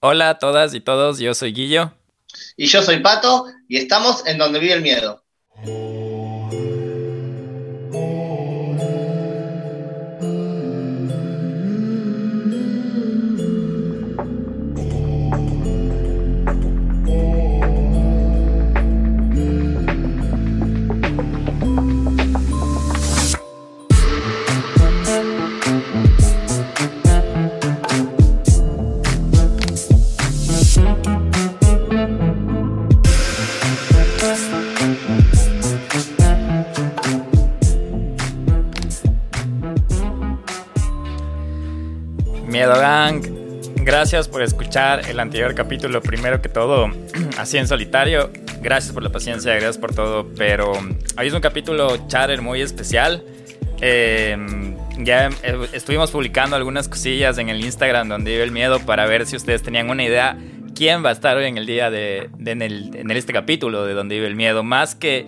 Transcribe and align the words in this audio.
Hola 0.00 0.30
a 0.30 0.38
todas 0.38 0.74
y 0.74 0.80
todos, 0.80 1.18
yo 1.18 1.34
soy 1.34 1.52
Guillo. 1.52 1.92
Y 2.56 2.66
yo 2.66 2.82
soy 2.82 3.00
Pato 3.00 3.46
y 3.68 3.78
estamos 3.78 4.24
en 4.26 4.38
donde 4.38 4.60
vive 4.60 4.74
el 4.74 4.82
miedo. 4.82 5.24
Gracias 43.98 44.28
por 44.28 44.42
escuchar 44.42 45.10
el 45.10 45.18
anterior 45.18 45.56
capítulo. 45.56 46.00
Primero 46.00 46.40
que 46.40 46.48
todo, 46.48 46.88
así 47.36 47.58
en 47.58 47.66
solitario. 47.66 48.30
Gracias 48.62 48.94
por 48.94 49.02
la 49.02 49.10
paciencia, 49.10 49.50
gracias 49.54 49.76
por 49.76 49.92
todo. 49.92 50.24
Pero 50.36 50.70
hoy 50.70 51.26
es 51.26 51.32
un 51.32 51.40
capítulo 51.40 52.06
chatter 52.06 52.40
muy 52.40 52.60
especial. 52.60 53.24
Em, 53.80 54.76
ya 54.98 55.30
eh, 55.42 55.68
estuvimos 55.72 56.12
publicando 56.12 56.54
algunas 56.54 56.86
cosillas 56.86 57.38
en 57.38 57.48
el 57.48 57.60
Instagram 57.60 58.08
donde 58.08 58.30
vive 58.30 58.44
el 58.44 58.52
miedo 58.52 58.78
para 58.78 59.04
ver 59.06 59.26
si 59.26 59.34
ustedes 59.34 59.64
tenían 59.64 59.90
una 59.90 60.04
idea 60.04 60.38
quién 60.76 61.04
va 61.04 61.08
a 61.08 61.12
estar 61.12 61.36
hoy 61.36 61.46
en 61.46 61.58
el 61.58 61.66
día 61.66 61.90
de, 61.90 62.30
en, 62.46 62.62
el, 62.62 62.94
en 62.94 63.10
este 63.10 63.32
capítulo 63.32 63.84
de 63.84 63.94
donde 63.94 64.14
vive 64.14 64.28
el 64.28 64.36
miedo. 64.36 64.62
Más 64.62 64.94
que 64.94 65.26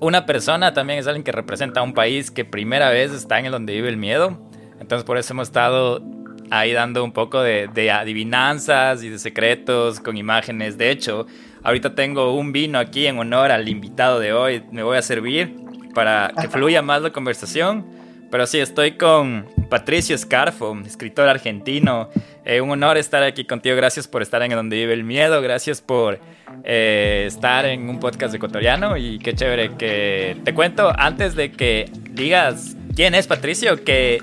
una 0.00 0.26
persona, 0.26 0.74
también 0.74 0.98
es 0.98 1.06
alguien 1.06 1.24
que 1.24 1.32
representa 1.32 1.80
a 1.80 1.82
un 1.82 1.94
país 1.94 2.30
que 2.30 2.44
primera 2.44 2.90
vez 2.90 3.12
está 3.12 3.38
en 3.38 3.46
el 3.46 3.52
donde 3.52 3.72
vive 3.72 3.88
el 3.88 3.96
miedo. 3.96 4.38
Entonces 4.78 5.06
por 5.06 5.16
eso 5.16 5.32
hemos 5.32 5.48
estado 5.48 6.02
ahí 6.50 6.72
dando 6.72 7.04
un 7.04 7.12
poco 7.12 7.42
de, 7.42 7.90
adivinanzas 7.90 9.02
y 9.02 9.08
de 9.08 9.18
secretos 9.18 10.00
con 10.00 10.16
imágenes. 10.16 10.78
De 10.78 10.90
hecho, 10.90 11.26
ahorita 11.62 11.94
tengo 11.94 12.34
un 12.34 12.52
vino 12.52 12.78
aquí 12.78 13.06
en 13.06 13.18
honor 13.18 13.50
al 13.50 13.68
invitado 13.68 14.20
de 14.20 14.32
hoy. 14.32 14.62
Me 14.70 14.82
voy 14.82 14.96
a 14.96 15.02
servir 15.02 15.54
para 15.94 16.32
que 16.40 16.48
fluya 16.48 16.82
más 16.82 17.02
la 17.02 17.10
conversación. 17.10 17.84
Pero 18.30 18.46
sí, 18.46 18.58
estoy 18.58 18.92
con 18.92 19.46
Patricio 19.70 20.18
Scarfo, 20.18 20.76
escritor 20.84 21.28
argentino. 21.28 22.08
Eh, 22.44 22.60
un 22.60 22.70
honor 22.70 22.96
estar 22.96 23.22
aquí 23.22 23.44
contigo. 23.44 23.76
Gracias 23.76 24.08
por 24.08 24.22
estar 24.22 24.42
en 24.42 24.50
Donde 24.50 24.76
Vive 24.76 24.92
el 24.92 25.04
Miedo. 25.04 25.40
Gracias 25.40 25.80
por 25.80 26.18
eh, 26.64 27.24
estar 27.26 27.64
en 27.64 27.88
un 27.88 28.00
podcast 28.00 28.34
ecuatoriano. 28.34 28.96
Y 28.96 29.20
qué 29.20 29.34
chévere 29.34 29.76
que 29.76 30.36
te 30.44 30.52
cuento 30.52 30.92
antes 30.98 31.36
de 31.36 31.52
que 31.52 31.88
digas 32.10 32.76
quién 32.96 33.14
es 33.14 33.28
Patricio, 33.28 33.84
que 33.84 34.20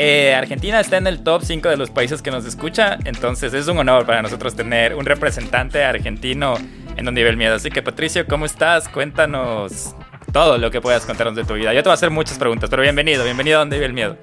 eh, 0.00 0.32
Argentina 0.32 0.78
está 0.78 0.96
en 0.96 1.08
el 1.08 1.24
top 1.24 1.42
5 1.42 1.68
de 1.68 1.76
los 1.76 1.90
países 1.90 2.22
que 2.22 2.30
nos 2.30 2.44
escucha, 2.44 2.98
entonces 3.04 3.52
es 3.52 3.66
un 3.66 3.78
honor 3.78 4.06
para 4.06 4.22
nosotros 4.22 4.54
tener 4.54 4.94
un 4.94 5.04
representante 5.04 5.82
argentino 5.82 6.54
en 6.96 7.04
donde 7.04 7.20
vive 7.22 7.30
el 7.30 7.36
miedo. 7.36 7.56
Así 7.56 7.68
que 7.68 7.82
Patricio, 7.82 8.24
¿cómo 8.28 8.46
estás? 8.46 8.88
Cuéntanos 8.88 9.96
todo 10.32 10.56
lo 10.56 10.70
que 10.70 10.80
puedas 10.80 11.04
contarnos 11.04 11.34
de 11.34 11.42
tu 11.42 11.54
vida. 11.54 11.74
Yo 11.74 11.82
te 11.82 11.88
voy 11.88 11.94
a 11.94 11.94
hacer 11.94 12.10
muchas 12.10 12.38
preguntas, 12.38 12.70
pero 12.70 12.82
bienvenido, 12.82 13.24
bienvenido 13.24 13.56
a 13.56 13.60
donde 13.60 13.74
vive 13.74 13.86
el 13.86 13.92
miedo. 13.92 14.16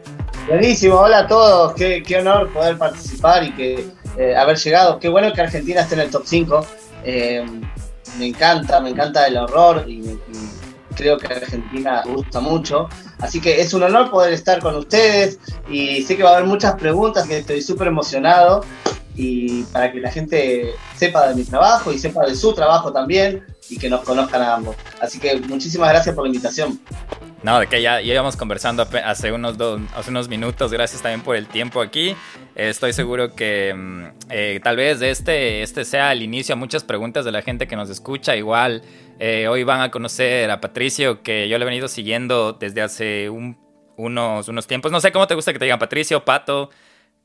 Buenísimo, 0.48 0.96
hola 0.96 1.20
a 1.20 1.28
todos, 1.28 1.74
qué, 1.74 2.18
honor 2.22 2.54
poder 2.54 2.78
participar 2.78 3.44
y 3.44 3.52
que 3.52 3.86
eh, 4.18 4.34
haber 4.34 4.56
llegado. 4.56 4.98
Qué 4.98 5.10
bueno 5.10 5.34
que 5.34 5.42
Argentina 5.42 5.82
esté 5.82 5.96
en 5.96 6.02
el 6.02 6.10
top 6.10 6.24
5. 6.26 6.68
Eh, 7.04 7.46
me 8.18 8.28
encanta, 8.28 8.80
me 8.80 8.92
encanta 8.92 9.28
el 9.28 9.36
horror 9.36 9.84
y, 9.86 10.00
y 10.00 10.20
creo 10.96 11.18
que 11.18 11.34
Argentina 11.34 12.02
gusta 12.06 12.40
mucho. 12.40 12.88
Así 13.26 13.42
que 13.42 13.60
es 13.60 13.74
un 13.74 13.82
honor 13.82 14.12
poder 14.12 14.34
estar 14.34 14.60
con 14.62 14.76
ustedes 14.76 15.40
y 15.68 16.04
sé 16.04 16.16
que 16.16 16.24
va 16.24 16.32
a 16.32 16.38
haber 16.38 16.48
muchas 16.48 16.76
preguntas, 16.76 17.28
que 17.28 17.40
estoy 17.40 17.62
súper 17.62 17.88
emocionado 17.88 18.64
y 19.16 19.64
para 19.64 19.92
que 19.92 20.00
la 20.00 20.12
gente 20.12 20.76
sepa 20.96 21.28
de 21.28 21.36
mi 21.36 21.44
trabajo 21.44 21.92
y 21.92 21.98
sepa 21.98 22.26
de 22.26 22.36
su 22.36 22.54
trabajo 22.54 22.92
también 22.92 23.44
y 23.70 23.78
que 23.78 23.90
nos 23.90 24.02
conozcan 24.02 24.42
a 24.42 24.56
ambos. 24.56 24.76
Así 25.02 25.20
que 25.20 25.36
muchísimas 25.42 25.90
gracias 25.90 26.14
por 26.16 26.24
la 26.24 26.30
invitación. 26.30 26.80
No, 27.44 27.60
de 27.60 27.68
que 27.68 27.82
ya, 27.82 28.02
íbamos 28.02 28.36
conversando 28.36 28.88
hace 29.06 29.32
unos, 29.32 29.58
dos, 29.58 29.80
hace 29.96 30.10
unos 30.10 30.28
minutos, 30.28 30.72
gracias 30.72 31.02
también 31.02 31.22
por 31.22 31.36
el 31.36 31.48
tiempo 31.48 31.82
aquí. 31.82 32.16
estoy 32.56 32.92
seguro 32.92 33.36
que 33.36 33.74
mm, 33.76 34.06
eh, 34.30 34.60
tal 34.64 34.78
vez 34.78 35.02
este, 35.02 35.62
este 35.62 35.86
sea 35.86 36.12
el 36.12 36.24
inicio 36.24 36.54
a 36.54 36.56
muchas 36.56 36.84
preguntas 36.84 37.24
de 37.24 37.32
la 37.32 37.42
gente 37.42 37.68
que 37.68 37.76
nos 37.76 37.90
escucha. 37.90 38.36
Igual 38.36 38.82
eh, 39.20 39.48
hoy 39.48 39.64
van 39.64 39.82
a 39.82 39.92
conocer 39.92 40.50
a 40.50 40.60
Patricio, 40.60 41.22
que 41.22 41.48
yo 41.48 41.58
le 41.58 41.64
he 41.64 41.68
venido 41.68 41.88
siguiendo 41.88 42.54
desde 42.54 42.82
hace 42.82 43.30
unos, 43.30 44.48
unos 44.48 44.68
tiempos. 44.68 44.92
No 44.92 45.00
sé 45.00 45.12
cómo 45.12 45.28
te 45.28 45.36
gusta 45.36 45.54
que 45.54 45.60
te 45.60 45.66
digan 45.66 45.80
Patricio, 45.80 46.24
Pato. 46.26 46.70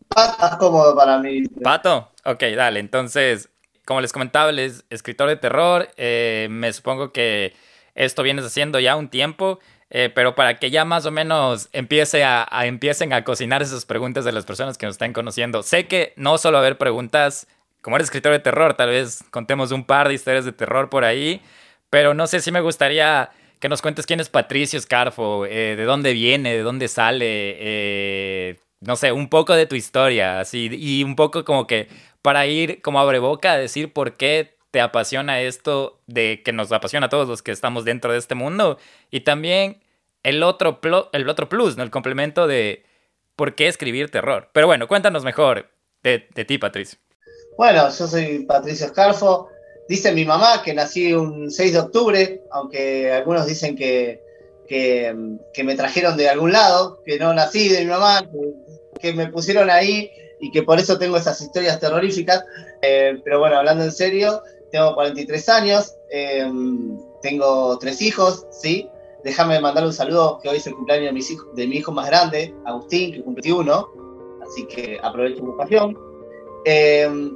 Pato 0.08 0.46
es 0.46 0.56
cómodo 0.56 0.94
para 0.94 1.18
mí. 1.18 1.44
Pato, 1.62 2.10
ok, 2.24 2.42
dale. 2.56 2.80
Entonces, 2.80 3.49
como 3.84 4.00
les 4.00 4.12
comentaba, 4.12 4.50
él 4.50 4.58
es 4.58 4.84
escritor 4.90 5.28
de 5.28 5.36
terror. 5.36 5.88
Eh, 5.96 6.48
me 6.50 6.72
supongo 6.72 7.12
que 7.12 7.54
esto 7.94 8.22
vienes 8.22 8.44
haciendo 8.44 8.78
ya 8.80 8.96
un 8.96 9.08
tiempo. 9.08 9.58
Eh, 9.92 10.08
pero 10.14 10.36
para 10.36 10.56
que 10.58 10.70
ya 10.70 10.84
más 10.84 11.04
o 11.04 11.10
menos 11.10 11.68
empiece 11.72 12.22
a, 12.22 12.46
empiecen 12.62 13.12
a 13.12 13.24
cocinar 13.24 13.60
esas 13.60 13.84
preguntas 13.84 14.24
de 14.24 14.30
las 14.30 14.44
personas 14.44 14.78
que 14.78 14.86
nos 14.86 14.94
están 14.94 15.12
conociendo. 15.12 15.64
Sé 15.64 15.88
que 15.88 16.12
no 16.14 16.38
solo 16.38 16.58
haber 16.58 16.78
preguntas, 16.78 17.48
como 17.80 17.96
eres 17.96 18.06
escritor 18.06 18.30
de 18.30 18.38
terror, 18.38 18.74
tal 18.74 18.90
vez 18.90 19.24
contemos 19.32 19.72
un 19.72 19.84
par 19.84 20.06
de 20.06 20.14
historias 20.14 20.44
de 20.44 20.52
terror 20.52 20.90
por 20.90 21.04
ahí. 21.04 21.42
Pero 21.90 22.14
no 22.14 22.28
sé 22.28 22.40
si 22.40 22.52
me 22.52 22.60
gustaría 22.60 23.30
que 23.58 23.68
nos 23.68 23.82
cuentes 23.82 24.06
quién 24.06 24.20
es 24.20 24.28
Patricio 24.28 24.80
Scarfo, 24.80 25.44
eh, 25.44 25.74
de 25.76 25.84
dónde 25.84 26.12
viene, 26.12 26.52
de 26.52 26.62
dónde 26.62 26.86
sale, 26.86 28.56
no 28.80 28.94
sé, 28.96 29.10
un 29.12 29.28
poco 29.28 29.54
de 29.54 29.66
tu 29.66 29.74
historia, 29.74 30.40
así, 30.40 30.70
y 30.72 31.02
un 31.02 31.16
poco 31.16 31.44
como 31.44 31.66
que 31.66 31.88
para 32.22 32.46
ir 32.46 32.82
como 32.82 33.00
abre 33.00 33.18
boca 33.18 33.52
a 33.52 33.58
decir 33.58 33.92
por 33.92 34.16
qué 34.16 34.56
te 34.70 34.80
apasiona 34.80 35.40
esto 35.40 36.00
de 36.06 36.42
que 36.44 36.52
nos 36.52 36.70
apasiona 36.72 37.06
a 37.06 37.10
todos 37.10 37.28
los 37.28 37.42
que 37.42 37.50
estamos 37.50 37.84
dentro 37.84 38.12
de 38.12 38.18
este 38.18 38.34
mundo, 38.34 38.78
y 39.10 39.20
también 39.20 39.82
el 40.22 40.42
otro, 40.42 40.80
el 41.12 41.28
otro 41.28 41.48
plus, 41.48 41.76
¿no? 41.76 41.82
el 41.82 41.90
complemento 41.90 42.46
de 42.46 42.84
por 43.36 43.54
qué 43.54 43.68
escribir 43.68 44.10
terror. 44.10 44.50
Pero 44.52 44.66
bueno, 44.66 44.86
cuéntanos 44.86 45.24
mejor 45.24 45.70
de, 46.02 46.28
de 46.34 46.44
ti, 46.44 46.58
Patricio. 46.58 46.98
Bueno, 47.56 47.88
yo 47.90 48.06
soy 48.06 48.44
Patricio 48.46 48.88
Scarfo, 48.88 49.48
Dice 49.90 50.12
mi 50.12 50.24
mamá 50.24 50.62
que 50.62 50.72
nací 50.72 51.12
un 51.14 51.50
6 51.50 51.72
de 51.72 51.78
octubre, 51.80 52.42
aunque 52.52 53.10
algunos 53.10 53.44
dicen 53.44 53.74
que, 53.74 54.22
que, 54.68 55.12
me 55.64 55.74
trajeron 55.74 56.16
de 56.16 56.28
algún 56.28 56.52
lado, 56.52 57.02
que 57.04 57.18
no 57.18 57.34
nací 57.34 57.68
de 57.68 57.80
mi 57.80 57.86
mamá, 57.86 58.24
que, 59.00 59.12
me 59.14 59.26
pusieron 59.26 59.68
ahí 59.68 60.08
y 60.40 60.50
que 60.50 60.62
por 60.62 60.78
eso 60.78 60.98
tengo 60.98 61.16
esas 61.16 61.40
historias 61.40 61.78
terroríficas. 61.80 62.44
Eh, 62.82 63.20
pero 63.24 63.38
bueno, 63.38 63.56
hablando 63.56 63.84
en 63.84 63.92
serio, 63.92 64.42
tengo 64.70 64.94
43 64.94 65.48
años, 65.48 65.94
eh, 66.10 66.50
tengo 67.22 67.78
tres 67.78 68.00
hijos, 68.02 68.46
¿sí? 68.50 68.88
Déjame 69.24 69.60
mandar 69.60 69.84
un 69.84 69.92
saludo, 69.92 70.38
que 70.42 70.48
hoy 70.48 70.56
es 70.56 70.66
el 70.66 70.74
cumpleaños 70.74 71.06
de, 71.06 71.12
mis 71.12 71.30
hijos, 71.30 71.46
de 71.54 71.66
mi 71.66 71.76
hijo 71.76 71.92
más 71.92 72.06
grande, 72.06 72.54
Agustín, 72.64 73.12
que 73.12 73.22
cumple 73.22 73.42
21, 73.42 73.88
así 74.42 74.66
que 74.66 74.98
aprovecho 75.02 75.42
mi 75.42 75.50
ocasión. 75.50 75.98
Eh, 76.64 77.30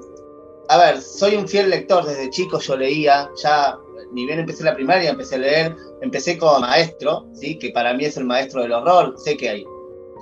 a 0.69 0.79
ver, 0.79 1.01
soy 1.01 1.37
un 1.37 1.47
fiel 1.47 1.69
lector, 1.69 2.07
desde 2.07 2.31
chico 2.31 2.59
yo 2.59 2.77
leía, 2.77 3.31
ya 3.43 3.79
ni 4.13 4.27
bien 4.27 4.39
empecé 4.39 4.65
la 4.65 4.75
primaria, 4.75 5.11
empecé 5.11 5.35
a 5.35 5.39
leer, 5.39 5.77
empecé 6.01 6.39
como 6.39 6.61
maestro, 6.61 7.27
¿sí? 7.35 7.59
que 7.59 7.71
para 7.71 7.93
mí 7.93 8.07
es 8.07 8.17
el 8.17 8.25
maestro 8.25 8.63
del 8.63 8.73
horror, 8.73 9.15
sé 9.19 9.37
que 9.37 9.51
hay 9.51 9.67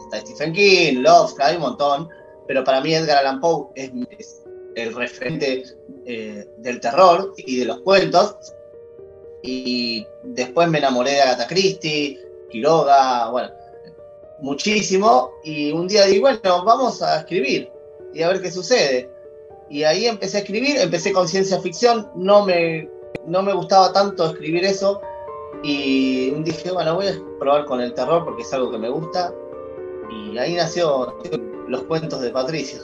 está 0.05 0.21
Stephen 0.21 0.53
King, 0.53 1.03
Lovecraft, 1.03 1.41
hay 1.41 1.57
un 1.57 1.63
montón, 1.63 2.09
pero 2.47 2.65
para 2.65 2.81
mí 2.81 2.95
Edgar 2.95 3.19
Allan 3.19 3.41
Poe 3.41 3.69
es, 3.75 4.43
el 4.75 4.95
referente 4.95 5.65
eh, 6.07 6.49
del 6.59 6.81
terror 6.81 7.35
y 7.37 7.59
de 7.59 7.65
los 7.67 7.81
cuentos, 7.81 8.37
y 9.43 10.07
después 10.23 10.69
me 10.69 10.79
enamoré 10.79 11.13
de 11.13 11.21
Agatha 11.21 11.47
Christie, 11.47 12.19
Quiroga, 12.51 13.31
bueno, 13.31 13.51
muchísimo, 14.41 15.33
y 15.45 15.73
un 15.73 15.89
día 15.89 16.07
digo, 16.07 16.23
bueno, 16.23 16.65
vamos 16.65 17.03
a 17.03 17.19
escribir 17.19 17.71
y 18.15 18.23
a 18.23 18.29
ver 18.29 18.41
qué 18.41 18.51
sucede 18.51 19.13
y 19.73 19.85
ahí 19.85 20.05
empecé 20.05 20.37
a 20.37 20.41
escribir, 20.41 20.77
empecé 20.77 21.15
con 21.15 21.27
ciencia 21.27 21.59
ficción, 21.59 22.07
no 22.15 22.45
me, 22.45 22.91
no 23.25 23.43
me 23.43 23.55
gustaba 23.55 23.91
tanto 23.91 24.27
escribir 24.27 24.67
eso. 24.67 25.01
Y 25.63 26.31
dije, 26.43 26.71
bueno, 26.71 26.95
voy 26.95 27.07
a 27.07 27.15
probar 27.39 27.65
con 27.65 27.81
el 27.81 27.95
terror 27.95 28.23
porque 28.23 28.43
es 28.43 28.53
algo 28.53 28.71
que 28.71 28.77
me 28.77 28.91
gusta 28.91 29.33
y 30.11 30.37
ahí 30.37 30.55
nació 30.55 31.17
los 31.73 31.83
cuentos 31.85 32.21
de 32.21 32.31
Patricio. 32.31 32.81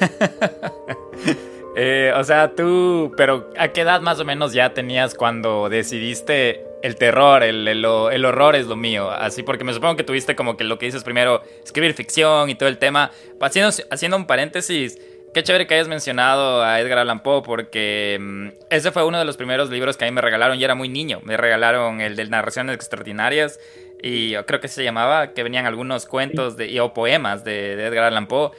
Eh, 1.74 2.12
o 2.14 2.22
sea, 2.22 2.54
tú, 2.54 3.14
pero 3.16 3.48
¿a 3.56 3.68
qué 3.68 3.80
edad 3.80 4.02
más 4.02 4.20
o 4.20 4.26
menos 4.26 4.52
ya 4.52 4.74
tenías 4.74 5.14
cuando 5.14 5.70
decidiste 5.70 6.62
el 6.82 6.96
terror, 6.96 7.42
el, 7.42 7.66
el, 7.66 7.82
el, 7.82 8.24
horror 8.26 8.56
es 8.56 8.66
lo 8.66 8.76
mío? 8.76 9.10
Así, 9.10 9.42
porque 9.42 9.64
me 9.64 9.72
supongo 9.72 9.96
que 9.96 10.04
tuviste 10.04 10.36
como 10.36 10.58
que 10.58 10.64
lo 10.64 10.78
que 10.78 10.84
dices 10.84 11.02
primero, 11.02 11.40
escribir 11.64 11.94
ficción 11.94 12.50
y 12.50 12.56
todo 12.56 12.68
el 12.68 12.76
tema. 12.76 13.10
Haciendo, 13.40 13.74
haciendo 13.90 14.18
un 14.18 14.26
paréntesis, 14.26 14.98
qué 15.32 15.42
chévere 15.42 15.66
que 15.66 15.72
hayas 15.72 15.88
mencionado 15.88 16.62
a 16.62 16.78
Edgar 16.78 16.98
Allan 16.98 17.22
Poe 17.22 17.40
porque 17.40 18.18
mm, 18.20 18.48
ese 18.68 18.92
fue 18.92 19.06
uno 19.06 19.18
de 19.18 19.24
los 19.24 19.38
primeros 19.38 19.70
libros 19.70 19.96
que 19.96 20.04
a 20.04 20.08
mí 20.08 20.14
me 20.14 20.20
regalaron 20.20 20.60
y 20.60 20.64
era 20.64 20.74
muy 20.74 20.90
niño. 20.90 21.20
Me 21.24 21.38
regalaron 21.38 22.02
el 22.02 22.16
de 22.16 22.26
narraciones 22.26 22.74
extraordinarias 22.74 23.58
y 24.02 24.30
yo 24.30 24.44
creo 24.44 24.60
que 24.60 24.68
se 24.68 24.82
llamaba, 24.82 25.32
que 25.32 25.42
venían 25.42 25.66
algunos 25.66 26.06
cuentos 26.06 26.56
de, 26.56 26.80
o 26.80 26.92
poemas 26.92 27.44
de, 27.44 27.76
de 27.76 27.86
Edgar 27.86 28.04
Allan 28.04 28.26
Poe. 28.26 28.50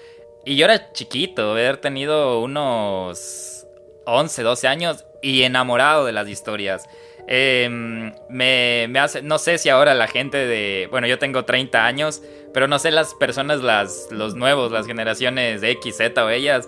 Y 0.45 0.55
yo 0.55 0.65
era 0.65 0.91
chiquito, 0.93 1.51
haber 1.51 1.77
tenido 1.77 2.39
unos 2.41 3.65
11, 4.05 4.43
12 4.43 4.67
años 4.67 5.05
y 5.21 5.43
enamorado 5.43 6.05
de 6.05 6.11
las 6.11 6.27
historias. 6.27 6.87
Em, 7.27 8.13
me, 8.29 8.99
hace, 8.99 9.21
no 9.21 9.37
sé 9.37 9.57
si 9.57 9.69
ahora 9.69 9.93
la 9.93 10.07
gente 10.07 10.37
de, 10.37 10.87
bueno, 10.91 11.07
yo 11.07 11.19
tengo 11.19 11.45
30 11.45 11.85
años, 11.85 12.21
pero 12.53 12.67
no 12.67 12.79
sé 12.79 12.91
las 12.91 13.13
personas, 13.13 13.61
las, 13.61 14.09
los 14.11 14.35
nuevos, 14.35 14.71
las 14.71 14.85
generaciones 14.85 15.61
de 15.61 15.71
X, 15.71 15.97
Z 15.97 16.23
o 16.23 16.29
ellas, 16.29 16.67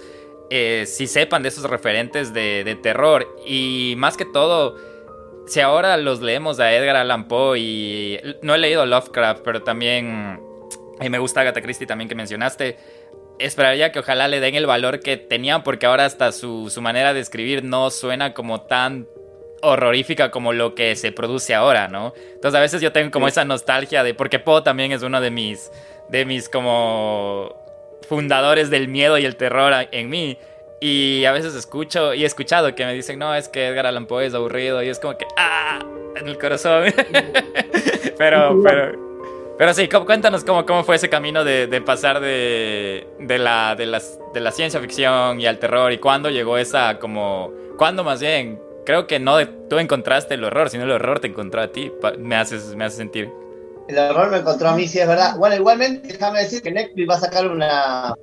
eh, 0.50 0.86
si 0.88 1.08
sepan 1.08 1.44
de 1.44 1.50
esos 1.50 1.70
referentes 1.70 2.34
de, 2.34 2.64
de, 2.64 2.76
terror. 2.76 3.28
Y 3.46 3.96
más 3.98 4.16
que 4.16 4.26
todo, 4.26 4.78
si 5.48 5.60
ahora 5.60 5.98
los 5.98 6.22
leemos 6.22 6.60
a 6.60 6.74
Edgar 6.74 6.96
Allan 6.96 7.28
Poe 7.28 7.60
y 7.60 8.20
no 8.42 8.56
he 8.56 8.58
leído 8.58 8.86
Lovecraft, 8.86 9.42
pero 9.44 9.64
también 9.64 10.40
y 11.02 11.10
me 11.10 11.20
gusta 11.20 11.42
Agatha 11.42 11.62
Christie 11.62 11.88
también 11.88 12.08
que 12.08 12.16
mencionaste. 12.16 12.78
Esperaría 13.38 13.92
que 13.92 14.00
ojalá 14.00 14.28
le 14.28 14.40
den 14.40 14.56
el 14.56 14.66
valor 14.66 15.02
que 15.02 15.18
tenían 15.18 15.64
porque 15.64 15.86
ahora 15.86 16.06
hasta 16.06 16.32
su, 16.32 16.70
su 16.70 16.82
manera 16.82 17.14
de 17.14 17.20
escribir 17.20 17.64
no 17.64 17.90
suena 17.92 18.34
como 18.34 18.62
tan 18.62 19.08
horrorífica 19.62 20.32
como 20.32 20.54
lo 20.54 20.76
que 20.76 20.96
se 20.96 21.12
produce 21.12 21.54
ahora, 21.54 21.88
¿no? 21.88 22.14
Entonces 22.34 22.58
a 22.58 22.62
veces 22.62 22.82
yo 22.82 22.92
tengo 22.92 23.12
como 23.12 23.28
esa 23.28 23.44
nostalgia 23.44 24.04
de 24.04 24.14
porque 24.14 24.40
Poe 24.40 24.62
también 24.62 24.92
es 24.92 25.04
uno 25.04 25.20
de 25.20 25.32
mis 25.32 25.72
de 26.10 26.24
mis 26.26 26.50
como 26.50 27.56
fundadores 28.08 28.70
del 28.70 28.88
miedo 28.88 29.18
y 29.18 29.26
el 29.26 29.36
terror 29.36 29.74
en 29.92 30.10
mí 30.10 30.38
y 31.22 31.26
a 31.26 31.32
veces 31.32 31.56
escucho 31.56 32.14
y 32.14 32.24
he 32.24 32.26
escuchado 32.26 32.74
que 32.76 32.86
me 32.86 32.94
dicen, 32.94 33.20
"No, 33.20 33.34
es 33.34 33.50
que 33.50 33.68
Edgar 33.68 33.88
Allan 33.88 34.06
Poe 34.06 34.26
es 34.26 34.34
aburrido" 34.34 34.82
y 34.84 34.90
es 34.90 35.00
como 35.00 35.18
que 35.18 35.26
ah, 35.38 35.80
en 36.16 36.28
el 36.28 36.38
corazón. 36.38 36.86
pero 38.18 38.62
pero 38.64 39.06
pero 39.58 39.74
sí, 39.74 39.88
cuéntanos 39.88 40.44
cómo, 40.44 40.66
cómo 40.66 40.84
fue 40.84 40.98
ese 40.98 41.08
camino 41.08 41.46
de, 41.46 41.82
pasar 41.86 42.20
de, 42.20 43.08
de, 43.20 43.40
la, 43.40 43.76
de, 43.76 43.86
las, 43.86 44.20
de 44.34 44.42
la 44.42 44.52
ciencia 44.52 44.82
ficción 44.82 45.40
y 45.40 45.46
al 45.46 45.60
terror 45.60 45.94
y 45.94 45.98
cuándo 45.98 46.30
llegó 46.30 46.58
esa 46.58 47.00
como... 47.00 47.54
¿Cuándo 47.78 48.04
más 48.04 48.20
bien? 48.20 48.60
creo 48.86 49.08
que 49.08 49.20
no 49.20 49.46
tú 49.68 49.80
encontraste 49.80 50.36
el 50.36 50.44
horror, 50.44 50.70
sino 50.70 50.84
el 50.84 50.92
horror 50.92 51.20
te 51.20 51.28
encontró 51.28 51.62
a 51.62 51.68
ti. 51.68 51.92
Me 52.20 52.36
haces, 52.36 52.76
me 52.76 52.86
hace 52.86 52.98
sentir. 52.98 53.30
El 53.90 53.98
horror 53.98 54.32
me 54.32 54.38
encontró 54.38 54.70
a 54.70 54.76
mí, 54.76 54.88
sí, 54.88 55.00
es 55.00 55.08
verdad. 55.08 55.36
Bueno, 55.38 55.56
igualmente, 55.56 56.08
déjame 56.08 56.40
decir 56.40 56.62
que 56.62 56.72
Netflix 56.72 57.10
va 57.10 57.16
a 57.16 57.20
sacar 57.20 57.48
una, 57.48 58.16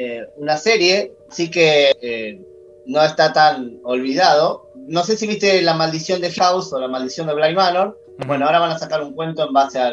eh, 0.00 0.28
una 0.36 0.56
serie, 0.56 1.12
sí 1.28 1.50
que 1.50 1.90
eh, 2.00 2.40
no 2.86 3.02
está 3.02 3.32
tan 3.32 3.80
olvidado. 3.82 4.70
No 4.76 5.02
sé 5.02 5.16
si 5.16 5.26
viste 5.26 5.60
La 5.60 5.74
Maldición 5.74 6.20
de 6.20 6.30
House 6.30 6.72
o 6.72 6.78
La 6.78 6.86
Maldición 6.86 7.26
de 7.26 7.34
Blind 7.34 7.56
Manor. 7.56 8.00
Bueno, 8.28 8.46
ahora 8.46 8.60
van 8.60 8.70
a 8.70 8.78
sacar 8.78 9.02
un 9.02 9.12
cuento 9.14 9.44
en 9.44 9.52
base 9.52 9.80
a 9.80 9.92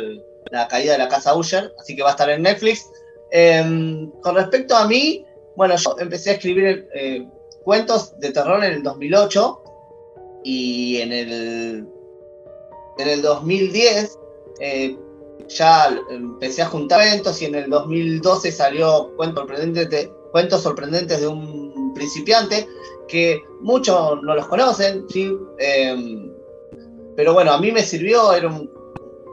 la 0.51 0.67
caída 0.67 0.93
de 0.93 0.99
la 0.99 1.09
casa 1.09 1.35
Usher, 1.35 1.73
así 1.79 1.95
que 1.95 2.03
va 2.03 2.09
a 2.09 2.11
estar 2.11 2.29
en 2.29 2.43
Netflix. 2.43 2.87
Em, 3.31 4.11
con 4.21 4.35
respecto 4.35 4.75
a 4.75 4.87
mí, 4.87 5.25
bueno, 5.55 5.75
yo 5.75 5.95
empecé 5.97 6.29
a 6.29 6.33
escribir 6.33 6.87
eh, 6.93 7.27
cuentos 7.63 8.17
de 8.19 8.31
terror 8.31 8.63
en 8.63 8.73
el 8.73 8.83
2008 8.83 9.63
y 10.43 10.97
en 10.97 11.11
el, 11.11 11.87
en 12.99 13.09
el 13.09 13.21
2010 13.23 14.19
eh, 14.59 14.95
ya 15.47 15.97
empecé 16.09 16.61
a 16.61 16.67
juntar 16.67 17.01
eventos 17.01 17.41
y 17.41 17.45
en 17.45 17.55
el 17.55 17.69
2012 17.69 18.51
salió 18.51 19.13
Cuentos 19.15 19.41
Sorprendentes 19.41 19.89
de, 19.89 20.11
Cuentos 20.31 20.61
Sorprendentes 20.61 21.21
de 21.21 21.27
un 21.27 21.93
principiante, 21.93 22.67
que 23.07 23.41
muchos 23.61 24.21
no 24.21 24.35
los 24.35 24.47
conocen, 24.47 25.05
¿sí? 25.09 25.31
Em, 25.59 26.31
pero 27.15 27.33
bueno, 27.33 27.51
a 27.53 27.59
mí 27.59 27.71
me 27.71 27.83
sirvió, 27.83 28.33
era 28.33 28.47
un, 28.47 28.69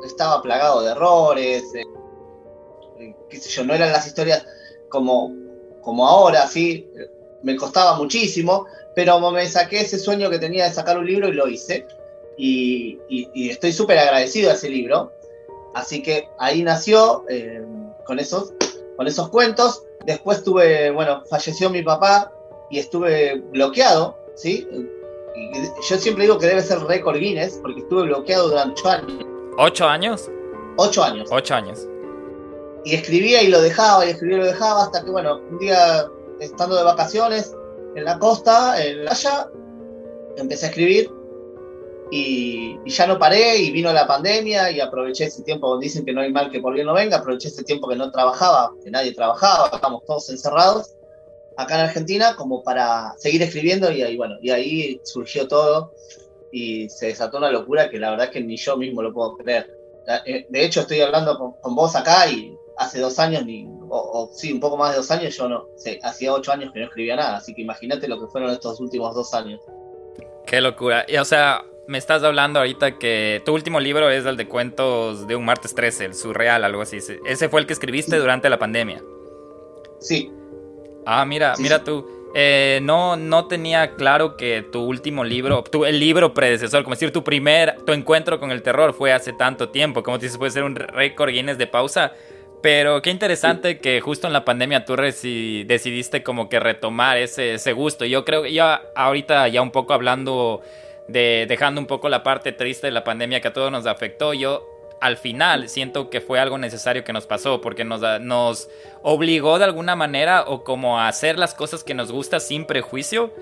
estaba 0.04 0.42
plagado 0.42 0.82
de 0.82 0.92
errores, 0.92 1.64
eh, 1.74 3.14
qué 3.28 3.36
sé 3.36 3.50
yo, 3.50 3.64
no 3.64 3.74
eran 3.74 3.92
las 3.92 4.06
historias 4.06 4.46
como, 4.88 5.34
como 5.80 6.06
ahora, 6.06 6.46
¿sí? 6.46 6.88
me 7.42 7.56
costaba 7.56 7.96
muchísimo, 7.96 8.66
pero 8.94 9.18
me 9.30 9.46
saqué 9.48 9.80
ese 9.80 9.98
sueño 9.98 10.30
que 10.30 10.38
tenía 10.38 10.64
de 10.64 10.74
sacar 10.74 10.98
un 10.98 11.06
libro 11.06 11.28
y 11.28 11.32
lo 11.32 11.48
hice. 11.48 11.86
Y, 12.36 12.98
estoy 13.34 13.72
súper 13.72 13.98
agradecido 13.98 14.50
a 14.50 14.54
ese 14.54 14.68
libro. 14.68 15.12
Así 15.74 16.02
que 16.02 16.28
ahí 16.38 16.62
nació 16.62 17.24
eh, 17.28 17.64
con, 18.06 18.18
esos, 18.18 18.52
con 18.96 19.06
esos 19.06 19.28
cuentos. 19.28 19.82
Después 20.04 20.42
tuve, 20.42 20.90
bueno, 20.90 21.22
falleció 21.30 21.70
mi 21.70 21.82
papá 21.82 22.32
y 22.70 22.78
estuve 22.78 23.40
bloqueado, 23.50 24.16
¿sí? 24.34 24.66
yo 25.88 25.96
siempre 25.98 26.24
digo 26.24 26.38
que 26.38 26.46
debe 26.46 26.62
ser 26.62 26.78
récord 26.80 27.16
Guinness 27.16 27.58
porque 27.62 27.80
estuve 27.80 28.02
bloqueado 28.04 28.48
durante 28.48 28.80
ocho 28.80 28.88
años. 28.88 29.26
¿Ocho 29.58 29.84
años? 29.86 30.30
Ocho 30.76 31.02
años. 31.02 31.28
Ocho 31.30 31.54
años. 31.54 31.88
Y 32.84 32.94
escribía 32.94 33.42
y 33.42 33.48
lo 33.48 33.60
dejaba 33.60 34.04
y 34.06 34.10
escribía 34.10 34.36
y 34.36 34.40
lo 34.40 34.46
dejaba 34.46 34.84
hasta 34.84 35.04
que, 35.04 35.10
bueno, 35.10 35.40
un 35.50 35.58
día 35.58 36.08
estando 36.40 36.76
de 36.76 36.84
vacaciones 36.84 37.54
en 37.94 38.04
la 38.04 38.18
costa, 38.18 38.82
en 38.82 39.04
la 39.04 39.10
playa, 39.10 39.48
empecé 40.36 40.66
a 40.66 40.68
escribir 40.70 41.10
y, 42.14 42.78
ya 42.84 43.06
no 43.06 43.18
paré 43.18 43.56
y 43.56 43.70
vino 43.70 43.90
la 43.90 44.06
pandemia 44.06 44.70
y 44.70 44.80
aproveché 44.80 45.24
ese 45.24 45.42
tiempo, 45.44 45.78
dicen 45.78 46.04
que 46.04 46.12
no 46.12 46.20
hay 46.20 46.30
mal 46.30 46.50
que 46.50 46.60
por 46.60 46.74
bien 46.74 46.86
no 46.86 46.92
venga, 46.92 47.16
aproveché 47.16 47.48
ese 47.48 47.64
tiempo 47.64 47.88
que 47.88 47.96
no 47.96 48.10
trabajaba, 48.10 48.70
que 48.84 48.90
nadie 48.90 49.14
trabajaba, 49.14 49.70
estábamos 49.72 50.04
todos 50.04 50.28
encerrados 50.28 50.94
acá 51.56 51.76
en 51.76 51.86
Argentina 51.86 52.34
como 52.36 52.62
para 52.62 53.14
seguir 53.16 53.40
escribiendo 53.42 53.90
y 53.90 54.02
ahí, 54.02 54.18
bueno, 54.18 54.36
y 54.42 54.50
ahí 54.50 55.00
surgió 55.04 55.48
todo 55.48 55.94
y 56.50 56.86
se 56.90 57.06
desató 57.06 57.38
una 57.38 57.50
locura 57.50 57.88
que 57.88 57.98
la 57.98 58.10
verdad 58.10 58.28
que 58.28 58.42
ni 58.42 58.58
yo 58.58 58.76
mismo 58.76 59.00
lo 59.00 59.14
puedo 59.14 59.34
creer. 59.38 59.74
Eh, 60.26 60.46
de 60.50 60.64
hecho, 60.64 60.80
estoy 60.80 61.00
hablando 61.00 61.56
con, 61.62 61.74
vos 61.74 61.96
acá 61.96 62.26
y 62.26 62.54
hace 62.76 63.00
dos 63.00 63.18
años, 63.18 63.46
ni, 63.46 63.66
o, 63.88 64.30
sí, 64.34 64.52
un 64.52 64.60
poco 64.60 64.76
más 64.76 64.90
de 64.90 64.98
dos 64.98 65.10
años, 65.10 65.34
yo 65.34 65.48
no, 65.48 65.66
hacía 66.02 66.34
ocho 66.34 66.52
años 66.52 66.72
que 66.74 66.80
no 66.80 66.86
escribía 66.86 67.16
nada, 67.16 67.36
así 67.36 67.54
que 67.54 67.62
imagínate 67.62 68.06
lo 68.06 68.20
que 68.20 68.26
fueron 68.26 68.50
estos 68.50 68.80
últimos 68.80 69.14
dos 69.14 69.32
años. 69.32 69.62
Qué 70.46 70.60
locura. 70.60 71.06
Y, 71.08 71.16
o 71.16 71.24
sea, 71.24 71.64
me 71.92 71.98
estás 71.98 72.24
hablando 72.24 72.58
ahorita 72.58 72.98
que 72.98 73.42
tu 73.44 73.52
último 73.52 73.78
libro 73.78 74.08
es 74.08 74.24
el 74.24 74.38
de 74.38 74.48
cuentos 74.48 75.26
de 75.26 75.36
un 75.36 75.44
martes 75.44 75.74
13, 75.74 76.06
el 76.06 76.14
surreal, 76.14 76.64
algo 76.64 76.80
así. 76.80 76.98
Ese 77.26 77.48
fue 77.50 77.60
el 77.60 77.66
que 77.66 77.74
escribiste 77.74 78.16
durante 78.16 78.48
la 78.48 78.58
pandemia. 78.58 79.02
Sí. 80.00 80.32
Ah, 81.04 81.24
mira, 81.26 81.52
mira 81.58 81.84
tú. 81.84 82.30
Eh, 82.34 82.80
no, 82.82 83.16
no 83.16 83.46
tenía 83.46 83.94
claro 83.94 84.38
que 84.38 84.62
tu 84.62 84.82
último 84.84 85.22
libro, 85.22 85.62
tu, 85.64 85.84
el 85.84 86.00
libro 86.00 86.32
predecesor, 86.32 86.82
como 86.82 86.94
decir, 86.94 87.12
tu 87.12 87.22
primer, 87.22 87.76
tu 87.84 87.92
encuentro 87.92 88.40
con 88.40 88.50
el 88.50 88.62
terror 88.62 88.94
fue 88.94 89.12
hace 89.12 89.34
tanto 89.34 89.68
tiempo, 89.68 90.02
como 90.02 90.16
dices, 90.16 90.38
puede 90.38 90.50
ser 90.50 90.64
un 90.64 90.74
récord 90.74 91.30
Guinness 91.30 91.58
de 91.58 91.66
pausa. 91.66 92.14
Pero 92.62 93.02
qué 93.02 93.10
interesante 93.10 93.80
que 93.80 94.00
justo 94.00 94.28
en 94.28 94.32
la 94.32 94.46
pandemia 94.46 94.86
tú 94.86 94.94
decidiste 94.96 96.22
como 96.22 96.48
que 96.48 96.58
retomar 96.58 97.18
ese, 97.18 97.54
ese 97.54 97.72
gusto. 97.72 98.06
Yo 98.06 98.24
creo 98.24 98.44
que 98.44 98.52
ya 98.52 98.80
ahorita 98.94 99.48
ya 99.48 99.60
un 99.60 99.72
poco 99.72 99.92
hablando 99.92 100.62
de 101.08 101.46
dejando 101.48 101.80
un 101.80 101.86
poco 101.86 102.08
la 102.08 102.22
parte 102.22 102.52
triste 102.52 102.86
de 102.86 102.92
la 102.92 103.04
pandemia 103.04 103.40
que 103.40 103.48
a 103.48 103.52
todos 103.52 103.70
nos 103.70 103.86
afectó, 103.86 104.34
yo 104.34 104.68
al 105.00 105.16
final 105.16 105.68
siento 105.68 106.10
que 106.10 106.20
fue 106.20 106.38
algo 106.38 106.58
necesario 106.58 107.02
que 107.02 107.12
nos 107.12 107.26
pasó 107.26 107.60
porque 107.60 107.84
nos, 107.84 108.00
nos 108.20 108.68
obligó 109.02 109.58
de 109.58 109.64
alguna 109.64 109.96
manera 109.96 110.44
o 110.46 110.62
como 110.62 111.00
a 111.00 111.08
hacer 111.08 111.38
las 111.38 111.54
cosas 111.54 111.82
que 111.82 111.92
nos 111.92 112.12
gusta 112.12 112.38
sin 112.38 112.66
prejuicio 112.66 113.32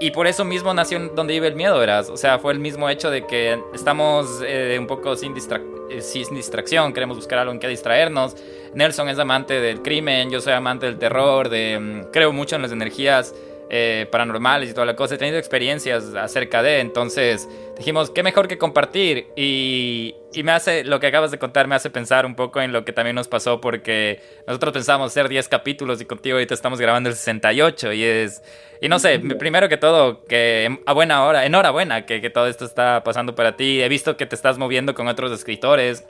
y 0.00 0.12
por 0.12 0.26
eso 0.26 0.44
mismo 0.44 0.72
nació 0.72 1.00
donde 1.10 1.34
vive 1.34 1.48
el 1.48 1.56
miedo, 1.56 1.78
verás. 1.78 2.08
O 2.08 2.16
sea, 2.16 2.38
fue 2.38 2.52
el 2.52 2.60
mismo 2.60 2.88
hecho 2.88 3.10
de 3.10 3.26
que 3.26 3.60
estamos 3.74 4.42
eh, 4.46 4.76
un 4.78 4.86
poco 4.86 5.16
sin, 5.16 5.34
eh, 5.36 6.00
sin 6.00 6.34
distracción, 6.36 6.92
queremos 6.92 7.16
buscar 7.16 7.40
algo 7.40 7.52
en 7.52 7.58
que 7.58 7.66
distraernos. 7.66 8.36
Nelson 8.74 9.08
es 9.08 9.18
amante 9.18 9.60
del 9.60 9.82
crimen, 9.82 10.30
yo 10.30 10.40
soy 10.40 10.52
amante 10.52 10.86
del 10.86 10.98
terror, 10.98 11.48
de, 11.48 11.78
mm, 11.78 12.12
creo 12.12 12.32
mucho 12.32 12.54
en 12.56 12.62
las 12.62 12.70
energías 12.70 13.34
eh, 13.70 14.06
paranormales 14.10 14.70
y 14.70 14.72
toda 14.74 14.86
la 14.86 14.96
cosa. 14.96 15.14
He 15.14 15.18
tenido 15.18 15.38
experiencias 15.38 16.14
acerca 16.14 16.62
de, 16.62 16.80
entonces 16.80 17.48
dijimos, 17.76 18.10
qué 18.10 18.22
mejor 18.22 18.48
que 18.48 18.56
compartir. 18.56 19.26
Y, 19.36 20.14
y, 20.32 20.42
me 20.42 20.52
hace, 20.52 20.84
lo 20.84 21.00
que 21.00 21.06
acabas 21.06 21.30
de 21.30 21.38
contar 21.38 21.66
me 21.66 21.74
hace 21.74 21.90
pensar 21.90 22.24
un 22.24 22.34
poco 22.34 22.60
en 22.60 22.72
lo 22.72 22.84
que 22.84 22.92
también 22.92 23.16
nos 23.16 23.28
pasó, 23.28 23.60
porque 23.60 24.20
nosotros 24.46 24.72
pensábamos 24.72 25.12
hacer 25.12 25.28
10 25.28 25.48
capítulos 25.48 26.00
y 26.00 26.06
contigo 26.06 26.36
ahorita 26.36 26.54
estamos 26.54 26.80
grabando 26.80 27.10
el 27.10 27.14
68 27.14 27.92
y 27.92 28.04
es... 28.04 28.42
Y 28.80 28.88
no 28.88 29.00
sé, 29.00 29.18
primero 29.18 29.68
que 29.68 29.76
todo, 29.76 30.24
que 30.24 30.78
a 30.86 30.92
buena 30.92 31.24
hora, 31.24 31.44
enhorabuena 31.44 32.06
que, 32.06 32.20
que 32.20 32.30
todo 32.30 32.46
esto 32.46 32.64
está 32.64 33.02
pasando 33.02 33.34
para 33.34 33.56
ti. 33.56 33.82
He 33.82 33.88
visto 33.88 34.16
que 34.16 34.24
te 34.24 34.36
estás 34.36 34.56
moviendo 34.56 34.94
con 34.94 35.08
otros 35.08 35.32
escritores. 35.32 36.04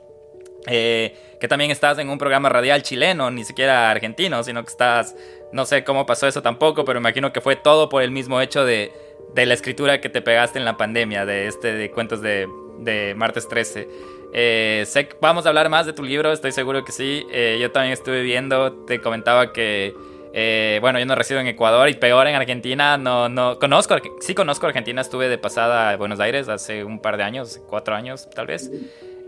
Eh, 0.67 1.17
que 1.41 1.49
también 1.49 1.71
estás 1.71 1.99
en 1.99 2.11
un 2.11 2.19
programa 2.19 2.49
radial 2.49 2.83
chileno, 2.83 3.31
ni 3.31 3.45
siquiera 3.45 3.91
argentino, 3.91 4.43
sino 4.43 4.63
que 4.65 4.71
estás, 4.71 5.15
no 5.53 5.65
sé 5.67 5.85
cómo 5.85 6.07
pasó 6.07 6.27
eso 6.27 6.43
tampoco, 6.43 6.85
pero 6.85 6.99
imagino 6.99 7.33
que 7.33 7.41
fue 7.41 7.57
todo 7.57 7.89
por 7.89 8.03
el 8.03 8.11
mismo 8.11 8.41
hecho 8.41 8.65
de, 8.65 8.93
de 9.35 9.47
la 9.47 9.55
escritura 9.55 10.01
que 10.01 10.09
te 10.09 10.23
pegaste 10.23 10.59
en 10.59 10.65
la 10.65 10.77
pandemia, 10.77 11.25
de 11.27 11.47
este 11.47 11.75
de 11.75 11.91
cuentos 11.91 12.21
de, 12.21 12.49
de 12.79 13.15
martes 13.17 13.49
13. 13.49 13.89
Eh, 14.35 14.87
vamos 15.21 15.47
a 15.47 15.49
hablar 15.49 15.71
más 15.71 15.87
de 15.87 15.93
tu 15.93 16.03
libro, 16.03 16.33
estoy 16.33 16.53
seguro 16.53 16.85
que 16.85 16.93
sí. 16.93 17.27
Eh, 17.31 17.59
yo 17.61 17.71
también 17.71 17.93
estuve 17.93 18.23
viendo, 18.23 18.73
te 18.87 19.01
comentaba 19.01 19.53
que 19.53 19.95
Eh, 20.33 20.79
bueno, 20.81 20.99
yo 20.99 21.07
no 21.07 21.15
resido 21.15 21.41
en 21.41 21.47
Ecuador 21.47 21.89
y 21.89 21.95
peor 21.95 22.27
en 22.29 22.35
Argentina, 22.35 22.99
no, 22.99 23.29
no 23.29 23.59
conozco, 23.59 23.97
sí 24.21 24.35
conozco 24.35 24.67
Argentina, 24.67 25.01
estuve 25.01 25.29
de 25.29 25.39
pasada 25.39 25.91
a 25.91 25.97
Buenos 25.97 26.21
Aires 26.21 26.49
hace 26.49 26.85
un 26.85 27.01
par 27.01 27.17
de 27.17 27.23
años, 27.25 27.61
cuatro 27.67 27.95
años 27.95 28.29
tal 28.35 28.47
vez. 28.47 28.71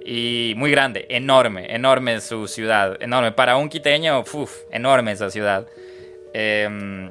Y 0.04 0.54
muy 0.56 0.70
grande, 0.70 1.06
enorme, 1.08 1.74
enorme 1.74 2.20
su 2.20 2.46
ciudad, 2.48 2.96
enorme. 3.02 3.32
Para 3.32 3.56
un 3.56 3.68
quiteño, 3.68 4.20
uff, 4.20 4.52
enorme 4.70 5.12
esa 5.12 5.30
ciudad. 5.30 5.66
Eh, 6.32 7.10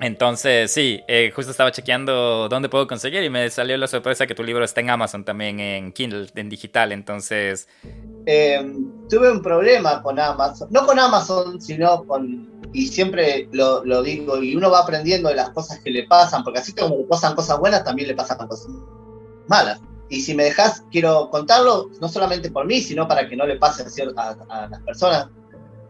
entonces, 0.00 0.70
sí, 0.72 1.02
eh, 1.06 1.32
justo 1.34 1.52
estaba 1.52 1.70
chequeando 1.70 2.48
dónde 2.48 2.68
puedo 2.68 2.86
conseguir 2.86 3.22
y 3.22 3.30
me 3.30 3.48
salió 3.48 3.76
la 3.76 3.86
sorpresa 3.86 4.26
que 4.26 4.34
tu 4.34 4.42
libro 4.42 4.64
está 4.64 4.80
en 4.80 4.90
Amazon 4.90 5.24
también, 5.24 5.60
en 5.60 5.92
Kindle, 5.92 6.26
en 6.34 6.48
digital. 6.48 6.92
Entonces. 6.92 7.68
Eh, 8.26 8.60
tuve 9.08 9.30
un 9.30 9.40
problema 9.40 10.02
con 10.02 10.18
Amazon, 10.18 10.68
no 10.70 10.84
con 10.84 10.98
Amazon, 10.98 11.60
sino 11.60 12.04
con. 12.04 12.52
Y 12.72 12.88
siempre 12.88 13.48
lo, 13.52 14.02
digo, 14.02 14.42
y 14.42 14.56
uno 14.56 14.70
va 14.70 14.80
aprendiendo 14.80 15.28
de 15.28 15.36
las 15.36 15.50
cosas 15.50 15.78
que 15.78 15.90
le 15.90 16.04
pasan, 16.04 16.42
porque 16.42 16.58
así 16.58 16.74
como 16.74 16.96
le 16.96 17.04
pasan 17.04 17.36
cosas 17.36 17.58
buenas, 17.58 17.84
también 17.84 18.08
le 18.08 18.14
pasan 18.14 18.36
cosas 18.48 18.68
malas. 19.46 19.80
Y 20.08 20.20
si 20.20 20.34
me 20.34 20.44
dejas, 20.44 20.84
quiero 20.90 21.30
contarlo, 21.30 21.88
no 22.00 22.08
solamente 22.08 22.50
por 22.50 22.66
mí, 22.66 22.80
sino 22.80 23.06
para 23.06 23.28
que 23.28 23.36
no 23.36 23.46
le 23.46 23.56
pase 23.56 23.84
a 24.16 24.68
las 24.68 24.82
personas 24.82 25.28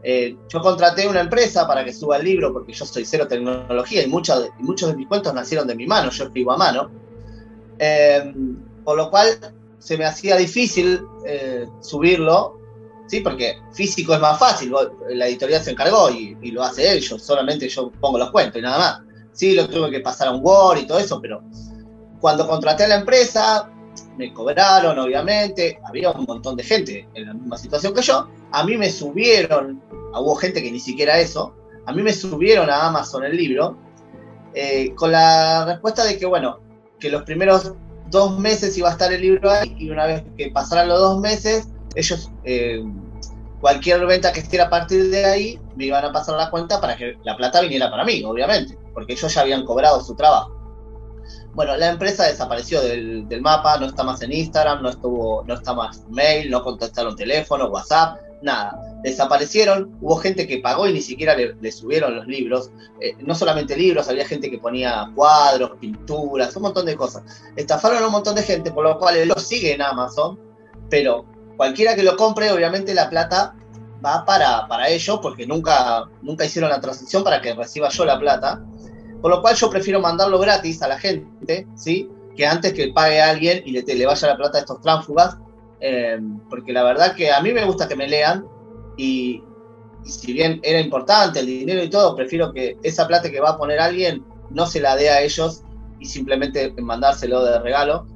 eh, 0.07 0.37
yo 0.51 0.61
contraté 0.61 1.09
una 1.09 1.21
empresa 1.21 1.67
para 1.67 1.83
que 1.83 1.93
suba 1.93 2.19
el 2.19 2.25
libro 2.25 2.53
porque 2.53 2.75
yo 2.75 2.85
soy 2.85 3.07
cero 3.07 3.27
tecnología 3.27 4.03
y, 4.03 4.07
muchos 4.07 4.51
de 4.51 4.97
mis 4.97 5.09
cuentos 5.09 5.33
nacieron 5.33 5.67
de 5.67 5.75
mi 5.75 5.87
mano, 5.87 6.11
yo 6.11 6.25
escribo 6.25 6.53
a 6.53 6.59
mano. 6.59 6.91
Eh, 7.79 8.33
por 8.85 8.99
lo 8.99 9.11
cual 9.11 9.29
se 9.79 9.97
me 9.97 10.05
hacía 10.05 10.37
difícil 10.37 11.01
eh, 11.27 11.67
subirlo, 11.81 12.61
¿sí? 13.07 13.21
porque 13.21 13.57
físico 13.73 14.13
es 14.13 14.21
más 14.21 14.39
fácil, 14.39 14.75
la 15.09 15.27
editorial 15.27 15.63
se 15.63 15.71
encargó 15.71 16.11
y, 16.11 16.51
lo 16.51 16.63
hace 16.63 16.93
él, 16.93 17.03
solamente 17.03 17.67
yo 17.71 17.91
pongo 17.93 18.19
los 18.19 18.31
cuentos 18.31 18.59
y 18.59 18.63
nada 18.63 18.79
más. 18.79 19.01
Sí, 19.33 19.55
lo 19.55 19.67
tuve 19.69 19.91
que 19.91 20.01
pasar 20.01 20.29
a 20.29 20.33
un 20.33 20.41
Word 20.45 20.81
y 20.81 20.87
todo 20.87 20.99
eso, 20.99 21.19
pero 21.21 21.43
cuando 22.21 22.47
contraté 22.47 22.85
a 22.85 22.89
la 22.89 22.97
empresa, 22.97 23.71
me 24.17 24.33
cobraron, 24.33 24.99
obviamente, 24.99 25.81
había 25.87 26.11
un 26.11 26.25
montón 26.25 26.57
de 26.57 26.63
gente 26.63 27.09
en 27.15 27.27
la 27.27 27.35
misma 27.35 27.59
situación 27.59 27.95
que 27.95 28.03
yo, 28.03 28.29
a 28.53 28.65
mí 28.65 28.77
me 28.77 28.91
subieron, 28.91 29.83
hubo 30.15 30.35
gente 30.37 30.63
que 30.63 30.71
ni 30.71 30.81
siquiera 30.81 31.19
eso, 31.19 31.55
a 31.87 31.93
mí 31.93 32.03
me 32.03 32.13
subieron 32.13 32.71
a 32.71 32.87
Amazon 32.87 33.25
el 33.25 33.37
libro, 33.37 33.77
eh, 34.55 34.95
con 34.95 35.13
la 35.13 35.65
respuesta 35.65 36.05
de 36.05 36.17
que, 36.17 36.27
bueno, 36.27 36.61
que 37.01 37.11
los 37.11 37.23
primeros 37.23 37.75
dos 38.11 38.39
meses 38.39 38.77
iba 38.79 38.89
a 38.89 38.93
estar 38.93 39.13
el 39.13 39.21
libro 39.21 39.51
ahí 39.51 39.75
y 39.79 39.91
una 39.91 40.07
vez 40.07 40.23
que 40.37 40.51
pasaran 40.51 40.89
los 40.89 41.01
dos 41.01 41.21
meses, 41.21 41.69
ellos, 41.97 42.31
eh, 42.45 42.83
cualquier 43.61 44.07
venta 44.07 44.33
que 44.33 44.41
esté 44.41 44.61
a 44.61 44.71
partir 44.71 45.11
de 45.11 45.25
ahí, 45.25 45.61
me 45.77 45.87
iban 45.87 46.05
a 46.05 46.13
pasar 46.13 46.37
la 46.37 46.51
cuenta 46.51 46.81
para 46.81 46.97
que 46.97 47.17
la 47.25 47.37
plata 47.37 47.61
viniera 47.61 47.91
para 47.91 48.05
mí, 48.05 48.23
obviamente, 48.25 48.79
porque 48.93 49.15
ellos 49.15 49.35
ya 49.35 49.41
habían 49.41 49.65
cobrado 49.65 50.01
su 50.01 50.15
trabajo. 50.15 50.64
Bueno, 51.55 51.77
la 51.77 51.91
empresa 51.91 52.25
desapareció 52.25 52.81
del, 52.81 53.27
mapa, 53.41 53.79
no 53.79 53.87
está 53.87 54.03
más 54.03 54.21
en 54.23 54.33
Instagram, 54.33 54.83
no, 54.83 54.89
estuvo, 54.89 55.45
no 55.47 55.55
está 55.55 55.73
más 55.73 56.03
mail, 56.09 56.51
no 56.51 56.63
contestaron 56.65 57.15
teléfono, 57.15 57.69
WhatsApp, 57.69 58.19
nada. 58.43 58.77
Desaparecieron, 59.03 59.97
hubo 60.01 60.17
gente 60.17 60.49
que 60.49 60.59
pagó 60.59 60.89
y 60.89 60.93
ni 60.93 61.01
siquiera 61.01 61.37
le, 61.37 61.73
subieron 61.73 62.17
los 62.17 62.27
libros. 62.27 62.71
Eh, 63.01 63.15
no 63.21 63.35
solamente 63.35 63.77
libros, 63.77 64.09
había 64.09 64.27
gente 64.27 64.51
que 64.51 64.59
ponía 64.59 65.11
cuadros, 65.15 65.73
pinturas, 65.79 66.57
un 66.57 66.63
montón 66.63 66.87
de 66.87 66.97
cosas. 66.97 67.23
Estafaron 67.55 68.03
a 68.03 68.07
un 68.07 68.13
montón 68.13 68.35
de 68.35 68.43
gente, 68.43 68.73
por 68.73 68.85
lo 68.85 68.99
cual 68.99 69.29
lo 69.29 69.39
sigue 69.39 69.75
en 69.75 69.83
Amazon, 69.83 70.39
pero 70.91 71.25
cualquiera 71.57 71.95
que 71.95 72.03
lo 72.03 72.17
compre, 72.17 72.51
obviamente 72.51 72.95
la 72.95 73.09
plata 73.09 73.55
va 74.05 74.25
para, 74.25 74.67
para 74.67 74.89
ellos, 74.89 75.19
porque 75.23 75.47
nunca, 75.47 76.05
nunca 76.23 76.45
hicieron 76.45 76.71
la 76.71 76.81
transición 76.81 77.25
para 77.25 77.41
que 77.41 77.55
reciba 77.55 77.89
yo 77.89 78.05
la 78.05 78.19
plata. 78.19 78.63
Por 79.25 79.31
lo 79.31 79.41
cual 79.41 79.57
yo 79.57 79.71
prefiero 79.71 80.01
mandarlo 80.01 80.39
gratis 80.39 80.83
a 80.83 80.89
la 80.89 80.99
gente, 80.99 81.67
¿sí? 81.77 82.11
Que 82.37 82.47
antes 82.47 82.75
que 82.75 82.93
pague 82.93 83.23
a 83.23 83.31
alguien 83.31 83.63
y 83.65 83.71
le, 83.71 83.81
le 83.83 84.05
vaya 84.05 84.29
la 84.29 84.37
plata 84.37 84.59
a 84.59 84.61
estos 84.61 84.83
tránsfugas. 84.83 85.39
Eh, 85.81 86.21
porque 86.51 86.75
la 86.75 86.85
verdad 86.85 87.15
que 87.17 87.33
a 87.33 87.41
mí 87.41 87.51
me 87.51 87.65
gusta 87.65 87.89
que 87.89 87.97
me 87.97 88.07
lean 88.07 88.45
y, 88.99 89.43
si 90.05 90.35
bien 90.35 90.61
era 90.63 90.79
importante 90.79 91.41
el 91.41 91.47
dinero 91.47 91.83
y 91.83 91.89
todo, 91.89 92.15
prefiero 92.15 92.53
que 92.53 92.77
esa 92.83 93.09
plata 93.09 93.31
que 93.31 93.41
va 93.41 93.53
a 93.53 93.57
poner 93.57 93.81
alguien 93.81 94.23
no 94.51 94.67
se 94.67 94.79
la 94.79 94.95
dé 94.95 95.09
a 95.09 95.23
ellos 95.23 95.63
y 95.99 96.05
simplemente 96.05 96.75
mandárselo 96.83 97.43
de 97.47 97.61
regalo. 97.61 98.07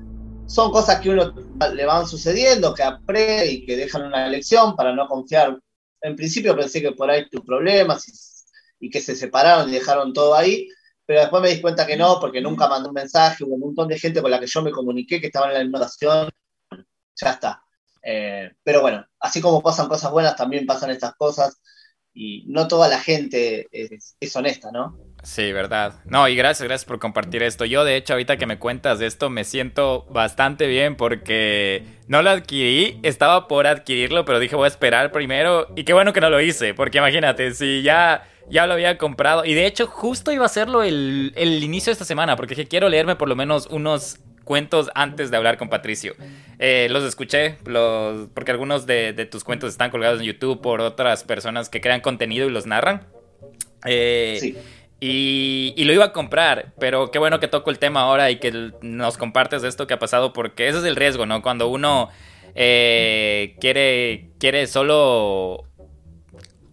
Son 0.44 0.70
cosas 0.70 1.00
que 1.00 1.08
uno 1.08 1.32
le 1.72 1.86
van 1.86 2.06
sucediendo, 2.06 2.74
que 2.74 2.82
aprende 2.82 3.50
y 3.50 3.64
que 3.64 3.78
dejan 3.78 4.02
una 4.02 4.28
lección 4.28 4.76
para 4.76 4.94
no 4.94 5.08
confiar. 5.08 5.58
En 6.02 6.16
principio 6.16 6.54
pensé 6.54 6.82
que 6.82 6.92
por 6.92 7.10
ahí 7.10 7.26
tus 7.30 7.40
problemas 7.46 8.44
y 8.78 8.90
que 8.90 9.00
se 9.00 9.16
separaron 9.16 9.70
y 9.70 9.72
dejaron 9.72 10.12
todo 10.12 10.34
ahí, 10.34 10.68
pero 11.08 11.20
después 11.20 11.42
me 11.42 11.48
di 11.48 11.62
cuenta 11.62 11.86
que 11.86 11.96
no, 11.96 12.20
porque 12.20 12.42
nunca 12.42 12.68
mandó 12.68 12.90
un 12.90 12.94
mensaje, 12.94 13.42
hubo 13.42 13.54
un 13.54 13.60
montón 13.60 13.88
de 13.88 13.98
gente 13.98 14.20
con 14.20 14.30
la 14.30 14.38
que 14.38 14.46
yo 14.46 14.60
me 14.60 14.70
comuniqué 14.70 15.18
que 15.18 15.28
estaban 15.28 15.48
en 15.48 15.56
la 15.56 15.64
innovación, 15.64 16.28
ya 17.16 17.30
está. 17.30 17.62
Eh, 18.02 18.50
pero 18.62 18.82
bueno, 18.82 19.06
así 19.18 19.40
como 19.40 19.62
pasan 19.62 19.88
cosas 19.88 20.12
buenas, 20.12 20.36
también 20.36 20.66
pasan 20.66 20.90
estas 20.90 21.14
cosas, 21.14 21.62
y 22.12 22.44
no 22.48 22.68
toda 22.68 22.88
la 22.88 22.98
gente 22.98 23.68
es, 23.72 24.36
honesta, 24.36 24.70
¿no? 24.70 24.98
Sí, 25.22 25.50
verdad. 25.50 26.02
No, 26.04 26.28
y 26.28 26.36
gracias, 26.36 26.68
gracias 26.68 26.84
por 26.84 26.98
compartir 26.98 27.42
esto. 27.42 27.64
Yo, 27.64 27.84
de 27.84 27.96
hecho, 27.96 28.12
ahorita 28.12 28.36
que 28.36 28.46
me 28.46 28.58
cuentas 28.58 28.98
de 28.98 29.06
esto, 29.06 29.30
me 29.30 29.44
siento 29.44 30.04
bastante 30.10 30.66
bien 30.66 30.94
porque 30.94 31.84
no 32.06 32.20
lo 32.20 32.28
adquirí, 32.28 33.00
estaba 33.02 33.48
por 33.48 33.66
adquirirlo, 33.66 34.26
pero 34.26 34.40
dije 34.40 34.56
voy 34.56 34.66
a 34.66 34.68
esperar 34.68 35.10
primero. 35.10 35.68
Y 35.74 35.84
qué 35.84 35.94
bueno 35.94 36.12
que 36.12 36.20
no 36.20 36.28
lo 36.28 36.40
hice, 36.40 36.74
porque 36.74 36.98
imagínate, 36.98 37.54
si 37.54 37.80
ya 37.82 38.28
ya 38.50 38.66
lo 38.66 38.74
había 38.74 38.98
comprado. 38.98 39.44
Y 39.44 39.54
de 39.54 39.66
hecho, 39.66 39.86
justo 39.86 40.32
iba 40.32 40.44
a 40.44 40.46
hacerlo 40.46 40.82
el, 40.82 41.32
inicio 41.36 41.90
de 41.90 41.92
esta 41.92 42.04
semana, 42.04 42.36
porque 42.36 42.66
quiero 42.66 42.88
leerme 42.88 43.16
por 43.16 43.28
lo 43.28 43.36
menos 43.36 43.66
unos 43.70 44.18
cuentos 44.44 44.90
antes 44.94 45.30
de 45.30 45.36
hablar 45.36 45.58
con 45.58 45.68
Patricio. 45.68 46.14
Eh, 46.58 46.88
los 46.90 47.04
escuché, 47.04 47.58
los, 47.66 48.28
porque 48.34 48.50
algunos 48.50 48.86
de, 48.86 49.12
tus 49.30 49.44
cuentos 49.44 49.70
están 49.70 49.90
colgados 49.90 50.20
en 50.20 50.26
YouTube 50.26 50.60
por 50.60 50.80
otras 50.80 51.24
personas 51.24 51.68
que 51.68 51.80
crean 51.80 52.00
contenido 52.00 52.46
y 52.46 52.50
los 52.50 52.66
narran. 52.66 53.06
Eh, 53.84 54.38
sí. 54.40 54.56
Y, 55.00 55.84
lo 55.84 55.92
iba 55.92 56.06
a 56.06 56.12
comprar, 56.12 56.72
pero 56.80 57.10
qué 57.10 57.18
bueno 57.18 57.38
que 57.38 57.46
toco 57.46 57.70
el 57.70 57.78
tema 57.78 58.00
ahora 58.00 58.30
y 58.30 58.36
que 58.36 58.72
nos 58.82 59.16
compartes 59.16 59.62
esto 59.62 59.86
que 59.86 59.94
ha 59.94 59.98
pasado, 59.98 60.32
porque 60.32 60.68
ese 60.68 60.78
es 60.78 60.84
el 60.84 60.96
riesgo, 60.96 61.24
¿no? 61.24 61.40
Cuando 61.40 61.68
uno 61.68 62.08
eh, 62.56 63.54
quiere, 63.60 64.30
quiere 64.40 64.66
solo 64.66 65.67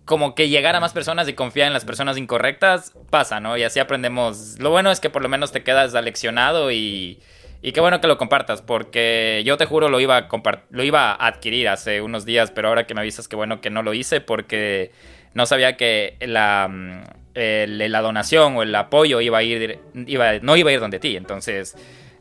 como 0.06 0.36
que 0.36 0.50
llegar 0.50 0.76
a 0.76 0.80
más 0.80 0.94
personas 0.94 1.28
y 1.28 1.34
confiar 1.34 1.68
en 1.68 1.74
las 1.74 1.84
personas 1.84 2.18
incorrectas, 2.18 2.94
pasa, 3.10 3.40
¿no? 3.40 3.58
Y 3.58 3.64
así 3.64 3.80
aprendemos. 3.80 4.58
Lo 4.60 4.70
bueno 4.70 4.92
es 4.92 5.00
que 5.00 5.10
por 5.10 5.24
lo 5.24 5.30
menos 5.30 5.52
te 5.52 5.64
quedas 5.64 5.96
aleccionado 5.96 6.72
y, 6.72 7.20
y 7.62 7.72
qué 7.72 7.82
bueno 7.82 8.00
que 8.00 8.08
lo 8.08 8.18
compartas, 8.20 8.62
porque 8.62 9.42
yo 9.46 9.58
te 9.58 9.66
juro 9.66 9.90
lo 9.90 10.00
iba, 10.00 10.18
a 10.18 10.28
lo 10.70 10.84
iba 10.84 11.12
a 11.12 11.28
adquirir 11.28 11.68
hace 11.68 12.02
unos 12.02 12.24
días, 12.24 12.52
pero 12.52 12.68
ahora 12.68 12.86
que 12.86 12.94
me 12.94 13.02
avisas 13.02 13.28
que 13.28 13.36
bueno 13.36 13.62
que 13.62 13.72
no 13.72 13.82
lo 13.82 13.96
hice 13.96 14.22
porque 14.22 14.92
no 15.34 15.48
sabía 15.48 15.76
que 15.76 16.18
la, 16.22 16.68
mm, 16.70 17.04
la 17.34 18.02
donación 18.02 18.58
o 18.58 18.62
el 18.64 18.76
apoyo 18.76 19.20
iba 19.22 19.40
a 19.40 19.44
ir, 19.44 19.80
iba, 20.06 20.40
no 20.40 20.56
iba 20.56 20.70
a 20.70 20.74
ir 20.74 20.80
donde 20.80 21.00
ti, 21.00 21.18
entonces 21.18 21.76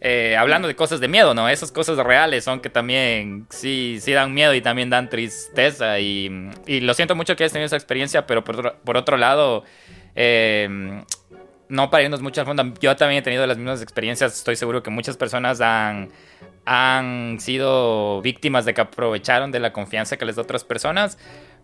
eh, 0.07 0.37
hablando 0.37 0.69
de 0.69 0.77
cosas 0.77 1.01
de 1.01 1.09
miedo, 1.09 1.33
¿no? 1.33 1.49
Esas 1.49 1.73
cosas 1.73 1.97
reales 1.97 2.45
son 2.45 2.61
que 2.61 2.69
también 2.69 3.47
sí, 3.49 3.97
sí 4.03 4.13
dan 4.13 4.35
miedo 4.35 4.53
y 4.53 4.61
también 4.61 4.91
dan 4.91 5.09
tristeza. 5.09 5.99
Y, 5.99 6.29
lo 6.69 6.93
siento 6.93 7.15
mucho 7.17 7.35
que 7.35 7.45
hayas 7.45 7.53
tenido 7.53 7.65
esa 7.65 7.77
experiencia, 7.77 8.27
pero 8.27 8.45
por 8.45 8.97
otro, 8.99 9.17
lado, 9.17 9.65
eh, 10.15 10.69
no 11.71 11.89
para 11.89 12.03
irnos 12.03 12.21
mucho 12.21 12.43
al 12.43 12.47
fondo, 12.47 12.75
yo 12.83 12.95
también 12.97 13.21
he 13.21 13.23
tenido 13.23 13.47
las 13.47 13.57
mismas 13.57 13.81
experiencias. 13.81 14.37
Estoy 14.37 14.57
seguro 14.57 14.83
que 14.83 14.91
muchas 14.91 15.17
personas 15.17 15.63
han, 15.63 16.11
han 16.67 17.41
sido 17.41 18.21
víctimas 18.21 18.67
de 18.67 18.75
que 18.75 18.83
aprovecharon 18.83 19.53
de 19.53 19.61
la 19.61 19.73
confianza 19.73 20.19
que 20.19 20.27
les 20.27 20.37
da 20.37 20.43
otras 20.43 20.65
personas. 20.65 21.17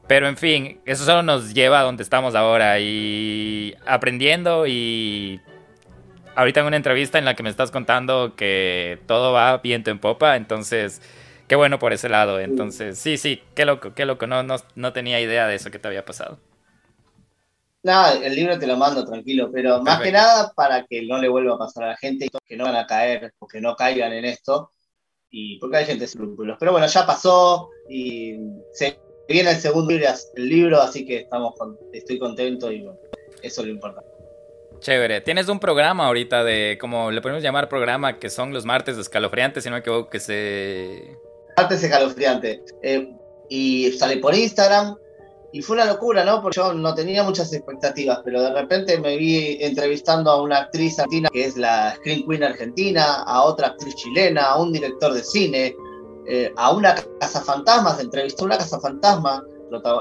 Pero 0.07 0.29
en 0.29 0.39
fin, 0.39 0.81
eso 0.87 1.05
solo 1.05 1.23
nos 1.23 1.53
lleva 1.53 1.81
a 1.81 1.83
donde 1.83 2.03
estamos 2.03 2.35
ahora 2.35 2.81
y 2.81 3.75
aprendiendo 3.85 4.67
y 4.67 5.43
ahorita 6.35 6.61
en 6.61 6.67
una 6.67 6.77
entrevista 6.77 7.19
en 7.19 7.25
la 7.25 7.35
que 7.35 7.43
me 7.43 7.51
estás 7.51 7.71
contando 7.71 8.35
que 8.37 8.99
todo 9.07 9.33
va 9.33 9.59
viento 9.59 9.91
en 9.91 9.99
popa, 9.99 10.37
entonces 10.37 11.01
qué 11.49 11.57
bueno 11.57 11.79
por 11.79 11.93
ese 11.93 12.09
lado. 12.09 12.41
Entonces, 12.41 12.99
sí, 12.99 13.17
sí, 13.17 13.43
qué 13.55 13.65
loco, 13.65 13.93
qué 13.95 14.05
loco, 14.07 14.27
no, 14.27 14.43
no, 14.43 14.93
tenía 14.93 15.21
idea 15.21 15.47
de 15.47 15.57
eso 15.57 15.71
que 15.71 15.79
te 15.79 15.89
había 15.89 16.05
pasado. 16.05 16.39
Nada, 17.83 18.25
el 18.25 18.35
libro 18.35 18.59
te 18.59 18.67
lo 18.67 18.77
mando 18.77 19.05
tranquilo, 19.05 19.51
pero 19.53 19.83
más 19.83 20.01
que 20.01 20.13
nada 20.13 20.53
para 20.55 20.85
que 20.85 21.03
no 21.03 21.19
le 21.19 21.29
vuelva 21.29 21.55
a 21.55 21.59
pasar 21.59 21.85
a 21.85 21.89
la 21.89 21.97
gente 21.97 22.27
y 22.27 22.29
que 22.47 22.57
no 22.57 22.65
van 22.65 22.77
a 22.77 22.87
caer 22.87 23.33
o 23.39 23.49
que 23.49 23.61
no 23.61 23.75
caigan 23.75 24.13
en 24.13 24.27
esto, 24.27 24.71
y 25.31 25.59
porque 25.59 25.79
hay 25.79 25.87
gente 25.87 26.05
escrúpulos. 26.05 26.57
Pero 26.61 26.73
bueno, 26.73 26.87
ya 26.87 27.07
pasó 27.07 27.71
y 27.89 28.37
se 28.73 28.99
viene 29.29 29.51
el 29.51 29.57
segundo 29.57 29.93
libro, 29.93 30.09
el 30.35 30.49
libro 30.49 30.81
así 30.81 31.07
que 31.07 31.21
estamos 31.21 31.55
estoy 31.93 32.19
contento 32.19 32.71
y 32.71 32.83
bueno, 32.83 32.99
eso 33.43 33.63
es 33.63 33.67
lo 33.67 33.73
importante. 33.73 34.20
Chévere. 34.81 35.21
Tienes 35.21 35.49
un 35.49 35.61
programa 35.61 36.07
ahorita 36.07 36.43
de, 36.43 36.79
como 36.81 37.11
le 37.11 37.21
podemos 37.21 37.43
llamar 37.43 37.69
programa, 37.69 38.19
que 38.19 38.31
son 38.31 38.53
los 38.53 38.65
martes 38.65 38.97
escalofriantes, 38.97 39.63
si 39.63 39.69
no 39.69 39.77
me 39.77 39.81
equivoco, 39.81 40.09
que 40.09 40.21
se... 40.21 41.19
Martes 41.57 41.83
escalofriante. 41.83 42.63
Eh, 42.83 43.09
y 43.51 43.93
sale 43.93 44.17
por 44.17 44.35
Instagram. 44.35 44.97
y 45.53 45.61
fue 45.61 45.77
una 45.77 45.85
locura, 45.85 46.25
¿no? 46.25 46.41
Porque 46.41 46.57
yo 46.57 46.73
no 46.73 46.95
tenía 46.95 47.23
muchas 47.23 47.53
expectativas, 47.53 48.21
pero 48.25 48.41
de 48.43 48.53
repente 48.55 48.99
me 48.99 49.17
vi 49.17 49.59
entrevistando 49.61 50.31
a 50.31 50.41
una 50.41 50.59
actriz 50.59 50.99
argentina 50.99 51.29
que 51.31 51.45
es 51.45 51.57
la 51.57 51.95
Screen 51.97 52.27
Queen 52.27 52.43
argentina, 52.43 53.23
a 53.27 53.43
otra 53.43 53.69
actriz 53.69 53.95
chilena, 53.97 54.45
a 54.45 54.63
un 54.63 54.73
director 54.73 55.13
de 55.13 55.23
cine, 55.23 55.75
eh, 56.27 56.53
a 56.57 56.73
una 56.73 56.95
casa 57.19 57.43
fantasmas, 57.43 58.01
entrevistó 58.01 58.45
a 58.45 58.47
una 58.47 58.59
casa 58.59 58.81
fantasma, 58.81 59.45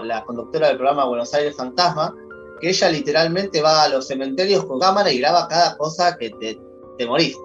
la 0.04 0.24
conductora 0.26 0.68
del 0.68 0.78
programa 0.78 1.06
Buenos 1.06 1.34
Aires 1.34 1.56
Fantasma, 1.56 2.16
que 2.60 2.70
ella 2.70 2.90
literalmente 2.90 3.62
va 3.62 3.84
a 3.84 3.90
los 3.90 4.08
cementerios 4.08 4.66
con 4.66 4.80
cámara 4.80 5.12
y 5.12 5.20
graba 5.20 5.48
cada 5.48 5.78
cosa 5.78 6.18
que 6.18 6.30
te, 6.32 6.58
te 6.98 7.06
morís, 7.06 7.38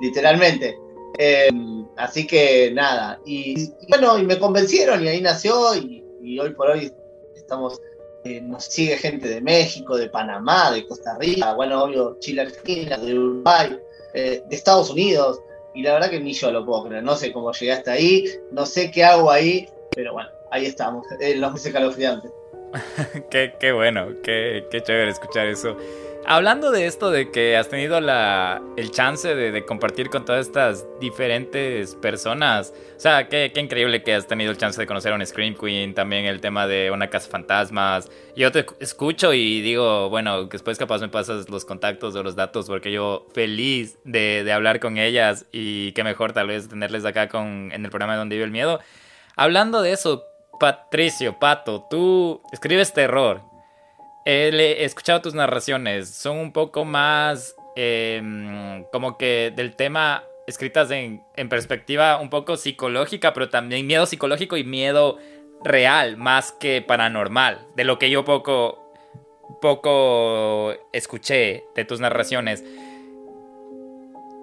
literalmente. 0.00 0.78
Eh, 1.18 1.50
así 1.96 2.26
que 2.26 2.70
nada, 2.72 3.20
y, 3.26 3.70
bueno, 3.88 4.18
y 4.18 4.24
me 4.24 4.38
convencieron 4.38 5.04
y 5.04 5.08
ahí 5.08 5.20
nació 5.20 5.74
y, 5.74 6.04
y 6.22 6.38
hoy 6.38 6.54
por 6.54 6.70
hoy 6.70 6.90
estamos, 7.34 7.80
eh, 8.24 8.40
nos 8.40 8.64
sigue 8.64 8.96
gente 8.96 9.28
de 9.28 9.40
México, 9.40 9.96
de 9.96 10.08
Panamá, 10.08 10.70
de 10.70 10.86
Costa 10.86 11.18
Rica, 11.18 11.52
bueno, 11.54 11.82
obvio, 11.82 12.16
Chile, 12.20 12.42
Argentina, 12.42 12.96
de 12.96 13.18
Uruguay, 13.18 13.78
eh, 14.14 14.42
de 14.48 14.56
Estados 14.56 14.90
Unidos, 14.90 15.40
y 15.74 15.82
la 15.82 15.94
verdad 15.94 16.10
que 16.10 16.20
ni 16.20 16.32
yo 16.32 16.50
lo 16.50 16.64
puedo 16.64 16.84
creer, 16.84 17.02
no 17.02 17.16
sé 17.16 17.32
cómo 17.32 17.52
llegué 17.52 17.72
hasta 17.72 17.92
ahí, 17.92 18.24
no 18.52 18.64
sé 18.64 18.90
qué 18.90 19.04
hago 19.04 19.30
ahí, 19.30 19.68
pero 19.94 20.12
bueno, 20.12 20.30
ahí 20.50 20.66
estamos, 20.66 21.06
los 21.36 21.52
meses 21.52 21.72
calofriantes. 21.72 22.30
qué, 23.30 23.54
qué 23.58 23.72
bueno, 23.72 24.08
qué, 24.22 24.66
qué 24.70 24.82
chévere 24.82 25.10
escuchar 25.10 25.46
eso. 25.46 25.76
Hablando 26.26 26.70
de 26.70 26.86
esto, 26.86 27.10
de 27.10 27.30
que 27.30 27.56
has 27.56 27.70
tenido 27.70 27.98
la, 28.00 28.62
el 28.76 28.90
chance 28.90 29.34
de, 29.34 29.64
compartir 29.64 30.10
con 30.10 30.24
todas 30.24 30.46
estas 30.46 30.86
diferentes 31.00 31.94
personas, 31.96 32.74
o 32.96 33.00
sea, 33.00 33.26
qué, 33.28 33.50
qué, 33.54 33.60
increíble 33.60 34.02
que 34.02 34.14
has 34.14 34.26
tenido 34.26 34.50
el 34.50 34.58
chance 34.58 34.78
de 34.78 34.86
conocer 34.86 35.12
a 35.12 35.16
un 35.16 35.26
Scream 35.26 35.54
Queen, 35.54 35.94
también 35.94 36.26
el 36.26 36.40
tema 36.40 36.66
de 36.66 36.90
una 36.90 37.08
casa 37.08 37.30
fantasmas. 37.30 38.10
Yo 38.36 38.52
te 38.52 38.66
escucho 38.80 39.32
y 39.32 39.62
digo, 39.62 40.10
bueno, 40.10 40.44
después 40.44 40.78
capaz 40.78 41.00
me 41.00 41.08
pasas 41.08 41.48
los 41.48 41.64
contactos 41.64 42.14
o 42.14 42.22
los 42.22 42.36
datos, 42.36 42.66
porque 42.66 42.92
yo 42.92 43.26
feliz 43.32 43.98
de, 44.04 44.44
de 44.44 44.52
hablar 44.52 44.78
con 44.78 44.98
ellas 44.98 45.46
y 45.52 45.92
qué 45.92 46.04
mejor 46.04 46.32
tal 46.32 46.48
vez 46.48 46.68
tenerles 46.68 47.06
acá 47.06 47.28
con, 47.28 47.72
en 47.72 47.84
el 47.84 47.90
programa 47.90 48.16
Donde 48.16 48.36
vive 48.36 48.44
el 48.44 48.52
miedo. 48.52 48.78
Hablando 49.36 49.80
de 49.80 49.92
eso, 49.92 50.29
Patricio, 50.60 51.38
Pato, 51.40 51.88
tú 51.90 52.40
escribes 52.52 52.92
terror 52.92 53.50
he 54.24 54.84
escuchado 54.84 55.20
tus 55.20 55.34
narraciones, 55.34 56.10
son 56.10 56.38
un 56.38 56.52
poco 56.52 56.84
más 56.84 57.54
em, 57.76 58.84
como 58.92 59.16
que 59.16 59.52
del 59.54 59.74
tema 59.76 60.24
escritas 60.46 60.90
en, 60.90 61.24
perspectiva 61.48 62.18
un 62.18 62.30
poco 62.30 62.56
psicológica, 62.56 63.32
pero 63.32 63.48
también 63.48 63.86
miedo 63.86 64.06
psicológico 64.06 64.56
y 64.56 64.64
miedo 64.64 65.18
real, 65.62 66.16
más 66.16 66.52
que 66.52 66.82
paranormal, 66.82 67.66
de 67.76 67.84
lo 67.84 67.98
que 67.98 68.10
yo 68.10 68.24
poco, 68.24 68.92
poco 69.60 70.74
escuché 70.92 71.64
de 71.74 71.84
tus 71.84 72.00
narraciones. 72.00 72.64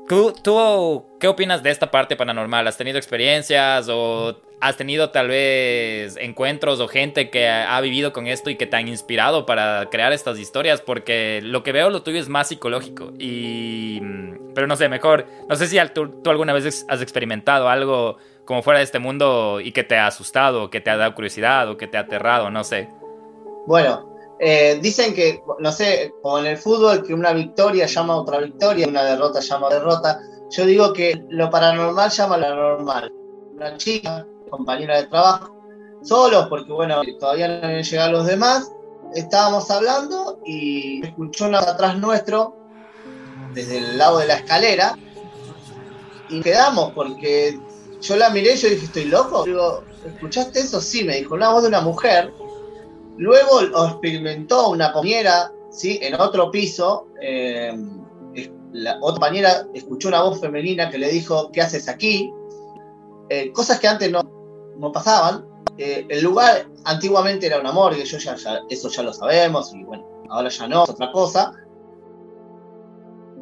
¿Tú, 0.07 0.33
¿Tú 0.41 1.05
qué 1.19 1.27
opinas 1.27 1.63
de 1.63 1.69
esta 1.69 1.91
parte 1.91 2.15
paranormal? 2.15 2.67
¿Has 2.67 2.77
tenido 2.77 2.97
experiencias 2.97 3.89
o 3.89 4.37
has 4.59 4.77
tenido 4.77 5.11
tal 5.11 5.27
vez 5.27 6.17
encuentros 6.17 6.79
o 6.79 6.87
gente 6.87 7.29
que 7.29 7.47
ha 7.47 7.79
vivido 7.81 8.11
con 8.13 8.27
esto 8.27 8.49
y 8.49 8.55
que 8.55 8.65
te 8.65 8.75
han 8.75 8.87
inspirado 8.87 9.45
para 9.45 9.89
crear 9.91 10.13
estas 10.13 10.39
historias, 10.39 10.81
porque 10.81 11.41
lo 11.43 11.61
que 11.61 11.71
veo 11.71 11.89
lo 11.89 12.01
tuyo 12.01 12.19
es 12.19 12.29
más 12.29 12.47
psicológico 12.47 13.13
y 13.19 13.99
mm, 14.01 14.53
pero 14.55 14.65
no 14.65 14.75
sé, 14.75 14.89
mejor, 14.89 15.27
no 15.47 15.55
sé 15.55 15.67
si 15.67 15.77
tú, 15.93 16.21
alguna 16.25 16.53
vez 16.53 16.85
has 16.89 17.01
experimentado 17.01 17.69
algo 17.69 18.17
como 18.45 18.63
fuera 18.63 18.79
de 18.79 18.85
este 18.85 18.99
mundo 18.99 19.59
y 19.61 19.71
que 19.71 19.83
te 19.83 19.97
ha 19.97 20.07
asustado, 20.07 20.69
que 20.69 20.81
te 20.81 20.89
ha 20.89 20.97
dado 20.97 21.13
curiosidad 21.13 21.69
o 21.69 21.77
que 21.77 21.87
te 21.87 21.97
ha 21.97 22.01
aterrado, 22.01 22.49
no 22.49 22.63
sé. 22.63 22.89
Bueno, 23.67 24.16
eh, 24.39 24.79
dicen 24.81 25.13
que, 25.13 25.41
no 25.59 25.71
sé, 25.71 26.13
como 26.21 26.39
en 26.39 26.47
el 26.47 26.57
fútbol, 26.57 27.03
que 27.03 27.13
una 27.13 27.33
victoria 27.33 27.85
llama 27.85 28.13
a 28.13 28.17
otra 28.17 28.39
victoria, 28.39 28.87
una 28.87 29.03
derrota 29.03 29.39
llama 29.39 29.67
a 29.67 29.73
derrota. 29.73 30.19
Yo 30.49 30.65
digo 30.65 30.93
que 30.93 31.23
lo 31.29 31.49
paranormal 31.49 32.09
llama 32.09 32.35
a 32.35 32.37
lo 32.37 32.55
normal. 32.55 33.11
Una 33.55 33.75
chica 33.77 34.25
compañera 34.49 34.97
de 34.97 35.07
trabajo, 35.07 35.55
solos, 36.03 36.47
porque 36.49 36.71
bueno, 36.71 37.01
todavía 37.19 37.47
no 37.47 37.67
habían 37.67 37.83
llegado 37.83 38.11
los 38.11 38.25
demás. 38.27 38.71
Estábamos 39.15 39.69
hablando 39.71 40.39
y 40.45 41.05
escuchó 41.05 41.45
una 41.45 41.59
atrás 41.59 41.97
nuestro, 41.97 42.55
desde 43.53 43.79
el 43.79 43.97
lado 43.97 44.19
de 44.19 44.27
la 44.27 44.35
escalera, 44.35 44.97
y 46.29 46.41
quedamos, 46.41 46.91
porque 46.93 47.59
yo 48.01 48.15
la 48.15 48.29
miré 48.29 48.53
y 48.53 48.57
yo 48.57 48.69
dije, 48.69 48.85
¿estoy 48.85 49.05
loco? 49.05 49.43
Digo, 49.45 49.83
¿escuchaste 50.05 50.59
eso? 50.59 50.81
Sí, 50.81 51.03
me 51.03 51.15
dijo, 51.17 51.35
una 51.35 51.49
voz 51.49 51.63
de 51.63 51.69
una 51.69 51.81
mujer. 51.81 52.33
Luego 53.17 53.61
lo 53.61 53.87
experimentó 53.87 54.69
una 54.69 54.91
compañera, 54.93 55.51
¿sí? 55.71 55.99
En 56.01 56.19
otro 56.19 56.51
piso, 56.51 57.07
eh, 57.21 57.75
la 58.73 58.97
otra 58.97 59.13
compañera 59.13 59.67
escuchó 59.73 60.09
una 60.09 60.21
voz 60.21 60.39
femenina 60.39 60.89
que 60.89 60.97
le 60.97 61.09
dijo, 61.09 61.51
¿qué 61.51 61.61
haces 61.61 61.87
aquí? 61.87 62.31
Eh, 63.29 63.51
cosas 63.51 63.79
que 63.79 63.87
antes 63.87 64.11
no, 64.11 64.21
no 64.77 64.91
pasaban. 64.91 65.45
Eh, 65.77 66.05
el 66.09 66.23
lugar 66.23 66.67
antiguamente 66.85 67.47
era 67.47 67.59
un 67.59 67.67
amor, 67.67 67.95
y 67.97 68.03
yo 68.03 68.17
ya, 68.17 68.35
eso 68.69 68.89
ya 68.89 69.03
lo 69.03 69.13
sabemos, 69.13 69.73
y 69.73 69.83
bueno, 69.83 70.05
ahora 70.29 70.49
ya 70.49 70.67
no, 70.67 70.83
es 70.83 70.89
otra 70.89 71.11
cosa. 71.11 71.53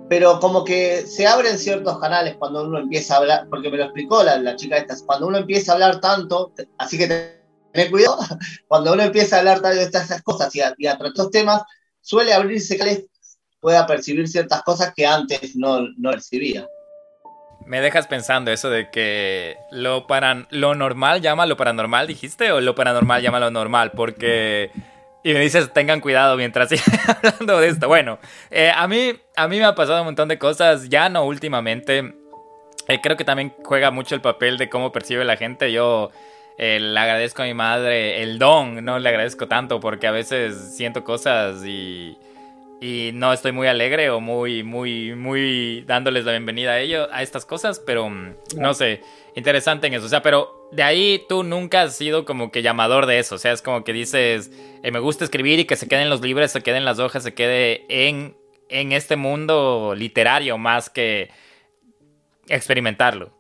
Pero 0.08 0.40
como 0.40 0.64
que 0.64 1.02
se 1.02 1.26
abren 1.26 1.58
ciertos 1.58 1.98
canales 2.00 2.36
cuando 2.38 2.64
uno 2.64 2.80
empieza 2.80 3.16
a 3.16 3.18
hablar, 3.18 3.48
porque 3.50 3.70
me 3.70 3.78
lo 3.78 3.86
explicó 3.86 4.24
la, 4.24 4.38
la 4.38 4.56
chica 4.56 4.78
esta, 4.78 4.96
cuando 5.06 5.28
uno 5.28 5.38
empieza 5.38 5.72
a 5.72 5.76
hablar 5.76 6.00
tanto, 6.00 6.52
así 6.78 6.98
que 6.98 7.35
ten 7.76 7.92
cuidado, 7.92 8.18
cuando 8.68 8.94
uno 8.94 9.04
empieza 9.04 9.36
a 9.36 9.40
hablar 9.40 9.62
de 9.62 9.84
estas 9.84 10.22
cosas 10.24 10.56
y 10.56 10.62
a, 10.62 10.74
y 10.78 10.88
a 10.88 10.98
temas, 11.32 11.62
suele 12.02 12.34
abrirse 12.34 12.78
canales, 12.78 13.06
pueda 13.60 13.88
percibir 13.88 14.28
ciertas 14.28 14.62
cosas 14.62 14.94
que 14.96 15.06
antes 15.06 15.56
no, 15.56 15.88
percibía. 16.04 16.68
Me 17.66 17.82
dejas 17.82 18.06
pensando 18.06 18.52
eso 18.52 18.70
de 18.70 18.92
que 18.92 19.58
lo, 19.72 20.06
para, 20.06 20.46
lo 20.52 20.76
normal 20.76 21.22
llama 21.22 21.48
lo 21.48 21.58
paranormal, 21.58 22.06
dijiste, 22.06 22.52
o 22.52 22.62
lo 22.62 22.76
paranormal 22.76 23.22
llama 23.22 23.40
lo 23.40 23.52
normal, 23.52 23.92
porque... 23.96 24.72
Y 25.24 25.34
me 25.34 25.40
dices, 25.40 25.74
tengan 25.74 26.02
cuidado 26.02 26.38
mientras 26.38 26.70
siga 26.70 26.84
hablando 27.08 27.60
de 27.60 27.70
esto. 27.70 27.88
Bueno, 27.88 28.20
eh, 28.52 28.72
a, 28.72 28.88
mí, 28.88 29.14
a 29.36 29.48
mí 29.48 29.58
me 29.58 29.66
ha 29.66 29.74
pasado 29.74 30.02
un 30.02 30.06
montón 30.06 30.28
de 30.28 30.38
cosas, 30.38 30.88
ya 30.88 31.10
no 31.10 31.26
últimamente. 31.26 32.14
Eh, 32.88 33.02
creo 33.02 33.18
que 33.18 33.26
también 33.26 33.56
juega 33.64 33.90
mucho 33.90 34.14
el 34.14 34.22
papel 34.22 34.60
de 34.60 34.70
cómo 34.70 34.92
percibe 34.92 35.26
la 35.26 35.38
gente. 35.38 35.72
Yo 35.72 36.12
eh, 36.58 36.80
le 36.80 37.00
agradezco 37.00 37.42
a 37.44 37.46
mi 37.46 37.54
madre 37.54 38.24
el 38.24 38.40
don, 38.40 38.84
no 38.86 39.00
le 39.00 39.10
agradezco 39.10 39.48
tanto 39.48 39.80
porque 39.80 40.08
a 40.08 40.12
veces 40.12 40.76
siento 40.76 41.04
cosas 41.04 41.64
y 41.66 42.18
y 42.82 43.12
no 43.14 43.34
estoy 43.34 43.52
muy 43.52 43.68
alegre 43.68 44.10
o 44.10 44.20
muy, 44.20 44.64
muy, 44.64 45.16
muy 45.16 45.84
dándoles 45.88 46.26
la 46.26 46.32
bienvenida 46.34 46.72
a 46.74 46.80
ellos, 46.80 47.08
a 47.12 47.24
estas 47.24 47.46
cosas, 47.46 47.80
pero 47.80 48.10
mm, 48.10 48.36
no 48.58 48.74
sé, 48.74 49.02
interesante 49.36 49.88
en 49.88 49.94
eso. 49.96 50.06
O 50.06 50.10
sea, 50.10 50.22
pero 50.22 50.70
de 50.72 50.84
ahí 50.84 51.26
tú 51.30 51.44
nunca 51.44 51.84
has 51.84 51.96
sido 51.96 52.26
como 52.26 52.52
que 52.52 52.62
llamador 52.62 53.06
de 53.06 53.20
eso. 53.20 53.36
O 53.36 53.38
sea, 53.38 53.54
es 53.54 53.62
como 53.62 53.84
que 53.84 53.94
dices, 53.94 54.52
eh, 54.84 54.92
me 54.92 55.00
gusta 55.00 55.24
escribir 55.24 55.60
y 55.60 55.66
que 55.66 55.78
se 55.78 55.88
queden 55.88 56.10
los 56.10 56.22
libros, 56.22 56.52
se 56.52 56.62
queden 56.62 56.86
las 56.86 57.00
hojas, 57.00 57.24
se 57.24 57.34
quede 57.34 57.86
en, 57.90 58.36
en 58.70 58.92
este 58.92 59.16
mundo 59.16 59.94
literario 59.96 60.58
más 60.58 60.90
que 60.90 61.32
experimentarlo. 62.48 63.32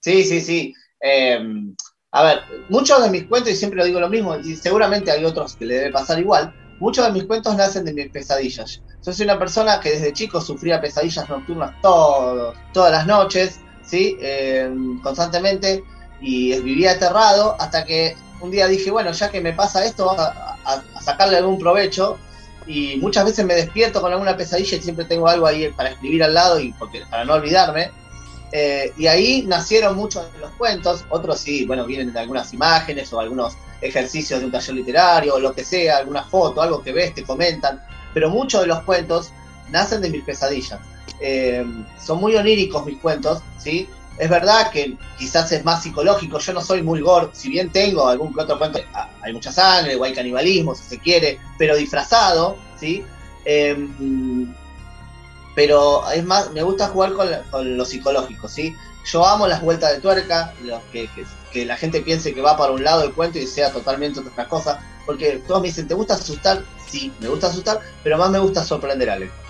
Sí, 0.00 0.24
sí, 0.24 0.40
sí. 0.40 0.74
Em, 1.02 1.74
a 2.12 2.22
ver, 2.22 2.40
muchos 2.70 3.02
de 3.02 3.10
mis 3.10 3.24
cuentos, 3.24 3.52
y 3.52 3.56
siempre 3.56 3.78
lo 3.78 3.84
digo 3.84 4.00
lo 4.00 4.08
mismo, 4.08 4.36
y 4.36 4.56
seguramente 4.56 5.10
hay 5.10 5.24
otros 5.24 5.56
que 5.56 5.66
le 5.66 5.74
debe 5.74 5.92
pasar 5.92 6.18
igual, 6.18 6.54
Muchos 6.82 7.06
de 7.06 7.12
mis 7.12 7.26
cuentos 7.26 7.54
nacen 7.54 7.84
de 7.84 7.94
mis 7.94 8.10
pesadillas. 8.10 8.82
Yo 9.06 9.12
soy 9.12 9.24
una 9.24 9.38
persona 9.38 9.78
que 9.78 9.90
desde 9.90 10.12
chico 10.12 10.40
sufría 10.40 10.80
pesadillas 10.80 11.28
nocturnas 11.28 11.80
todos, 11.80 12.56
todas 12.72 12.90
las 12.90 13.06
noches, 13.06 13.60
¿sí? 13.84 14.16
Em, 14.20 15.00
constantemente, 15.00 15.84
y 16.20 16.58
vivía 16.60 16.90
aterrado 16.90 17.54
hasta 17.60 17.84
que 17.84 18.16
un 18.40 18.50
día 18.50 18.66
dije, 18.66 18.90
bueno, 18.90 19.12
ya 19.12 19.30
que 19.30 19.40
me 19.40 19.52
pasa 19.52 19.84
esto, 19.84 20.06
vamos 20.06 20.26
a, 20.64 20.82
sacarle 21.00 21.36
algún 21.36 21.56
provecho. 21.56 22.18
Y 22.66 22.96
muchas 22.96 23.26
veces 23.26 23.46
me 23.46 23.54
despierto 23.54 24.00
con 24.00 24.12
alguna 24.12 24.36
pesadilla 24.36 24.76
y 24.76 24.82
siempre 24.82 25.04
tengo 25.04 25.28
algo 25.28 25.46
ahí 25.46 25.68
para 25.76 25.90
escribir 25.90 26.24
al 26.24 26.34
lado 26.34 26.58
y 26.58 26.72
porque, 26.72 27.04
para 27.08 27.24
no 27.24 27.34
olvidarme. 27.34 27.92
Eh, 28.52 28.92
y 28.98 29.06
ahí 29.06 29.44
nacieron 29.46 29.96
muchos 29.96 30.30
de 30.32 30.38
los 30.38 30.50
cuentos, 30.52 31.06
otros 31.08 31.40
sí, 31.40 31.64
bueno, 31.64 31.86
vienen 31.86 32.12
de 32.12 32.20
algunas 32.20 32.52
imágenes 32.52 33.10
o 33.12 33.18
algunos 33.18 33.56
ejercicios 33.80 34.40
de 34.40 34.46
un 34.46 34.52
taller 34.52 34.74
literario, 34.74 35.34
o 35.34 35.40
lo 35.40 35.54
que 35.54 35.64
sea, 35.64 35.96
alguna 35.96 36.22
foto, 36.24 36.60
algo 36.60 36.82
que 36.82 36.92
ves, 36.92 37.14
te 37.14 37.24
comentan, 37.24 37.82
pero 38.12 38.28
muchos 38.28 38.60
de 38.60 38.66
los 38.66 38.82
cuentos 38.82 39.32
nacen 39.70 40.02
de 40.02 40.10
mis 40.10 40.22
pesadillas. 40.22 40.78
Eh, 41.18 41.64
son 42.04 42.20
muy 42.20 42.36
oníricos 42.36 42.84
mis 42.84 42.98
cuentos, 42.98 43.42
¿sí? 43.58 43.88
Es 44.18 44.28
verdad 44.28 44.70
que 44.70 44.96
quizás 45.18 45.50
es 45.52 45.64
más 45.64 45.82
psicológico, 45.82 46.38
yo 46.38 46.52
no 46.52 46.60
soy 46.60 46.82
muy 46.82 47.00
gore, 47.00 47.28
si 47.32 47.48
bien 47.48 47.70
tengo 47.72 48.06
algún 48.06 48.38
otro 48.38 48.58
cuento, 48.58 48.80
ah, 48.92 49.08
hay 49.22 49.32
mucha 49.32 49.50
sangre, 49.50 49.96
o 49.96 50.04
hay 50.04 50.12
canibalismo, 50.12 50.74
si 50.74 50.84
se 50.84 50.98
quiere, 50.98 51.38
pero 51.56 51.74
disfrazado, 51.74 52.58
¿sí? 52.78 53.02
Em, 53.46 54.54
pero 55.54 56.08
es 56.10 56.24
más, 56.24 56.50
me 56.52 56.62
gusta 56.62 56.88
jugar 56.88 57.12
con, 57.12 57.28
con, 57.50 57.76
lo 57.76 57.84
psicológico, 57.84 58.48
¿sí? 58.48 58.74
Yo 59.04 59.26
amo 59.26 59.46
las 59.46 59.60
vueltas 59.60 59.92
de 59.92 60.00
tuerca, 60.00 60.54
los 60.62 60.80
que, 60.92 61.08
que, 61.52 61.66
la 61.66 61.76
gente 61.76 62.00
piense 62.00 62.32
que 62.32 62.40
va 62.40 62.56
para 62.56 62.72
un 62.72 62.84
lado 62.84 63.02
del 63.02 63.12
cuento 63.12 63.38
y 63.38 63.46
sea 63.46 63.72
totalmente 63.72 64.20
otra 64.20 64.48
cosa. 64.48 64.80
porque 65.04 65.42
todos 65.46 65.60
me 65.60 65.68
dicen, 65.68 65.88
¿te 65.88 65.94
gusta 65.94 66.14
asustar? 66.14 66.62
Sí, 66.88 67.12
me 67.20 67.28
gusta 67.28 67.48
asustar, 67.48 67.80
pero 68.02 68.16
más 68.16 68.30
me 68.30 68.38
gusta 68.38 68.64
sorprender 68.64 69.10
al 69.10 69.20
lector. 69.20 69.44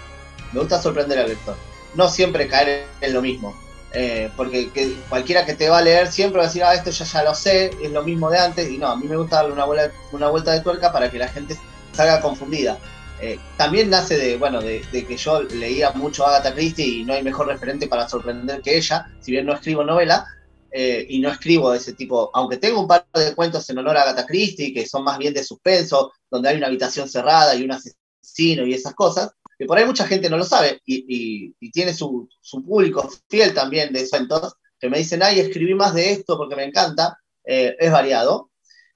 Me 0.53 0.61
gusta 0.61 0.81
sorprender 0.81 1.19
al 1.19 1.29
lector. 1.29 1.57
No 1.95 2.09
siempre 2.09 2.49
caer 2.49 2.87
en 3.01 3.13
lo 3.13 3.21
mismo. 3.21 3.55
Eh, 3.95 4.31
porque 4.37 4.71
cualquiera 5.11 5.45
que 5.45 5.55
te 5.55 5.69
va 5.69 5.79
a 5.79 5.83
leer 5.83 6.11
siempre 6.11 6.39
va 6.39 6.45
a 6.45 6.47
decir, 6.47 6.65
ah, 6.65 6.75
esto 6.75 6.91
ya, 6.91 7.05
ya 7.05 7.23
lo 7.25 7.35
sé, 7.35 7.71
es 7.83 7.91
lo 7.91 8.03
mismo 8.03 8.31
de 8.31 8.39
antes, 8.39 8.71
y 8.71 8.79
no, 8.79 8.87
a 8.87 8.97
mí 8.97 9.07
me 9.07 9.17
gusta 9.17 9.37
darle 9.37 9.53
una, 9.53 9.67
vuelta, 9.67 9.95
una 10.13 10.29
vuelta 10.29 10.53
de 10.53 10.61
tuerca 10.61 10.91
para 10.93 11.11
que 11.11 11.19
la 11.19 11.29
gente 11.29 11.59
salga 11.93 12.23
confundida. 12.23 12.79
Eh, 13.25 13.39
también 13.57 13.89
nace 13.89 14.17
de, 14.17 14.37
bueno, 14.37 14.61
de, 14.61 14.83
que 14.91 15.17
yo 15.17 15.45
leía 15.45 15.93
mucho 15.93 16.27
a 16.27 16.31
Agatha 16.31 16.55
Christie 16.55 16.85
y 16.87 17.05
no 17.05 17.15
hay 17.15 17.23
mejor 17.23 17.47
referente 17.47 17.87
para 17.87 18.09
sorprender 18.09 18.61
que 18.63 18.77
ella, 18.77 19.07
si 19.21 19.31
bien 19.31 19.47
no 19.47 19.55
escribo 19.55 19.85
novela, 19.85 20.27
eh, 20.73 21.07
y 21.09 21.21
no 21.21 21.31
escribo 21.31 21.71
de 21.71 21.79
ese 21.79 21.93
tipo, 21.93 22.33
aunque 22.35 22.57
tengo 22.57 22.81
un 22.81 22.89
par 22.89 23.07
de 23.15 23.33
cuentos 23.37 23.71
en 23.71 23.79
honor 23.79 23.97
a 23.97 24.03
Agatha 24.03 24.27
Christie, 24.27 24.75
que 24.75 24.87
son 24.87 25.05
más 25.05 25.19
bien 25.19 25.33
de 25.35 25.45
suspenso, 25.45 26.13
donde 26.29 26.49
hay 26.49 26.57
una 26.57 26.67
habitación 26.67 27.09
cerrada 27.09 27.55
y 27.55 27.63
un 27.63 27.71
asesino 27.71 28.67
y 28.67 28.75
esas 28.75 28.95
cosas, 28.95 29.31
que 29.57 29.67
por 29.67 29.79
ahí 29.79 29.85
mucha 29.85 30.07
gente 30.09 30.29
no 30.29 30.37
lo 30.37 30.45
sabe 30.45 30.81
y, 30.85 31.53
tiene 31.71 31.95
su, 31.95 32.29
público 32.67 33.09
fiel 33.29 33.55
también 33.55 33.93
de 33.93 34.09
cuentos, 34.09 34.55
que 34.81 34.91
me 34.91 34.99
dicen, 34.99 35.23
ay, 35.23 35.39
escribí 35.39 35.75
más 35.75 35.95
de 35.95 36.11
esto 36.11 36.37
porque 36.37 36.57
me 36.57 36.65
encanta, 36.65 37.17
eh, 37.45 37.77
es 37.79 37.93
variado, 37.93 38.51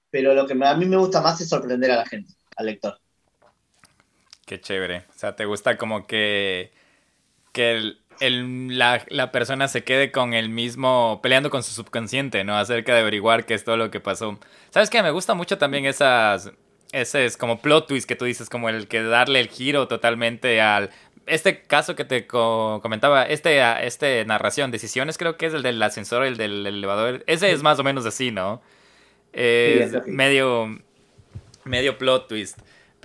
pero 0.09 0.33
lo 0.33 0.45
que 0.45 0.53
a 0.61 0.75
mí 0.75 0.85
me 0.85 0.97
gusta 0.97 1.21
más 1.21 1.39
es 1.39 1.47
sorprender 1.47 1.91
a 1.91 1.97
la 1.97 2.05
gente, 2.05 2.33
al 2.57 2.65
lector. 2.65 2.99
Qué 4.47 4.59
chévere, 4.59 5.03
o 5.09 5.19
sea, 5.19 5.35
te 5.35 5.45
gusta 5.45 5.77
como 5.77 6.07
que, 6.07 6.71
que 7.51 7.73
el 7.73 7.99
la, 8.19 9.31
persona 9.31 9.67
se 9.67 9.83
quede 9.83 10.11
con 10.11 10.33
el 10.33 10.49
mismo, 10.49 11.19
peleando 11.21 11.49
con 11.49 11.63
su 11.63 11.71
subconsciente, 11.71 12.43
¿no? 12.43 12.57
Acerca 12.57 12.93
de 12.93 13.01
averiguar 13.01 13.45
qué 13.45 13.53
es 13.53 13.63
todo 13.63 13.77
lo 13.77 13.91
que 13.91 13.99
pasó. 13.99 14.39
¿Sabes 14.69 14.89
qué? 14.89 15.01
Me 15.03 15.11
gusta 15.11 15.33
mucho 15.33 15.57
también 15.57 15.85
esas, 15.85 16.51
ese 16.91 17.25
es 17.25 17.37
como 17.37 17.61
plot 17.61 17.87
twist 17.87 18.07
que 18.07 18.15
tú 18.15 18.25
dices, 18.25 18.49
como 18.49 18.69
el 18.69 18.87
que 18.87 19.03
darle 19.03 19.39
el 19.39 19.49
giro 19.49 19.87
totalmente 19.87 20.61
al... 20.61 20.89
Este 21.25 21.61
caso 21.63 21.95
que 21.95 22.05
te 22.05 22.25
comentaba, 22.25 23.23
este, 23.23 23.59
este 23.85 24.23
narración, 24.23 24.71
decisiones 24.71 25.17
creo 25.17 25.35
que 25.35 25.47
es 25.47 25.53
el 25.53 25.61
del 25.61 25.83
ascensor, 25.83 26.23
el 26.23 26.37
del 26.37 26.65
elevador, 26.65 27.23
ese 27.27 27.51
es 27.51 27.61
más 27.63 27.79
o 27.79 27.83
menos 27.83 28.05
así, 28.05 28.31
¿no? 28.31 28.61
Es 29.33 30.07
medio, 30.07 30.79
medio 31.65 31.97
plot 31.97 32.29
twist. 32.29 32.57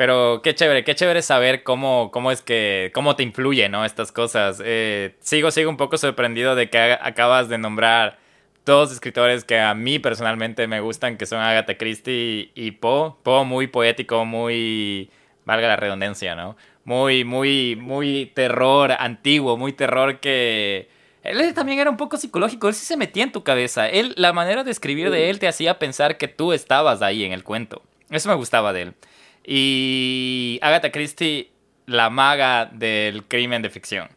Pero 0.02 0.42
qué 0.42 0.52
chévere, 0.52 0.82
qué 0.82 0.96
chévere 0.96 1.22
saber 1.22 1.62
cómo, 1.62 2.10
cómo 2.10 2.32
es 2.32 2.42
que, 2.42 2.90
cómo 2.92 3.14
te 3.14 3.22
influye, 3.22 3.68
¿no? 3.68 3.84
Estas 3.84 4.10
cosas. 4.10 4.60
Eh, 4.64 5.14
sigo, 5.20 5.52
sigo 5.52 5.70
un 5.70 5.76
poco 5.76 5.96
sorprendido 5.96 6.56
de 6.56 6.68
que 6.68 6.98
acabas 7.00 7.48
de 7.48 7.56
nombrar 7.56 8.18
dos 8.66 8.90
escritores 8.90 9.44
que 9.44 9.60
a 9.60 9.74
mí 9.74 10.00
personalmente 10.00 10.66
me 10.66 10.80
gustan, 10.80 11.16
que 11.16 11.24
son 11.24 11.38
Agatha 11.38 11.78
Christie 11.78 12.50
y 12.56 12.72
Poe. 12.72 13.12
Poe 13.22 13.44
muy 13.44 13.68
poético, 13.68 14.24
muy, 14.24 15.08
valga 15.44 15.68
la 15.68 15.76
redundancia, 15.76 16.34
¿no? 16.34 16.56
Muy, 16.84 17.22
muy, 17.22 17.76
muy 17.76 18.26
terror 18.34 18.90
antiguo, 18.98 19.56
muy 19.56 19.72
terror 19.72 20.18
que... 20.18 20.88
Él 21.22 21.54
también 21.54 21.78
era 21.78 21.90
un 21.90 21.96
poco 21.96 22.16
psicológico, 22.16 22.66
él 22.66 22.74
sí 22.74 22.84
se 22.84 22.96
metía 22.96 23.22
en 23.22 23.30
tu 23.30 23.44
cabeza. 23.44 23.88
Él, 23.88 24.14
la 24.16 24.32
manera 24.32 24.64
de 24.64 24.72
escribir 24.72 25.12
de 25.12 25.30
él 25.30 25.38
te 25.38 25.46
hacía 25.46 25.78
pensar 25.78 26.18
que 26.18 26.26
tú 26.26 26.52
estabas 26.52 27.02
ahí 27.02 27.22
en 27.22 27.30
el 27.30 27.44
cuento. 27.44 27.82
Eso 28.10 28.28
me 28.28 28.34
gustaba 28.34 28.72
de 28.72 28.82
él. 28.82 28.94
Y 29.44 30.58
Agatha 30.62 30.92
Christie, 30.92 31.50
la 31.86 32.10
maga 32.10 32.66
del 32.66 33.24
crimen 33.24 33.62
de 33.62 33.70
ficción. 33.70 34.08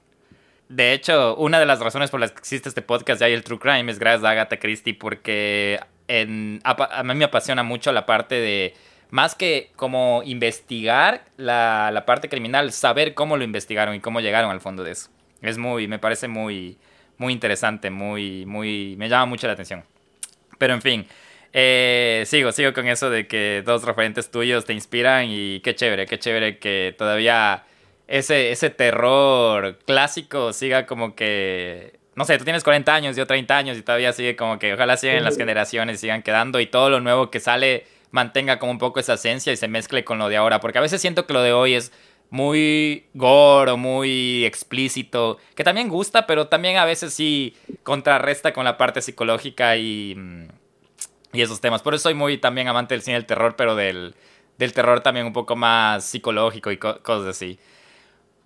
De 0.69 0.93
hecho, 0.93 1.35
una 1.35 1.59
de 1.59 1.65
las 1.65 1.79
razones 1.79 2.09
por 2.09 2.19
las 2.19 2.31
que 2.31 2.39
existe 2.39 2.69
este 2.69 2.81
podcast 2.81 3.21
de 3.21 3.33
el 3.33 3.43
True 3.43 3.59
Crime 3.59 3.91
es 3.91 3.99
gracias 3.99 4.23
a 4.23 4.31
Agatha 4.31 4.57
Christie 4.57 4.95
porque 4.95 5.79
a, 6.09 7.03
mí 7.03 7.15
me 7.15 7.25
apasiona 7.25 7.63
mucho 7.63 7.91
la 7.91 8.05
parte 8.05 8.35
de, 8.35 8.73
más 9.11 9.35
que 9.35 9.71
como 9.75 10.21
investigar 10.25 11.25
la, 11.37 11.91
la, 11.93 12.05
parte 12.05 12.29
criminal, 12.29 12.71
saber 12.71 13.13
cómo 13.13 13.37
lo 13.37 13.43
investigaron 13.43 13.95
y 13.95 13.99
cómo 13.99 14.21
llegaron 14.21 14.51
al 14.51 14.59
fondo 14.59 14.83
de 14.83 14.91
eso. 14.91 15.09
Es 15.41 15.57
muy, 15.57 15.87
me 15.87 15.99
parece 15.99 16.27
muy, 16.27 16.77
muy 17.17 17.33
interesante, 17.33 17.89
muy, 17.89 18.45
muy, 18.45 18.95
me 18.97 19.09
llama 19.09 19.25
mucho 19.25 19.47
la 19.47 19.53
atención. 19.53 19.83
Pero 20.57 20.73
en 20.73 20.81
fin, 20.81 21.07
eh, 21.57 22.23
sigo, 22.25 22.51
sigo 22.51 22.73
con 22.73 22.85
eso 22.89 23.09
de 23.09 23.27
que 23.27 23.63
dos 23.65 23.83
referentes 23.85 24.29
tuyos 24.29 24.65
te 24.65 24.73
inspiran 24.73 25.27
y 25.29 25.61
qué 25.61 25.73
chévere, 25.73 26.05
qué 26.05 26.19
chévere 26.19 26.59
que 26.59 26.93
todavía 26.97 27.63
ese, 28.09 28.51
ese 28.51 28.69
terror 28.69 29.79
clásico 29.85 30.51
siga 30.51 30.85
como 30.85 31.15
que... 31.15 31.97
No 32.15 32.25
sé, 32.25 32.37
tú 32.37 32.43
tienes 32.43 32.65
40 32.65 32.93
años, 32.93 33.15
yo 33.15 33.25
30 33.25 33.55
años 33.55 33.77
y 33.77 33.83
todavía 33.83 34.11
sigue 34.11 34.35
como 34.35 34.59
que 34.59 34.73
ojalá 34.73 34.97
sigan 34.97 35.23
las 35.23 35.37
generaciones, 35.37 36.01
sigan 36.01 36.23
quedando 36.23 36.59
y 36.59 36.65
todo 36.65 36.89
lo 36.89 36.99
nuevo 36.99 37.31
que 37.31 37.39
sale 37.39 37.85
mantenga 38.11 38.59
como 38.59 38.73
un 38.73 38.77
poco 38.77 38.99
esa 38.99 39.13
esencia 39.13 39.53
y 39.53 39.57
se 39.57 39.69
mezcle 39.69 40.03
con 40.03 40.17
lo 40.17 40.27
de 40.27 40.35
ahora. 40.35 40.59
Porque 40.59 40.79
a 40.79 40.81
veces 40.81 40.99
siento 40.99 41.25
que 41.25 41.31
lo 41.31 41.41
de 41.41 41.53
hoy 41.53 41.73
es 41.75 41.93
muy 42.29 43.05
gore 43.13 43.71
o 43.71 43.77
muy 43.77 44.43
explícito, 44.43 45.37
que 45.55 45.63
también 45.63 45.87
gusta, 45.87 46.27
pero 46.27 46.49
también 46.49 46.75
a 46.75 46.83
veces 46.83 47.13
sí 47.13 47.55
contrarresta 47.83 48.51
con 48.51 48.65
la 48.65 48.77
parte 48.77 49.01
psicológica 49.01 49.77
y 49.77 50.15
mm, 50.17 50.47
y 51.35 51.41
esos 51.41 51.61
temas. 51.61 51.81
Por 51.81 51.93
eso 51.93 52.03
soy 52.03 52.13
muy 52.13 52.37
también 52.39 52.67
amante 52.67 52.93
del 52.93 53.01
cine 53.01 53.17
del 53.17 53.25
terror, 53.25 53.55
pero 53.55 53.75
del, 53.75 54.15
terror 54.57 55.01
también 55.01 55.25
un 55.25 55.33
poco 55.33 55.55
más 55.55 56.05
psicológico 56.05 56.71
y 56.71 56.77
cosas 56.77 57.27
así. 57.27 57.59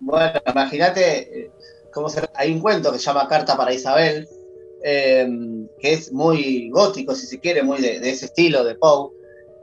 Bueno, 0.00 0.40
imagínate, 0.46 1.40
eh, 1.40 1.50
cómo 1.92 2.08
hay 2.34 2.52
un 2.52 2.60
cuento 2.60 2.92
que 2.92 2.98
se 2.98 3.04
llama 3.04 3.28
Carta 3.28 3.56
para 3.56 3.72
Isabel, 3.72 4.28
em, 4.82 5.68
que 5.78 5.92
es 5.92 6.12
muy 6.12 6.70
gótico, 6.70 7.14
si 7.14 7.26
se 7.26 7.38
quiere, 7.38 7.62
muy 7.62 7.80
de, 7.80 7.96
ese 8.08 8.26
estilo 8.26 8.64
de 8.64 8.74
Poe. 8.76 9.10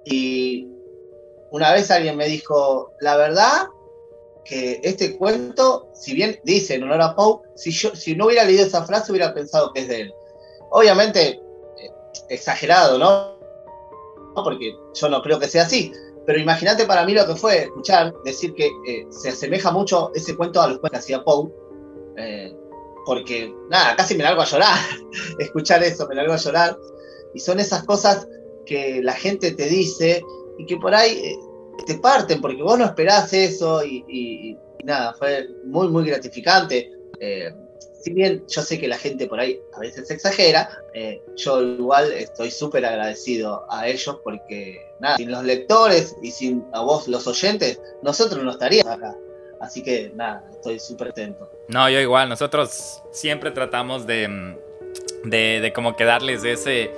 Y 0.06 0.68
una 1.52 1.74
vez 1.74 1.90
alguien 1.92 2.18
me 2.18 2.28
dijo, 2.28 2.92
la 3.02 3.18
verdad 3.18 3.68
que 4.46 4.80
este 4.84 5.18
cuento, 5.18 5.90
si 5.94 6.14
bien 6.14 6.40
dice 6.44 6.76
en 6.76 6.84
honor 6.84 7.02
a 7.02 7.16
Poe, 7.16 7.42
si, 7.56 7.72
yo, 7.72 7.96
si 7.96 8.16
no 8.16 8.28
hubiera 8.28 8.44
leído 8.44 8.66
esa 8.66 8.86
frase 8.86 9.12
hubiera 9.12 9.34
pensado 9.34 9.74
que 9.74 9.82
es 9.82 9.88
de 9.88 10.02
él. 10.02 10.14
Obviamente 10.70 11.42
exagerado, 12.30 12.98
¿no? 12.98 13.38
Porque 14.36 14.76
yo 14.94 15.10
no 15.10 15.22
creo 15.22 15.40
que 15.40 15.48
sea 15.48 15.64
así. 15.64 15.92
Pero 16.26 16.40
imagínate 16.40 16.86
para 16.86 17.06
mí 17.06 17.14
lo 17.14 17.26
que 17.26 17.36
fue 17.36 17.64
escuchar 17.64 18.14
decir 18.26 18.54
que 18.54 18.68
eh, 18.88 19.08
se 19.10 19.30
asemeja 19.30 19.72
mucho 19.72 20.12
ese 20.14 20.36
cuento 20.36 20.62
a 20.62 20.68
los 20.68 20.80
cuentos 20.80 21.00
que 21.00 21.04
hacía 21.04 21.24
Poe. 21.24 21.50
Eh, 22.18 22.54
porque, 23.06 23.54
nada, 23.70 23.96
casi 23.96 24.16
me 24.16 24.24
largo 24.24 24.42
a 24.42 24.46
llorar. 24.46 24.78
escuchar 25.40 25.84
eso, 25.84 26.08
me 26.08 26.16
largo 26.16 26.34
a 26.34 26.38
llorar. 26.38 26.78
Y 27.34 27.40
son 27.40 27.60
esas 27.60 27.84
cosas 27.84 28.28
que 28.66 29.02
la 29.02 29.14
gente 29.14 29.52
te 29.52 29.66
dice 29.68 30.24
y 30.58 30.66
que 30.66 30.78
por 30.78 30.94
ahí 30.94 31.12
eh, 31.12 31.38
te 31.86 31.98
parten 32.00 32.42
porque 32.42 32.62
vos 32.62 32.78
no 32.78 32.86
esperás 32.86 33.32
eso 33.32 33.84
y, 33.86 34.58
nada, 34.84 35.14
fue 35.14 35.48
muy, 35.66 35.88
muy 35.88 36.06
gratificante 36.06 36.92
si 38.02 38.14
bien 38.14 38.44
yo 38.48 38.62
sé 38.62 38.80
que 38.80 38.88
la 38.88 38.98
gente 38.98 39.28
por 39.28 39.40
ahí 39.40 39.60
a 39.74 39.80
veces 39.80 40.10
exagera, 40.12 40.70
eh, 40.94 41.22
yo 41.36 41.62
igual 41.62 42.12
estoy 42.12 42.52
súper 42.52 42.86
agradecido 42.86 43.66
a 43.70 43.88
ellos 43.88 44.20
porque, 44.24 44.80
nada, 45.00 45.18
sin 45.18 45.32
los 45.32 45.44
lectores 45.44 46.16
y 46.22 46.32
sin 46.32 46.66
a 46.74 46.82
vos 46.82 47.08
los 47.08 47.28
oyentes, 47.28 47.80
nosotros 48.02 48.44
no 48.44 48.52
estaríamos 48.52 48.94
acá. 48.94 49.16
Así 49.60 49.82
que, 49.82 50.12
nada, 50.16 50.44
estoy 50.52 50.80
súper 50.80 51.10
atento. 51.10 51.50
No, 51.68 51.90
yo 51.90 52.00
igual, 52.00 52.30
nosotros 52.30 53.02
siempre 53.12 53.52
tratamos 53.52 54.06
de, 54.06 54.56
de, 55.24 55.60
de 55.62 55.74
como 55.74 55.96
que 55.96 56.04
darles 56.04 56.44
ese 56.44 56.92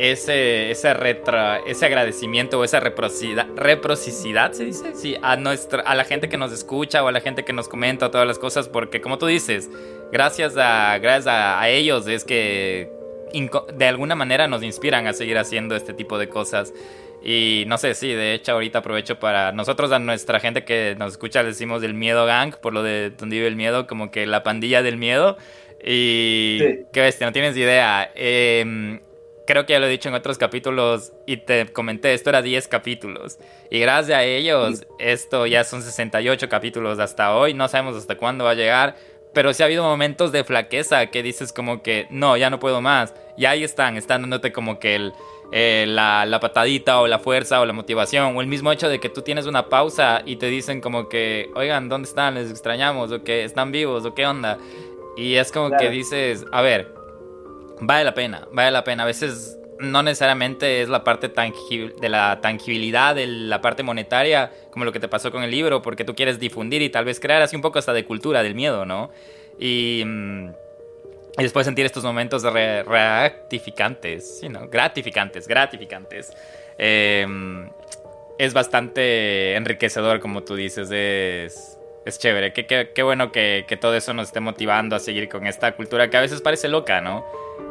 ese, 0.00 0.70
ese, 0.70 0.94
retra, 0.94 1.58
ese 1.66 1.84
agradecimiento 1.84 2.58
o 2.58 2.64
esa 2.64 2.80
reciprocidad, 2.80 4.52
se 4.52 4.64
dice, 4.64 4.94
sí, 4.94 5.16
a, 5.20 5.36
nuestra, 5.36 5.82
a 5.82 5.94
la 5.94 6.04
gente 6.04 6.30
que 6.30 6.38
nos 6.38 6.52
escucha 6.52 7.04
o 7.04 7.08
a 7.08 7.12
la 7.12 7.20
gente 7.20 7.44
que 7.44 7.52
nos 7.52 7.68
comenta 7.68 8.10
todas 8.10 8.26
las 8.26 8.38
cosas, 8.38 8.66
porque 8.66 9.02
como 9.02 9.18
tú 9.18 9.26
dices, 9.26 9.68
gracias 10.12 10.56
a, 10.56 10.98
gracias 10.98 11.26
a, 11.28 11.68
ellos 11.68 12.06
es 12.06 12.24
que 12.24 12.90
de 13.74 13.86
alguna 13.86 14.14
manera 14.14 14.48
nos 14.48 14.62
inspiran 14.62 15.06
a 15.06 15.12
seguir 15.12 15.38
haciendo 15.38 15.76
este 15.76 15.92
tipo 15.92 16.18
de 16.18 16.28
cosas. 16.28 16.72
Y 17.22 17.64
no 17.66 17.76
sé, 17.76 17.94
sí, 17.94 18.12
de 18.12 18.34
hecho 18.34 18.52
ahorita 18.52 18.78
aprovecho 18.78 19.18
para 19.18 19.52
nosotros 19.52 19.92
a 19.92 19.98
nuestra 19.98 20.40
gente 20.40 20.64
que 20.64 20.96
nos 20.98 21.12
escucha 21.12 21.42
le 21.42 21.50
decimos 21.50 21.82
del 21.82 21.94
miedo 21.94 22.24
gang, 22.24 22.54
por 22.60 22.72
lo 22.72 22.82
de 22.82 23.10
donde 23.10 23.36
vive 23.36 23.48
el 23.48 23.56
miedo, 23.56 23.86
como 23.86 24.10
que 24.10 24.26
la 24.26 24.42
pandilla 24.42 24.82
del 24.82 24.96
miedo. 24.96 25.36
Y 25.84 26.58
qué 26.92 27.00
bestia, 27.00 27.26
no 27.26 27.32
tienes 27.32 27.56
idea. 27.56 28.10
Eh, 28.14 29.00
creo 29.50 29.66
que 29.66 29.72
ya 29.72 29.80
lo 29.80 29.86
he 29.86 29.90
dicho 29.90 30.08
en 30.08 30.14
otros 30.14 30.38
capítulos 30.38 31.12
y 31.26 31.38
te 31.38 31.66
comenté, 31.72 32.14
esto 32.14 32.30
era 32.30 32.40
10 32.40 32.68
capítulos. 32.68 33.38
Y 33.68 33.80
gracias 33.80 34.18
a 34.18 34.22
ellos, 34.22 34.86
esto 35.00 35.44
ya 35.44 35.64
son 35.64 35.82
68 35.82 36.48
capítulos 36.48 37.00
hasta 37.00 37.34
hoy, 37.34 37.52
no 37.52 37.66
sabemos 37.66 37.96
hasta 37.96 38.16
cuándo 38.16 38.44
va 38.44 38.52
a 38.52 38.54
llegar. 38.54 38.94
Pero 39.32 39.52
sí 39.54 39.62
ha 39.62 39.66
habido 39.66 39.84
momentos 39.84 40.32
de 40.32 40.42
flaqueza 40.42 41.06
que 41.06 41.22
dices 41.22 41.52
como 41.52 41.82
que, 41.82 42.06
no, 42.10 42.36
ya 42.36 42.50
no 42.50 42.58
puedo 42.58 42.80
más. 42.80 43.14
Y 43.36 43.44
ahí 43.44 43.62
están, 43.62 43.96
están 43.96 44.22
dándote 44.22 44.52
como 44.52 44.80
que 44.80 44.96
el, 44.96 45.12
eh, 45.52 45.84
la, 45.86 46.26
la, 46.26 46.40
patadita 46.40 47.00
o 47.00 47.06
la 47.06 47.18
fuerza 47.20 47.60
o 47.60 47.64
la 47.64 47.72
motivación. 47.72 48.36
O 48.36 48.40
el 48.40 48.48
mismo 48.48 48.72
hecho 48.72 48.88
de 48.88 48.98
que 48.98 49.08
tú 49.08 49.22
tienes 49.22 49.46
una 49.46 49.68
pausa 49.68 50.22
y 50.24 50.36
te 50.36 50.46
dicen 50.46 50.80
como 50.80 51.08
que, 51.08 51.48
oigan, 51.54 51.88
¿dónde 51.88 52.08
están? 52.08 52.34
Les 52.34 52.50
extrañamos. 52.50 53.12
O 53.12 53.22
que 53.22 53.44
están 53.44 53.70
vivos. 53.70 54.04
O 54.04 54.14
qué 54.14 54.26
onda. 54.26 54.58
Y 55.16 55.34
es 55.34 55.52
como 55.52 55.76
que 55.76 55.90
dices, 55.90 56.44
a 56.50 56.60
ver, 56.62 56.92
vale 57.80 58.04
la 58.04 58.14
pena, 58.14 58.48
vale 58.52 58.70
la 58.72 58.82
pena. 58.82 59.04
A 59.04 59.06
veces 59.06 59.59
no 59.80 60.02
necesariamente 60.02 60.82
es 60.82 60.88
la 60.88 61.02
parte 61.04 61.28
tangible, 61.28 61.94
de 62.00 62.08
la 62.08 62.40
tangibilidad, 62.40 63.14
de 63.14 63.26
la 63.26 63.60
parte 63.60 63.82
monetaria, 63.82 64.52
como 64.70 64.84
lo 64.84 64.92
que 64.92 65.00
te 65.00 65.08
pasó 65.08 65.30
con 65.32 65.42
el 65.42 65.50
libro, 65.50 65.82
porque 65.82 66.04
tú 66.04 66.14
quieres 66.14 66.38
difundir 66.38 66.82
y 66.82 66.90
tal 66.90 67.04
vez 67.04 67.18
crear 67.18 67.42
así 67.42 67.56
un 67.56 67.62
poco 67.62 67.78
hasta 67.78 67.92
de 67.92 68.04
cultura 68.04 68.42
del 68.42 68.54
miedo, 68.54 68.84
¿no? 68.84 69.10
Y, 69.58 70.02
mm, 70.04 70.50
después 71.38 71.64
sentir 71.64 71.86
estos 71.86 72.04
momentos 72.04 72.42
de 72.42 72.82
reactificantes, 72.82 74.42
gratificantes, 74.70 75.48
gratificantes. 75.48 76.32
Em, 76.76 77.68
es 78.38 78.52
bastante 78.52 79.54
enriquecedor, 79.54 80.20
como 80.20 80.42
tú 80.42 80.56
dices, 80.56 80.90
es, 80.90 81.69
es 82.04 82.18
chévere. 82.18 82.52
Qué, 82.52 82.66
qué, 82.66 83.02
bueno 83.02 83.32
que, 83.32 83.64
que 83.68 83.76
todo 83.76 83.94
eso 83.94 84.14
nos 84.14 84.28
esté 84.28 84.40
motivando 84.40 84.96
a 84.96 84.98
seguir 84.98 85.28
con 85.28 85.46
esta 85.46 85.72
cultura 85.72 86.10
que 86.10 86.16
a 86.16 86.20
veces 86.20 86.40
parece 86.40 86.68
loca, 86.68 87.00
¿no? 87.00 87.24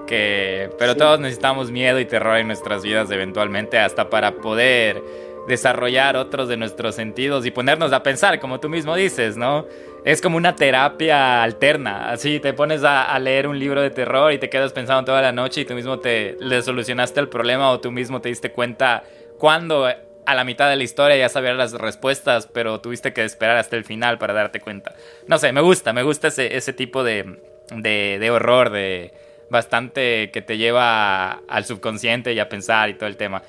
Que, 0.08 0.70
pero 0.80 0.96
todos 0.96 1.20
necesitamos 1.20 1.72
miedo 1.72 2.00
y 2.00 2.06
terror 2.06 2.38
en 2.38 2.48
nuestras 2.48 2.84
vidas 2.84 3.12
eventualmente 3.12 3.78
hasta 3.78 4.10
para 4.10 4.36
poder 4.36 5.02
desarrollar 5.48 6.16
otros 6.16 6.48
de 6.48 6.58
nuestros 6.58 6.96
sentidos 6.96 7.46
y 7.46 7.52
ponernos 7.52 7.92
a 7.92 8.04
pensar, 8.04 8.40
como 8.40 8.60
tú 8.60 8.70
mismo 8.70 8.96
dices, 8.96 9.36
¿no? 9.36 9.66
Es 10.06 10.22
como 10.22 10.38
una 10.38 10.56
terapia 10.56 11.44
alterna, 11.44 12.10
así 12.12 12.40
te 12.40 12.54
pones 12.54 12.84
a, 12.84 13.18
leer 13.20 13.48
un 13.48 13.60
libro 13.60 13.82
de 13.82 13.90
terror 13.90 14.32
y 14.32 14.38
te 14.38 14.50
quedas 14.50 14.72
pensando 14.72 15.06
toda 15.06 15.22
la 15.22 15.32
noche 15.32 15.62
y 15.62 15.66
tú 15.66 15.74
mismo 15.74 16.00
te 16.00 16.38
le 16.40 16.62
solucionaste 16.62 17.20
el 17.20 17.28
problema 17.28 17.72
o 17.72 17.80
tú 17.80 17.92
mismo 17.92 18.22
te 18.22 18.30
diste 18.30 18.52
cuenta 18.52 19.04
cuando 19.38 19.90
a 20.30 20.36
la 20.36 20.44
mitad 20.44 20.70
de 20.70 20.76
la 20.76 20.84
historia 20.84 21.18
ya 21.18 21.28
sabías 21.28 21.56
las 21.56 21.74
respuestas, 21.74 22.48
pero 22.48 22.82
tuviste 22.82 23.14
que 23.14 23.24
esperar 23.24 23.58
hasta 23.58 23.76
el 23.76 23.84
final 23.84 24.20
para 24.20 24.34
darte 24.34 24.60
cuenta. 24.60 24.94
No 25.28 25.40
sé, 25.40 25.52
me 25.52 25.62
gusta, 25.62 25.92
me 25.92 26.04
gusta 26.04 26.28
ese, 26.28 26.56
ese 26.56 26.72
tipo 26.72 27.04
de, 27.04 27.40
de, 27.72 28.18
de 28.20 28.32
horror, 28.32 28.70
de, 28.70 29.12
bastante 29.50 30.30
que 30.32 30.42
te 30.42 30.58
lleva 30.58 31.42
al 31.48 31.66
subconsciente 31.66 32.34
y 32.34 32.40
a 32.40 32.48
pensar 32.48 32.90
y 32.90 32.94
todo 32.94 33.08
el 33.08 33.18
tema. 33.18 33.42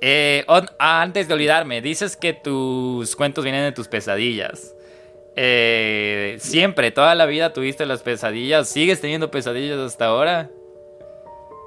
Eh, 0.00 0.44
antes 0.78 1.28
de 1.28 1.34
olvidarme, 1.34 1.80
dices 1.80 2.16
que 2.16 2.32
tus 2.32 3.16
cuentos 3.16 3.44
vienen 3.44 3.62
de 3.62 3.72
tus 3.72 3.88
pesadillas. 3.88 4.74
Eh, 5.36 6.36
siempre, 6.40 6.90
toda 6.90 7.14
la 7.14 7.26
vida 7.26 7.52
tuviste 7.52 7.86
las 7.86 8.02
pesadillas. 8.02 8.68
¿Sigues 8.68 9.00
teniendo 9.00 9.30
pesadillas 9.30 9.78
hasta 9.78 10.06
ahora? 10.06 10.50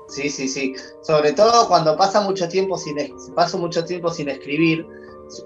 Sí, 0.10 0.30
sí, 0.30 0.48
sí. 0.48 0.76
Sobre 1.04 1.34
todo 1.34 1.67
cuando 1.67 1.95
pasa 1.95 2.22
mucho 2.22 2.48
tiempo 2.50 2.78
sin 2.78 2.98
paso 3.36 3.58
mucho 3.58 3.86
tiempo 3.86 4.12
sin 4.12 4.30
escribir, 4.30 4.86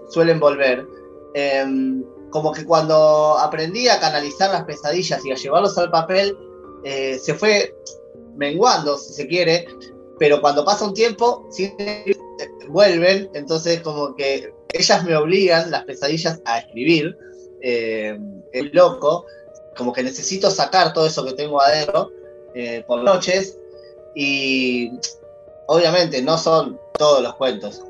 suelen 0.09 0.39
volver. 0.39 0.87
Em, 1.33 2.03
como 2.29 2.51
que 2.51 2.65
cuando 2.65 3.37
aprendí 3.37 3.87
a 3.87 3.99
canalizar 3.99 4.51
las 4.51 4.63
pesadillas 4.63 5.23
y 5.25 5.31
a 5.31 5.35
llevarlos 5.35 5.77
al 5.77 5.91
papel, 5.91 6.37
eh, 6.83 7.19
se 7.19 7.33
fue 7.33 7.75
menguando, 8.35 8.97
si 8.97 9.13
se 9.13 9.27
quiere, 9.27 9.67
pero 10.17 10.41
cuando 10.41 10.65
pasa 10.65 10.85
un 10.85 10.93
tiempo, 10.93 11.47
vuelven, 12.69 13.29
entonces 13.33 13.81
como 13.81 14.15
que 14.15 14.53
ellas 14.73 15.03
me 15.03 15.15
obligan, 15.15 15.69
las 15.69 15.83
pesadillas, 15.83 16.41
a 16.45 16.59
escribir, 16.59 17.15
eh, 17.61 18.17
es 18.51 18.73
loco, 18.73 19.25
como 19.77 19.93
que 19.93 20.03
necesito 20.03 20.49
sacar 20.49 20.93
todo 20.93 21.07
eso 21.07 21.23
que 21.25 21.33
tengo 21.33 21.61
adentro 21.61 22.11
eh, 22.55 22.83
por 22.87 23.03
noches, 23.03 23.59
y 24.15 24.91
obviamente 25.67 26.21
no 26.21 26.37
son 26.37 26.79
todos 26.97 27.21
los 27.21 27.35
cuentos. 27.35 27.83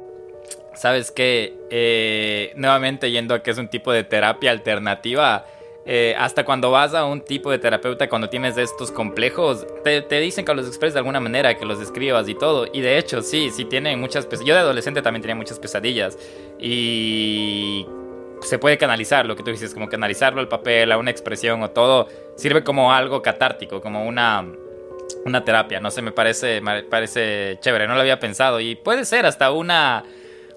Sabes 0.75 1.11
que, 1.11 2.51
nuevamente 2.55 3.11
yendo 3.11 3.35
a 3.35 3.43
que 3.43 3.51
es 3.51 3.57
un 3.57 3.67
tipo 3.67 3.91
de 3.91 4.03
terapia 4.03 4.51
alternativa, 4.51 5.45
eh, 5.85 6.15
hasta 6.17 6.45
cuando 6.45 6.71
vas 6.71 6.93
a 6.93 7.03
un 7.03 7.21
tipo 7.21 7.51
de 7.51 7.59
terapeuta, 7.59 8.07
cuando 8.07 8.29
tienes 8.29 8.57
estos 8.57 8.89
complejos, 8.91 9.67
te, 9.83 10.19
dicen 10.19 10.45
que 10.45 10.53
los 10.53 10.67
expreses 10.67 10.93
de 10.93 10.99
alguna 10.99 11.19
manera, 11.19 11.57
que 11.57 11.65
los 11.65 11.79
describas 11.79 12.27
y 12.29 12.35
todo. 12.35 12.67
Y 12.71 12.81
de 12.81 12.97
hecho, 12.97 13.21
sí, 13.21 13.49
sí 13.51 13.65
tienen 13.65 13.99
muchas 13.99 14.25
pesadillas. 14.25 14.47
Yo 14.47 14.55
de 14.55 14.61
adolescente 14.61 15.01
también 15.01 15.21
tenía 15.21 15.35
muchas 15.35 15.59
pesadillas. 15.59 16.17
Y 16.57 17.85
se 18.41 18.59
puede 18.59 18.77
canalizar, 18.77 19.25
lo 19.25 19.35
que 19.35 19.43
tú 19.43 19.51
dices, 19.51 19.73
como 19.73 19.89
canalizarlo 19.89 20.39
al 20.39 20.47
papel, 20.47 20.91
a 20.91 20.97
una 20.97 21.11
expresión 21.11 21.61
o 21.63 21.69
todo, 21.69 22.07
sirve 22.37 22.63
como 22.63 22.93
algo 22.93 23.21
catártico, 23.21 23.81
como 23.81 24.05
una, 24.05 24.45
una 25.25 25.43
terapia. 25.43 25.79
No 25.79 25.91
sé, 25.91 26.01
me 26.01 26.11
parece, 26.11 26.61
me 26.61 26.83
parece 26.83 27.57
chévere, 27.59 27.87
no 27.87 27.95
lo 27.95 28.01
había 28.01 28.19
pensado. 28.19 28.59
Y 28.59 28.75
puede 28.75 29.05
ser 29.05 29.25
hasta 29.25 29.51
una 29.51 30.03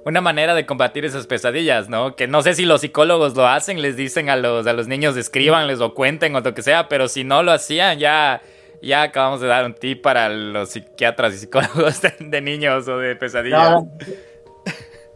una 0.07 0.21
manera 0.21 0.55
de 0.55 0.65
combatir 0.65 1.05
esas 1.05 1.27
pesadillas, 1.27 1.89
¿no? 1.89 2.15
Que 2.15 2.29
no 2.29 2.41
sé 2.41 2.55
si 2.55 2.65
los 2.65 2.83
psicólogos 2.83 3.35
lo 3.35 3.49
hacen, 3.49 3.83
les 3.83 3.97
dicen 3.97 4.31
a 4.31 4.37
los, 4.37 4.65
a 4.69 4.73
los 4.73 4.87
niños 4.87 5.17
escríbanles 5.17 5.81
o 5.81 5.95
cuenten 5.95 6.37
o 6.37 6.41
lo 6.41 6.55
que 6.55 6.63
sea, 6.63 6.89
pero 6.89 7.09
si 7.09 7.25
no 7.25 7.43
lo 7.43 7.51
hacían, 7.51 7.99
ya, 7.99 8.41
ya 8.81 9.03
acabamos 9.03 9.41
de 9.41 9.49
dar 9.49 9.65
un 9.65 9.75
tip 9.75 10.03
para 10.03 10.29
los 10.29 10.71
psiquiatras 10.71 11.35
y 11.35 11.39
psicólogos 11.39 12.01
de, 12.21 12.41
niños 12.41 12.87
o 12.87 12.99
de 12.99 13.17
pesadillas. 13.17 13.83
No, 13.83 13.91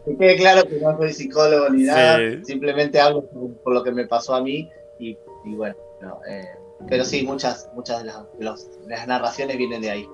me 0.07 0.17
quede 0.17 0.35
claro 0.35 0.67
que 0.67 0.75
no 0.75 0.97
soy 0.97 1.13
psicólogo 1.13 1.69
ni 1.69 1.83
nada, 1.83 2.19
simplemente 2.43 2.99
hablo 2.99 3.23
por, 3.63 3.73
lo 3.73 3.83
que 3.83 3.93
me 3.93 4.07
pasó 4.07 4.35
a 4.35 4.41
mí 4.41 4.69
y, 4.99 5.17
bueno, 5.45 5.75
eh, 6.29 6.43
pero 6.87 7.05
sí, 7.05 7.23
muchas, 7.23 7.69
muchas 7.73 8.03
de 8.03 8.11
las, 8.39 8.69
narraciones 9.07 9.57
vienen 9.57 9.81
de 9.81 9.91
ahí. 9.91 10.09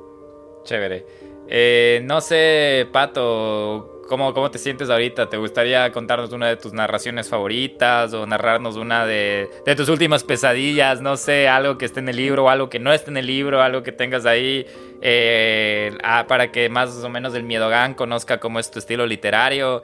Chévere. 0.63 1.05
Eh, 1.47 2.01
no 2.03 2.19
sé, 2.19 2.87
Pato, 2.91 3.97
¿Cómo, 4.07 4.33
¿Cómo 4.33 4.49
te 4.49 4.57
sientes 4.57 4.89
ahorita? 4.89 5.27
¿Te 5.29 5.35
gustaría 5.35 5.91
contarnos 5.91 6.31
una 6.31 6.47
de 6.47 6.55
tus 6.55 6.71
narraciones 6.71 7.27
favoritas 7.27 8.13
o 8.13 8.25
narrarnos 8.25 8.77
una 8.77 9.05
de, 9.05 9.49
tus 9.75 9.89
últimas 9.89 10.23
pesadillas? 10.23 11.01
No 11.01 11.17
sé, 11.17 11.49
algo 11.49 11.77
que 11.77 11.85
esté 11.85 11.99
en 11.99 12.07
el 12.07 12.15
libro 12.15 12.45
o 12.45 12.49
algo 12.49 12.69
que 12.69 12.79
no 12.79 12.93
esté 12.93 13.11
en 13.11 13.17
el 13.17 13.27
libro, 13.27 13.61
algo 13.61 13.83
que 13.83 13.91
tengas 13.91 14.25
ahí 14.25 14.65
eh, 15.01 15.91
ah, 16.03 16.25
para 16.27 16.51
que 16.53 16.69
más 16.69 17.03
o 17.03 17.09
menos 17.09 17.35
el 17.35 17.43
Miedogan 17.43 17.95
conozca 17.95 18.39
cómo 18.39 18.59
es 18.59 18.71
tu 18.71 18.79
estilo 18.79 19.05
literario. 19.05 19.83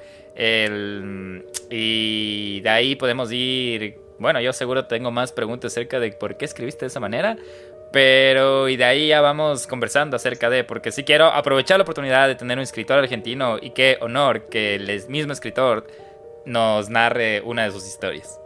y 1.70 2.62
de 2.62 2.70
ahí 2.70 2.96
podemos 2.96 3.30
ir. 3.32 4.03
Bueno, 4.24 4.40
yo 4.40 4.54
seguro 4.54 4.86
tengo 4.86 5.12
más 5.12 5.34
preguntas 5.34 5.74
acerca 5.74 6.00
de 6.00 6.14
por 6.14 6.38
qué 6.38 6.46
escribiste 6.46 6.86
de 6.86 6.88
esa 6.88 7.02
manera, 7.02 7.36
pero, 7.92 8.70
y 8.70 8.78
de 8.78 8.86
ahí 8.86 9.10
ya 9.10 9.20
vamos 9.20 9.68
conversando 9.68 10.16
acerca 10.16 10.50
de, 10.50 10.64
porque 10.64 10.94
sí 10.94 11.04
quiero 11.04 11.26
aprovechar 11.26 11.78
la 11.78 11.84
oportunidad 11.84 12.30
de 12.30 12.36
tener 12.36 12.58
un 12.58 12.64
escritor 12.64 13.00
argentino 13.00 13.58
y 13.62 13.72
qué 13.72 13.98
honor 14.00 14.44
que 14.44 14.76
el 14.76 15.10
mismo 15.10 15.34
escritor 15.34 15.88
nos 16.46 16.90
narre 16.90 17.42
una 17.42 17.66
de 17.66 17.72
sus 17.72 17.86
historias. 17.86 18.40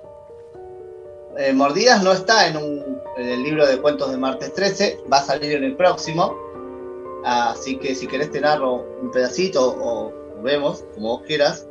Eh, 1.38 1.54
Mordidas 1.54 2.02
no 2.02 2.12
está 2.12 2.48
en, 2.48 2.58
un, 2.58 3.00
el 3.16 3.44
libro 3.44 3.68
de 3.68 3.78
cuentos 3.78 4.10
de 4.10 4.18
martes 4.18 4.52
13, 4.56 5.02
va 5.13 5.18
a 5.18 5.24
salir 5.26 5.52
en 5.52 5.63
el 5.63 5.76
próximo. 5.76 6.36
Así 7.24 7.78
que 7.78 7.94
si 7.94 8.08
querés 8.08 8.32
te 8.32 8.42
narro 8.42 8.84
un 9.00 9.12
pedacito 9.12 9.63
o, 9.63 10.08
o 10.08 10.42
vemos, 10.42 10.86
como 10.96 11.20
vos 11.20 11.28
quieras. 11.28 11.66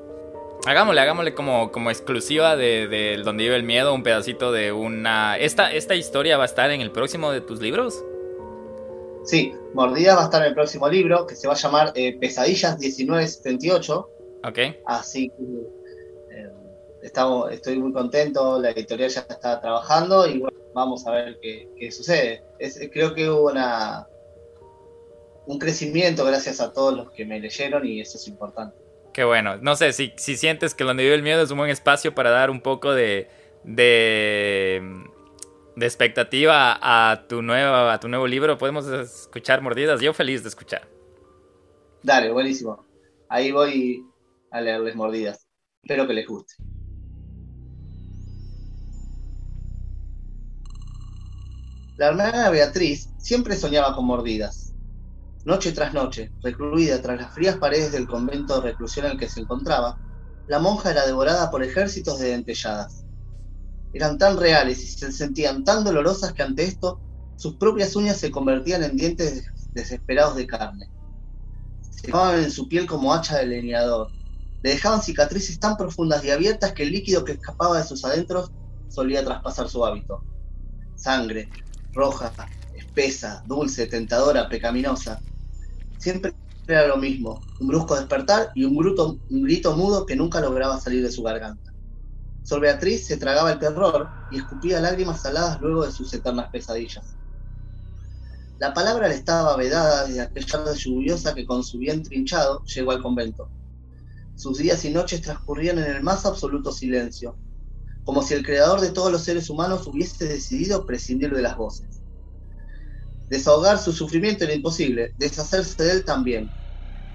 Hagámosle, 0.64 1.00
hagámosle 1.00 1.34
como, 1.34 1.70
como 1.70 1.90
exclusiva 1.90 2.56
de, 2.56 3.20
Donde 3.24 3.44
vive 3.44 3.56
el 3.56 3.62
miedo, 3.62 3.94
un 3.94 4.02
pedacito 4.02 4.52
de 4.52 4.72
una... 4.72 5.38
¿Esta, 5.38 5.72
¿Esta 5.72 5.94
historia 5.94 6.36
va 6.38 6.44
a 6.44 6.46
estar 6.46 6.70
en 6.70 6.80
el 6.80 6.90
próximo 6.90 7.30
de 7.30 7.40
tus 7.40 7.60
libros? 7.60 8.04
Sí, 9.24 9.52
Mordidas 9.74 10.16
va 10.16 10.22
a 10.22 10.24
estar 10.24 10.42
en 10.42 10.48
el 10.48 10.54
próximo 10.54 10.88
libro, 10.88 11.26
que 11.26 11.34
se 11.34 11.48
va 11.48 11.54
a 11.54 11.56
llamar 11.56 11.92
eh, 11.94 12.16
Pesadillas 12.18 12.78
1978. 12.78 14.10
Ok. 14.44 14.58
Así 14.86 15.28
que 15.30 15.42
eh, 16.36 16.50
estamos, 17.02 17.52
estoy 17.52 17.78
muy 17.78 17.92
contento, 17.92 18.60
la 18.60 18.70
editorial 18.70 19.10
ya 19.10 19.20
está 19.28 19.60
trabajando 19.60 20.26
y 20.28 20.38
bueno, 20.38 20.56
vamos 20.74 21.06
a 21.06 21.10
ver 21.10 21.38
qué, 21.40 21.90
sucede. 21.90 22.44
creo 22.92 23.14
que 23.14 23.28
hubo 23.28 23.50
una, 23.50 24.06
un 25.46 25.58
crecimiento 25.58 26.24
gracias 26.24 26.60
a 26.60 26.72
todos 26.72 26.96
los 26.96 27.10
que 27.10 27.24
me 27.24 27.40
leyeron 27.40 27.84
y 27.84 28.00
eso 28.00 28.18
es 28.18 28.28
importante. 28.28 28.85
Qué 29.16 29.24
bueno. 29.24 29.56
No 29.62 29.76
sé, 29.76 29.94
si, 29.94 30.12
si 30.18 30.36
sientes 30.36 30.74
que 30.74 30.84
donde 30.84 31.02
vive 31.02 31.14
el 31.14 31.22
miedo 31.22 31.40
es 31.40 31.50
un 31.50 31.56
buen 31.56 31.70
espacio 31.70 32.14
para 32.14 32.28
dar 32.28 32.50
un 32.50 32.60
poco 32.60 32.92
de, 32.92 33.30
de, 33.64 34.82
de 35.74 35.86
expectativa 35.86 36.78
a 36.82 37.26
tu, 37.26 37.40
nuevo, 37.40 37.74
a 37.74 37.98
tu 37.98 38.08
nuevo 38.08 38.26
libro, 38.26 38.58
podemos 38.58 38.86
escuchar 38.86 39.62
mordidas. 39.62 40.02
Yo 40.02 40.12
feliz 40.12 40.42
de 40.42 40.50
escuchar. 40.50 40.86
Dale, 42.02 42.30
buenísimo. 42.30 42.84
Ahí 43.30 43.52
voy 43.52 44.04
a 44.50 44.60
leerles 44.60 44.94
mordidas. 44.94 45.48
Espero 45.82 46.06
que 46.06 46.12
les 46.12 46.26
guste. 46.26 46.52
La 51.96 52.08
hermana 52.08 52.50
Beatriz 52.50 53.08
siempre 53.16 53.56
soñaba 53.56 53.94
con 53.94 54.04
mordidas 54.04 54.75
Noche 55.46 55.70
tras 55.70 55.94
noche, 55.94 56.32
recluida 56.42 57.00
tras 57.00 57.20
las 57.20 57.32
frías 57.32 57.56
paredes 57.58 57.92
del 57.92 58.08
convento 58.08 58.56
de 58.56 58.72
reclusión 58.72 59.06
en 59.06 59.12
el 59.12 59.18
que 59.18 59.28
se 59.28 59.38
encontraba, 59.38 59.96
la 60.48 60.58
monja 60.58 60.90
era 60.90 61.06
devorada 61.06 61.52
por 61.52 61.62
ejércitos 61.62 62.18
de 62.18 62.30
dentelladas. 62.30 63.04
Eran 63.92 64.18
tan 64.18 64.38
reales 64.38 64.82
y 64.82 64.88
se 64.88 65.12
sentían 65.12 65.62
tan 65.62 65.84
dolorosas 65.84 66.32
que 66.32 66.42
ante 66.42 66.64
esto 66.64 67.00
sus 67.36 67.54
propias 67.58 67.94
uñas 67.94 68.16
se 68.16 68.32
convertían 68.32 68.82
en 68.82 68.96
dientes 68.96 69.44
desesperados 69.72 70.34
de 70.34 70.48
carne. 70.48 70.90
Se 71.92 72.08
clavaban 72.08 72.42
en 72.42 72.50
su 72.50 72.68
piel 72.68 72.88
como 72.88 73.14
hacha 73.14 73.38
de 73.38 73.46
leñador. 73.46 74.10
Le 74.64 74.70
dejaban 74.70 75.00
cicatrices 75.00 75.60
tan 75.60 75.76
profundas 75.76 76.24
y 76.24 76.30
abiertas 76.32 76.72
que 76.72 76.82
el 76.82 76.90
líquido 76.90 77.24
que 77.24 77.34
escapaba 77.34 77.78
de 77.78 77.86
sus 77.86 78.04
adentros 78.04 78.50
solía 78.88 79.24
traspasar 79.24 79.68
su 79.68 79.86
hábito. 79.86 80.24
Sangre, 80.96 81.48
roja, 81.92 82.32
espesa, 82.74 83.44
dulce, 83.46 83.86
tentadora, 83.86 84.48
pecaminosa, 84.48 85.20
siempre 85.98 86.34
era 86.66 86.86
lo 86.86 86.96
mismo, 86.96 87.42
un 87.60 87.68
brusco 87.68 87.96
despertar 87.96 88.50
y 88.54 88.64
un, 88.64 88.76
un 89.30 89.42
grito 89.42 89.76
mudo 89.76 90.04
que 90.04 90.16
nunca 90.16 90.40
lograba 90.40 90.80
salir 90.80 91.02
de 91.02 91.12
su 91.12 91.22
garganta. 91.22 91.72
Sor 92.42 92.60
Beatriz 92.60 93.06
se 93.06 93.16
tragaba 93.16 93.52
el 93.52 93.58
terror 93.58 94.08
y 94.30 94.38
escupía 94.38 94.80
lágrimas 94.80 95.20
saladas 95.20 95.60
luego 95.60 95.84
de 95.84 95.92
sus 95.92 96.12
eternas 96.14 96.48
pesadillas. 96.50 97.16
La 98.58 98.72
palabra 98.72 99.08
le 99.08 99.14
estaba 99.14 99.56
vedada 99.56 100.06
desde 100.06 100.20
aquella 100.20 100.46
tarde 100.46 100.76
lluviosa 100.76 101.34
que 101.34 101.44
con 101.44 101.62
su 101.62 101.78
vientre 101.78 102.16
hinchado 102.16 102.64
llegó 102.64 102.92
al 102.92 103.02
convento. 103.02 103.50
Sus 104.34 104.58
días 104.58 104.84
y 104.84 104.90
noches 104.90 105.22
transcurrían 105.22 105.78
en 105.78 105.96
el 105.96 106.02
más 106.02 106.24
absoluto 106.24 106.72
silencio, 106.72 107.36
como 108.04 108.22
si 108.22 108.34
el 108.34 108.44
creador 108.44 108.80
de 108.80 108.92
todos 108.92 109.10
los 109.10 109.22
seres 109.24 109.50
humanos 109.50 109.86
hubiese 109.86 110.26
decidido 110.26 110.86
prescindir 110.86 111.34
de 111.34 111.42
las 111.42 111.56
voces. 111.56 111.95
Desahogar 113.28 113.78
su 113.78 113.92
sufrimiento 113.92 114.44
era 114.44 114.54
imposible, 114.54 115.12
deshacerse 115.16 115.82
de 115.82 115.92
él 115.92 116.04
también. 116.04 116.52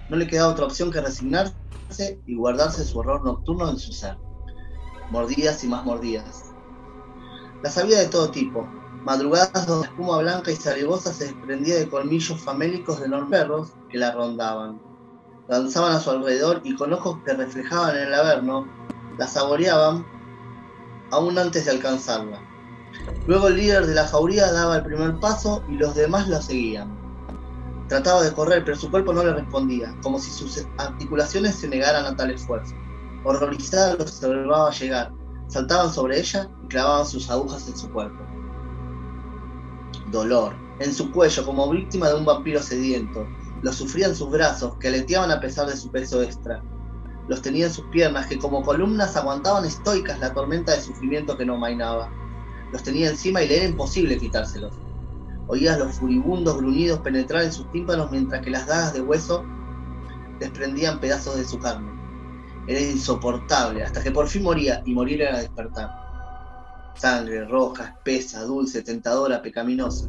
No 0.09 0.17
le 0.17 0.27
quedaba 0.27 0.51
otra 0.51 0.65
opción 0.65 0.91
que 0.91 0.99
resignarse 0.99 1.55
y 2.25 2.35
guardarse 2.35 2.83
su 2.83 2.99
horror 2.99 3.23
nocturno 3.23 3.69
en 3.69 3.77
su 3.77 3.93
ser. 3.93 4.17
Mordidas 5.09 5.63
y 5.63 5.67
más 5.67 5.85
mordidas. 5.85 6.43
Las 7.63 7.77
había 7.77 7.99
de 7.99 8.07
todo 8.07 8.29
tipo, 8.29 8.67
madrugadas 9.03 9.65
donde 9.67 9.87
espuma 9.87 10.17
blanca 10.19 10.51
y 10.51 10.55
salivosa 10.55 11.13
se 11.13 11.25
desprendía 11.25 11.75
de 11.75 11.89
colmillos 11.89 12.41
famélicos 12.41 12.99
de 12.99 13.05
enormes 13.05 13.39
perros 13.39 13.73
que 13.89 13.97
la 13.97 14.11
rondaban. 14.11 14.81
Danzaban 15.47 15.93
a 15.93 15.99
su 15.99 16.11
alrededor 16.11 16.61
y 16.63 16.75
con 16.75 16.91
ojos 16.91 17.19
que 17.25 17.33
reflejaban 17.33 17.95
el 17.95 18.13
averno, 18.13 18.67
la 19.17 19.27
saboreaban 19.27 20.05
aún 21.11 21.37
antes 21.37 21.65
de 21.65 21.71
alcanzarla. 21.71 22.50
Luego 23.27 23.47
el 23.47 23.57
líder 23.57 23.85
de 23.85 23.95
la 23.95 24.07
jauría 24.07 24.51
daba 24.51 24.77
el 24.77 24.83
primer 24.83 25.19
paso 25.19 25.63
y 25.69 25.73
los 25.73 25.95
demás 25.95 26.27
lo 26.27 26.41
seguían. 26.41 26.89
Trataba 27.87 28.23
de 28.23 28.33
correr, 28.33 28.63
pero 28.63 28.77
su 28.77 28.89
cuerpo 28.89 29.13
no 29.13 29.23
le 29.23 29.33
respondía, 29.33 29.95
como 30.01 30.17
si 30.19 30.31
sus 30.31 30.65
articulaciones 30.77 31.55
se 31.55 31.67
negaran 31.67 32.05
a 32.05 32.15
tal 32.15 32.31
esfuerzo. 32.31 32.73
Horrorizada 33.23 33.95
los 33.95 34.23
observaba 34.23 34.71
llegar, 34.71 35.11
saltaban 35.47 35.93
sobre 35.93 36.19
ella 36.19 36.49
y 36.63 36.67
clavaban 36.67 37.05
sus 37.05 37.29
agujas 37.29 37.67
en 37.67 37.77
su 37.77 37.89
cuerpo. 37.91 38.23
Dolor, 40.09 40.53
en 40.79 40.93
su 40.93 41.11
cuello 41.11 41.45
como 41.45 41.69
víctima 41.69 42.09
de 42.09 42.15
un 42.15 42.25
vampiro 42.25 42.61
sediento. 42.61 43.27
Lo 43.61 43.71
sufrían 43.71 44.15
sus 44.15 44.31
brazos, 44.31 44.75
que 44.77 44.87
aleteaban 44.87 45.29
a 45.29 45.39
pesar 45.39 45.67
de 45.67 45.77
su 45.77 45.91
peso 45.91 46.23
extra. 46.23 46.63
Los 47.27 47.41
tenía 47.41 47.67
en 47.67 47.73
sus 47.73 47.85
piernas, 47.85 48.25
que 48.25 48.39
como 48.39 48.63
columnas 48.63 49.15
aguantaban 49.15 49.65
estoicas 49.65 50.19
la 50.19 50.33
tormenta 50.33 50.71
de 50.71 50.81
sufrimiento 50.81 51.37
que 51.37 51.45
no 51.45 51.57
mainaba 51.57 52.09
los 52.71 52.83
tenía 52.83 53.09
encima 53.09 53.41
y 53.41 53.47
le 53.47 53.57
era 53.57 53.65
imposible 53.65 54.17
quitárselos. 54.17 54.73
Oías 55.47 55.77
los 55.77 55.95
furibundos 55.95 56.57
gruñidos 56.57 56.99
penetrar 56.99 57.43
en 57.43 57.51
sus 57.51 57.69
tímpanos 57.71 58.09
mientras 58.11 58.41
que 58.41 58.49
las 58.49 58.67
dagas 58.67 58.93
de 58.93 59.01
hueso 59.01 59.43
desprendían 60.39 60.99
pedazos 60.99 61.35
de 61.35 61.45
su 61.45 61.59
carne. 61.59 61.91
Era 62.67 62.79
insoportable, 62.79 63.83
hasta 63.83 64.01
que 64.01 64.11
por 64.11 64.27
fin 64.27 64.43
moría, 64.43 64.81
y 64.85 64.93
morir 64.93 65.21
era 65.21 65.39
despertar. 65.39 65.89
Sangre 66.95 67.45
roja, 67.45 67.95
espesa, 67.97 68.43
dulce, 68.43 68.81
tentadora, 68.81 69.41
pecaminosa. 69.41 70.07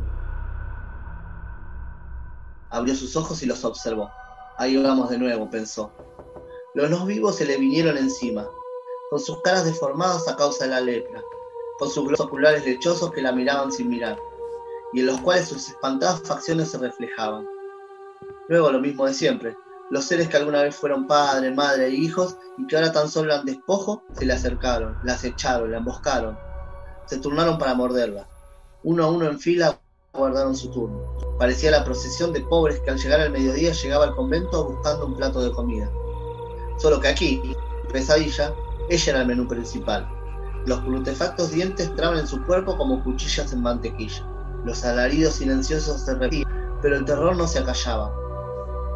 Abrió 2.70 2.94
sus 2.94 3.16
ojos 3.16 3.42
y 3.42 3.46
los 3.46 3.64
observó. 3.64 4.10
Ahí 4.58 4.76
vamos 4.76 5.10
de 5.10 5.18
nuevo, 5.18 5.50
pensó. 5.50 5.92
Los 6.74 6.88
no 6.90 7.04
vivos 7.04 7.36
se 7.36 7.44
le 7.44 7.58
vinieron 7.58 7.96
encima, 7.96 8.46
con 9.10 9.18
sus 9.18 9.42
caras 9.42 9.64
deformadas 9.64 10.28
a 10.28 10.36
causa 10.36 10.64
de 10.64 10.70
la 10.70 10.80
lepra, 10.80 11.20
con 11.82 11.90
sus 11.90 12.04
globos 12.04 12.20
oculares 12.20 12.64
lechosos 12.64 13.10
que 13.10 13.20
la 13.20 13.32
miraban 13.32 13.72
sin 13.72 13.88
mirar, 13.88 14.16
y 14.92 15.00
en 15.00 15.06
los 15.06 15.20
cuales 15.20 15.48
sus 15.48 15.70
espantadas 15.70 16.22
facciones 16.22 16.70
se 16.70 16.78
reflejaban. 16.78 17.44
Luego 18.48 18.70
lo 18.70 18.78
mismo 18.78 19.04
de 19.04 19.12
siempre, 19.12 19.56
los 19.90 20.04
seres 20.04 20.28
que 20.28 20.36
alguna 20.36 20.62
vez 20.62 20.76
fueron 20.76 21.08
padre, 21.08 21.50
madre 21.50 21.86
e 21.86 21.90
hijos 21.90 22.36
y 22.56 22.68
que 22.68 22.76
ahora 22.76 22.92
tan 22.92 23.08
solo 23.08 23.32
eran 23.32 23.44
despojo, 23.44 24.04
se 24.12 24.24
le 24.24 24.32
acercaron, 24.32 24.96
la 25.02 25.14
acecharon, 25.14 25.72
la 25.72 25.78
emboscaron, 25.78 26.38
se 27.06 27.18
turnaron 27.18 27.58
para 27.58 27.74
morderla. 27.74 28.28
Uno 28.84 29.02
a 29.02 29.10
uno 29.10 29.26
en 29.26 29.40
fila 29.40 29.76
guardaron 30.12 30.54
su 30.54 30.70
turno. 30.70 31.02
Parecía 31.36 31.72
la 31.72 31.84
procesión 31.84 32.32
de 32.32 32.42
pobres 32.42 32.78
que 32.78 32.92
al 32.92 32.98
llegar 32.98 33.20
al 33.22 33.32
mediodía 33.32 33.72
llegaba 33.72 34.04
al 34.04 34.14
convento 34.14 34.68
buscando 34.68 35.06
un 35.06 35.16
plato 35.16 35.42
de 35.42 35.50
comida. 35.50 35.90
Solo 36.78 37.00
que 37.00 37.08
aquí, 37.08 37.42
pesadilla, 37.92 38.54
ella 38.88 39.10
era 39.10 39.22
el 39.22 39.26
menú 39.26 39.48
principal. 39.48 40.21
Los 40.66 40.80
plutefactos 40.80 41.50
dientes 41.50 41.94
traban 41.96 42.18
en 42.18 42.26
su 42.26 42.44
cuerpo 42.44 42.76
como 42.76 43.02
cuchillas 43.02 43.52
en 43.52 43.62
mantequilla. 43.62 44.24
Los 44.64 44.84
alaridos 44.84 45.34
silenciosos 45.34 46.02
se 46.02 46.14
repetían, 46.14 46.78
pero 46.80 46.96
el 46.96 47.04
terror 47.04 47.36
no 47.36 47.48
se 47.48 47.58
acallaba. 47.58 48.12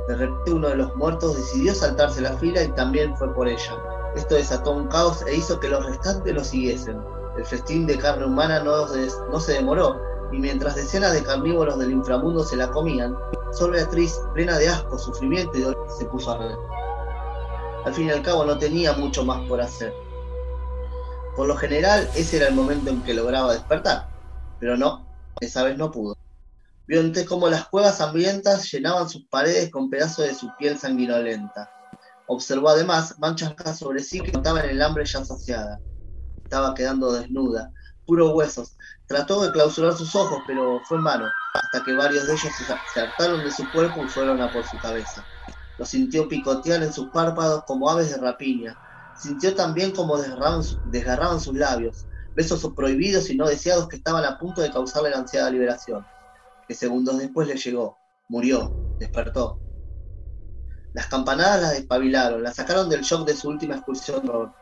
De 0.06 0.14
repente 0.14 0.52
uno 0.52 0.68
de 0.68 0.76
los 0.76 0.94
muertos 0.94 1.36
decidió 1.36 1.74
saltarse 1.74 2.20
la 2.20 2.34
fila 2.34 2.62
y 2.62 2.68
también 2.72 3.16
fue 3.16 3.34
por 3.34 3.48
ella. 3.48 3.76
Esto 4.14 4.36
desató 4.36 4.72
un 4.72 4.86
caos 4.86 5.24
e 5.26 5.34
hizo 5.34 5.58
que 5.58 5.68
los 5.68 5.84
restantes 5.84 6.32
lo 6.32 6.44
siguiesen. 6.44 7.00
El 7.36 7.44
festín 7.44 7.86
de 7.86 7.98
carne 7.98 8.26
humana 8.26 8.62
no, 8.62 8.86
no 8.86 9.40
se 9.40 9.52
demoró, 9.52 10.00
y 10.32 10.38
mientras 10.38 10.76
decenas 10.76 11.12
de 11.12 11.22
carnívoros 11.22 11.78
del 11.78 11.90
inframundo 11.90 12.44
se 12.44 12.56
la 12.56 12.70
comían, 12.70 13.16
solo 13.52 13.72
Beatriz, 13.72 14.20
plena 14.34 14.56
de 14.58 14.68
asco, 14.68 14.98
sufrimiento 14.98 15.58
y 15.58 15.62
dolor, 15.62 15.86
se 15.98 16.04
puso 16.06 16.30
a 16.30 16.38
reír. 16.38 16.56
Al 17.84 17.92
fin 17.94 18.06
y 18.06 18.10
al 18.10 18.22
cabo 18.22 18.44
no 18.44 18.56
tenía 18.56 18.92
mucho 18.92 19.24
más 19.24 19.46
por 19.48 19.60
hacer. 19.60 20.05
Por 21.36 21.46
lo 21.46 21.56
general, 21.56 22.08
ese 22.14 22.38
era 22.38 22.48
el 22.48 22.54
momento 22.54 22.88
en 22.88 23.02
que 23.02 23.12
lograba 23.12 23.52
despertar, 23.52 24.08
pero 24.58 24.76
no, 24.78 25.06
esa 25.38 25.64
vez 25.64 25.76
no 25.76 25.90
pudo. 25.90 26.16
Vio 26.86 27.00
entonces 27.00 27.28
cómo 27.28 27.48
las 27.50 27.68
cuevas 27.68 28.00
hambrientas 28.00 28.70
llenaban 28.72 29.08
sus 29.08 29.26
paredes 29.26 29.70
con 29.70 29.90
pedazos 29.90 30.26
de 30.26 30.34
su 30.34 30.50
piel 30.56 30.78
sanguinolenta. 30.78 31.70
Observó 32.26 32.70
además 32.70 33.18
manchas 33.18 33.54
sobre 33.78 34.02
sí 34.02 34.20
que 34.20 34.32
notaban 34.32 34.64
el 34.64 34.80
hambre 34.80 35.04
ya 35.04 35.24
saciada. 35.26 35.78
Estaba 36.42 36.74
quedando 36.74 37.12
desnuda, 37.12 37.70
puros 38.06 38.32
huesos. 38.34 38.78
Trató 39.06 39.44
de 39.44 39.52
clausurar 39.52 39.92
sus 39.92 40.14
ojos, 40.16 40.38
pero 40.46 40.80
fue 40.84 40.96
en 40.96 41.04
vano, 41.04 41.26
hasta 41.52 41.84
que 41.84 41.92
varios 41.92 42.26
de 42.26 42.32
ellos 42.32 42.52
se 42.94 43.00
hartaron 43.00 43.44
de 43.44 43.50
su 43.50 43.70
cuerpo 43.72 44.02
y 44.02 44.08
fueron 44.08 44.40
a 44.40 44.50
por 44.50 44.66
su 44.66 44.78
cabeza. 44.78 45.22
Lo 45.76 45.84
sintió 45.84 46.28
picotear 46.28 46.82
en 46.82 46.92
sus 46.92 47.08
párpados 47.10 47.64
como 47.64 47.90
aves 47.90 48.10
de 48.10 48.16
rapiña, 48.16 48.74
Sintió 49.18 49.54
también 49.54 49.92
como 49.92 50.18
desgarraban, 50.18 51.40
sus 51.40 51.54
labios, 51.54 52.06
besos 52.34 52.70
prohibidos 52.74 53.30
y 53.30 53.36
no 53.36 53.48
deseados 53.48 53.88
que 53.88 53.96
estaban 53.96 54.24
a 54.24 54.38
punto 54.38 54.60
de 54.60 54.70
causarle 54.70 55.10
la 55.10 55.18
ansiada 55.18 55.50
liberación, 55.50 56.04
que 56.68 56.74
segundos 56.74 57.18
después 57.18 57.48
le 57.48 57.56
llegó, 57.56 57.98
murió, 58.28 58.74
despertó. 58.98 59.58
Las 60.92 61.06
campanadas 61.06 61.62
la 61.62 61.70
despabilaron, 61.70 62.42
la 62.42 62.52
sacaron 62.52 62.88
del 62.88 63.02
shock 63.02 63.26
de 63.26 63.36
su 63.36 63.48
última 63.48 63.76
excursión. 63.76 64.52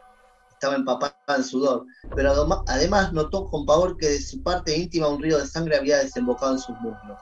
Estaba 0.50 0.76
empapada 0.76 1.16
en 1.36 1.44
sudor, 1.44 1.86
pero 2.14 2.32
además 2.66 3.12
notó 3.12 3.46
con 3.46 3.66
pavor 3.66 3.96
que 3.96 4.08
de 4.08 4.20
su 4.20 4.42
parte 4.42 4.76
íntima 4.76 5.08
un 5.08 5.22
río 5.22 5.38
de 5.38 5.46
sangre 5.46 5.76
había 5.76 5.98
desembocado 5.98 6.52
en 6.52 6.58
sus 6.58 6.76
muslos. 6.80 7.18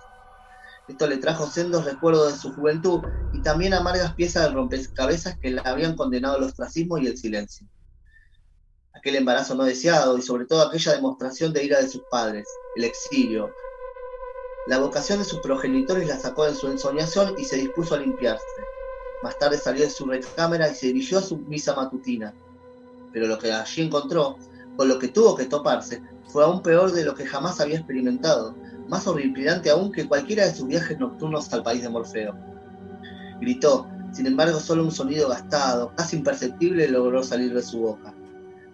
Esto 0.88 1.06
le 1.06 1.18
trajo 1.18 1.46
sendos 1.46 1.84
recuerdos 1.84 2.32
de 2.32 2.38
su 2.38 2.52
juventud 2.52 3.02
y 3.32 3.40
también 3.40 3.72
amargas 3.72 4.14
piezas 4.14 4.44
de 4.44 4.54
rompecabezas 4.54 5.38
que 5.38 5.50
la 5.50 5.62
habían 5.62 5.96
condenado 5.96 6.36
al 6.36 6.42
ostracismo 6.42 6.98
y 6.98 7.06
el 7.06 7.16
silencio. 7.16 7.68
Aquel 8.92 9.16
embarazo 9.16 9.54
no 9.54 9.64
deseado 9.64 10.18
y 10.18 10.22
sobre 10.22 10.44
todo 10.44 10.62
aquella 10.62 10.92
demostración 10.92 11.52
de 11.52 11.64
ira 11.64 11.80
de 11.80 11.88
sus 11.88 12.02
padres, 12.10 12.46
el 12.76 12.84
exilio. 12.84 13.54
La 14.66 14.78
vocación 14.78 15.20
de 15.20 15.24
sus 15.24 15.40
progenitores 15.40 16.06
la 16.08 16.18
sacó 16.18 16.44
de 16.44 16.54
su 16.54 16.68
ensoñación 16.68 17.34
y 17.38 17.44
se 17.44 17.56
dispuso 17.56 17.94
a 17.94 17.98
limpiarse. 17.98 18.44
Más 19.22 19.38
tarde 19.38 19.58
salió 19.58 19.84
de 19.84 19.90
su 19.90 20.06
recámara 20.06 20.68
y 20.68 20.74
se 20.74 20.86
dirigió 20.86 21.18
a 21.18 21.22
su 21.22 21.38
misa 21.38 21.74
matutina. 21.74 22.34
Pero 23.12 23.28
lo 23.28 23.38
que 23.38 23.52
allí 23.52 23.82
encontró, 23.82 24.36
con 24.76 24.88
lo 24.88 24.98
que 24.98 25.08
tuvo 25.08 25.36
que 25.36 25.46
toparse, 25.46 26.02
fue 26.28 26.44
aún 26.44 26.62
peor 26.62 26.92
de 26.92 27.04
lo 27.04 27.14
que 27.14 27.26
jamás 27.26 27.60
había 27.60 27.78
experimentado, 27.78 28.54
más 28.88 29.06
horripilante 29.06 29.70
aún 29.70 29.92
que 29.92 30.06
cualquiera 30.06 30.46
de 30.46 30.54
sus 30.54 30.66
viajes 30.66 30.98
nocturnos 30.98 31.52
al 31.52 31.62
país 31.62 31.82
de 31.82 31.88
Morfeo. 31.88 32.36
Gritó, 33.40 33.88
sin 34.12 34.26
embargo 34.26 34.60
solo 34.60 34.84
un 34.84 34.92
sonido 34.92 35.28
gastado, 35.28 35.92
casi 35.96 36.16
imperceptible, 36.16 36.88
logró 36.88 37.22
salir 37.22 37.54
de 37.54 37.62
su 37.62 37.80
boca. 37.80 38.14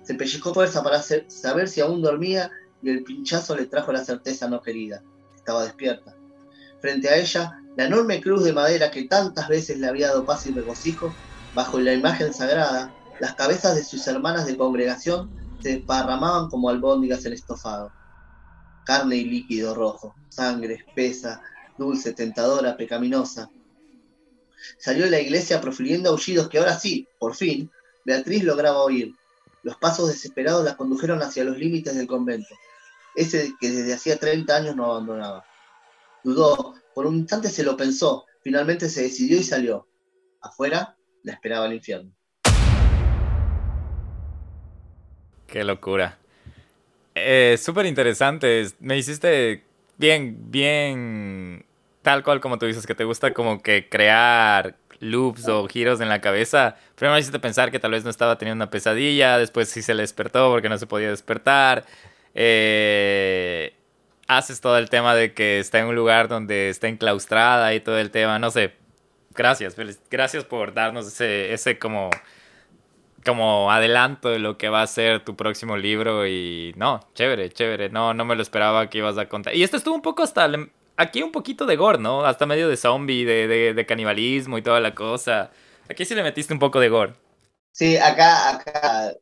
Se 0.02 0.14
pellizcó 0.14 0.54
fuerza 0.54 0.82
para 0.82 1.02
saber 1.02 1.68
si 1.68 1.80
aún 1.80 2.02
dormía 2.02 2.50
y 2.82 2.90
el 2.90 3.04
pinchazo 3.04 3.56
le 3.56 3.66
trajo 3.66 3.92
la 3.92 4.04
certeza 4.04 4.48
no 4.48 4.62
querida. 4.62 5.02
Estaba 5.36 5.64
despierta. 5.64 6.14
Frente 6.80 7.08
a 7.08 7.16
ella, 7.16 7.60
la 7.76 7.84
enorme 7.84 8.20
cruz 8.20 8.44
de 8.44 8.52
madera 8.52 8.90
que 8.90 9.04
tantas 9.04 9.48
veces 9.48 9.78
le 9.78 9.86
había 9.86 10.08
dado 10.08 10.24
paz 10.24 10.46
y 10.46 10.52
regocijo, 10.52 11.14
bajo 11.54 11.78
la 11.78 11.92
imagen 11.92 12.32
sagrada, 12.32 12.94
las 13.20 13.34
cabezas 13.34 13.74
de 13.74 13.84
sus 13.84 14.06
hermanas 14.06 14.46
de 14.46 14.56
congregación 14.56 15.30
se 15.60 15.76
desparramaban 15.76 16.48
como 16.48 16.70
albóndigas 16.70 17.24
en 17.26 17.32
estofado 17.32 17.92
carne 18.88 19.16
y 19.16 19.24
líquido 19.24 19.74
rojo, 19.74 20.14
sangre 20.30 20.76
espesa, 20.76 21.42
dulce, 21.76 22.14
tentadora, 22.14 22.74
pecaminosa. 22.74 23.50
Salió 24.78 25.04
de 25.04 25.10
la 25.10 25.20
iglesia 25.20 25.60
profiriendo 25.60 26.08
aullidos 26.08 26.48
que 26.48 26.56
ahora 26.56 26.78
sí, 26.78 27.06
por 27.18 27.34
fin, 27.34 27.70
Beatriz 28.06 28.44
lograba 28.44 28.78
oír. 28.78 29.14
Los 29.62 29.76
pasos 29.76 30.08
desesperados 30.08 30.64
la 30.64 30.74
condujeron 30.74 31.20
hacia 31.22 31.44
los 31.44 31.58
límites 31.58 31.96
del 31.96 32.06
convento, 32.06 32.54
ese 33.14 33.52
que 33.60 33.68
desde 33.70 33.92
hacía 33.92 34.18
30 34.18 34.56
años 34.56 34.74
no 34.74 34.86
abandonaba. 34.86 35.44
Dudó, 36.24 36.74
por 36.94 37.06
un 37.06 37.16
instante 37.16 37.50
se 37.50 37.64
lo 37.64 37.76
pensó, 37.76 38.24
finalmente 38.42 38.88
se 38.88 39.02
decidió 39.02 39.36
y 39.36 39.44
salió. 39.44 39.86
Afuera 40.40 40.96
la 41.24 41.34
esperaba 41.34 41.66
el 41.66 41.74
infierno. 41.74 42.10
Qué 45.46 45.62
locura. 45.62 46.18
Eh, 47.20 47.56
Súper 47.58 47.86
interesante. 47.86 48.66
Me 48.80 48.96
hiciste 48.96 49.64
bien, 49.96 50.50
bien, 50.50 51.64
tal 52.02 52.22
cual 52.22 52.40
como 52.40 52.58
tú 52.58 52.66
dices, 52.66 52.86
que 52.86 52.94
te 52.94 53.04
gusta 53.04 53.32
como 53.34 53.62
que 53.62 53.88
crear 53.88 54.76
loops 55.00 55.48
o 55.48 55.66
giros 55.68 56.00
en 56.00 56.08
la 56.08 56.20
cabeza. 56.20 56.76
Primero 56.94 57.14
me 57.14 57.20
hiciste 57.20 57.38
pensar 57.38 57.70
que 57.70 57.78
tal 57.78 57.92
vez 57.92 58.04
no 58.04 58.10
estaba 58.10 58.38
teniendo 58.38 58.64
una 58.64 58.70
pesadilla, 58.70 59.38
después 59.38 59.68
sí 59.68 59.82
se 59.82 59.94
le 59.94 60.02
despertó 60.02 60.50
porque 60.50 60.68
no 60.68 60.78
se 60.78 60.86
podía 60.86 61.10
despertar. 61.10 61.84
Eh, 62.34 63.74
haces 64.26 64.60
todo 64.60 64.78
el 64.78 64.90
tema 64.90 65.14
de 65.14 65.34
que 65.34 65.58
está 65.58 65.78
en 65.80 65.86
un 65.86 65.94
lugar 65.94 66.28
donde 66.28 66.68
está 66.68 66.88
enclaustrada 66.88 67.74
y 67.74 67.80
todo 67.80 67.98
el 67.98 68.10
tema, 68.10 68.38
no 68.38 68.50
sé. 68.50 68.74
Gracias, 69.34 69.76
gracias 70.10 70.44
por 70.44 70.74
darnos 70.74 71.06
ese, 71.06 71.52
ese 71.52 71.78
como 71.78 72.10
como 73.28 73.70
adelanto 73.70 74.30
de 74.30 74.38
lo 74.38 74.56
que 74.56 74.70
va 74.70 74.80
a 74.80 74.86
ser 74.86 75.22
tu 75.22 75.36
próximo 75.36 75.76
libro 75.76 76.26
y 76.26 76.72
no, 76.76 77.00
chévere, 77.14 77.50
chévere, 77.50 77.90
no, 77.90 78.14
no 78.14 78.24
me 78.24 78.34
lo 78.34 78.40
esperaba 78.40 78.88
que 78.88 78.98
ibas 78.98 79.18
a 79.18 79.28
contar. 79.28 79.54
Y 79.54 79.62
esto 79.62 79.76
estuvo 79.76 79.94
un 79.94 80.00
poco 80.00 80.22
hasta, 80.22 80.50
aquí 80.96 81.22
un 81.22 81.30
poquito 81.30 81.66
de 81.66 81.76
gore, 81.76 81.98
¿no? 81.98 82.24
Hasta 82.24 82.46
medio 82.46 82.70
de 82.70 82.78
zombie, 82.78 83.26
de, 83.26 83.74
de, 83.74 83.86
canibalismo 83.86 84.56
y 84.56 84.62
toda 84.62 84.80
la 84.80 84.94
cosa. 84.94 85.50
Aquí 85.90 86.06
sí 86.06 86.14
le 86.14 86.22
metiste 86.22 86.54
un 86.54 86.58
poco 86.58 86.80
de 86.80 86.88
gore. 86.88 87.12
Sí, 87.72 87.98
acá, 87.98 88.56
acá 88.56 89.12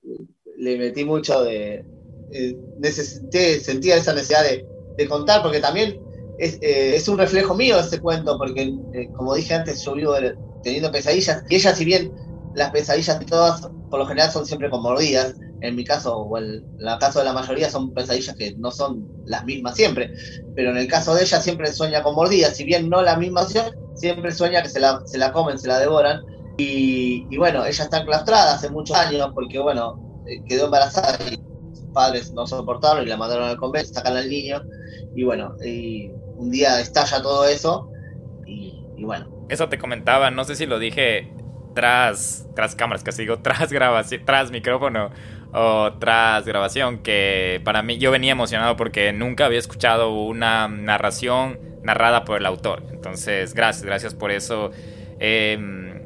le 0.56 0.78
metí 0.78 1.04
mucho 1.04 1.42
de... 1.42 1.84
Eh, 2.32 2.56
necesité, 2.78 3.58
sentía 3.58 3.96
esa 3.96 4.14
necesidad 4.14 4.44
de, 4.44 4.64
de 4.96 5.08
contar, 5.08 5.42
porque 5.42 5.58
también 5.58 6.00
es, 6.38 6.58
eh, 6.60 6.94
es, 6.94 7.08
un 7.08 7.18
reflejo 7.18 7.56
mío 7.56 7.80
ese 7.80 8.00
cuento, 8.00 8.38
porque 8.38 8.72
eh, 8.94 9.08
como 9.16 9.34
dije 9.34 9.54
antes, 9.54 9.84
yo 9.84 9.94
vivo 9.94 10.14
teniendo 10.62 10.92
pesadillas, 10.92 11.44
y 11.48 11.56
ella 11.56 11.74
si 11.74 11.84
bien 11.84 12.12
las 12.56 12.70
pesadillas 12.70 13.24
todas 13.26 13.68
por 13.90 14.00
lo 14.00 14.06
general 14.06 14.30
son 14.30 14.46
siempre 14.46 14.70
con 14.70 14.82
mordidas. 14.82 15.34
En 15.60 15.74
mi 15.74 15.84
caso, 15.84 16.16
o 16.16 16.38
en 16.38 16.64
el 16.78 16.98
caso 16.98 17.20
de 17.20 17.24
la 17.26 17.32
mayoría, 17.32 17.70
son 17.70 17.92
pesadillas 17.92 18.34
que 18.36 18.54
no 18.56 18.70
son 18.70 19.06
las 19.26 19.44
mismas 19.44 19.74
siempre. 19.74 20.12
Pero 20.54 20.70
en 20.70 20.78
el 20.78 20.86
caso 20.86 21.14
de 21.14 21.22
ella, 21.22 21.40
siempre 21.40 21.72
sueña 21.72 22.02
con 22.02 22.14
mordidas. 22.14 22.56
Si 22.56 22.64
bien 22.64 22.88
no 22.88 23.02
la 23.02 23.16
misma 23.16 23.42
acción, 23.42 23.74
siempre 23.94 24.32
sueña 24.32 24.62
que 24.62 24.68
se 24.68 24.80
la, 24.80 25.00
se 25.04 25.18
la 25.18 25.32
comen, 25.32 25.58
se 25.58 25.68
la 25.68 25.78
devoran. 25.78 26.22
Y, 26.58 27.36
bueno, 27.36 27.64
ella 27.64 27.84
está 27.84 27.98
enclaustrada 27.98 28.54
hace 28.54 28.70
muchos 28.70 28.96
años 28.96 29.30
porque, 29.34 29.58
bueno, 29.58 30.22
eh, 30.26 30.42
quedó 30.48 30.66
embarazada 30.66 31.18
y 31.30 31.38
sus 31.74 31.86
padres 31.92 32.32
no 32.32 32.46
soportaron 32.46 33.04
y 33.04 33.06
la 33.06 33.18
mandaron 33.18 33.48
al 33.48 33.56
convento, 33.56 33.92
sacan 33.92 34.16
al 34.16 34.28
niño. 34.28 34.62
Y 35.14 35.24
bueno, 35.24 35.54
y 35.64 36.10
un 36.36 36.50
día 36.50 36.80
estalla 36.80 37.20
todo 37.20 37.46
eso. 37.46 37.90
Y 38.46 39.04
bueno. 39.04 39.46
Eso 39.48 39.68
te 39.68 39.78
comentaba, 39.78 40.30
no 40.30 40.44
sé 40.44 40.56
si 40.56 40.66
lo 40.66 40.78
dije 40.78 41.32
tras, 41.76 42.48
tras 42.56 42.74
cámaras, 42.74 43.04
casi 43.04 43.22
digo, 43.22 43.38
tras 43.42 43.70
grabación, 43.70 44.22
tras 44.24 44.50
micrófono 44.50 45.10
o 45.52 45.92
tras 46.00 46.44
grabación, 46.44 46.98
que 46.98 47.60
para 47.64 47.82
mí 47.82 47.98
yo 47.98 48.10
venía 48.10 48.32
emocionado 48.32 48.76
porque 48.76 49.12
nunca 49.12 49.44
había 49.44 49.58
escuchado 49.58 50.10
una 50.10 50.66
narración 50.66 51.60
narrada 51.82 52.24
por 52.24 52.38
el 52.38 52.46
autor. 52.46 52.82
Entonces, 52.90 53.54
gracias, 53.54 53.84
gracias 53.84 54.14
por 54.14 54.32
eso. 54.32 54.72
Em, 55.20 56.02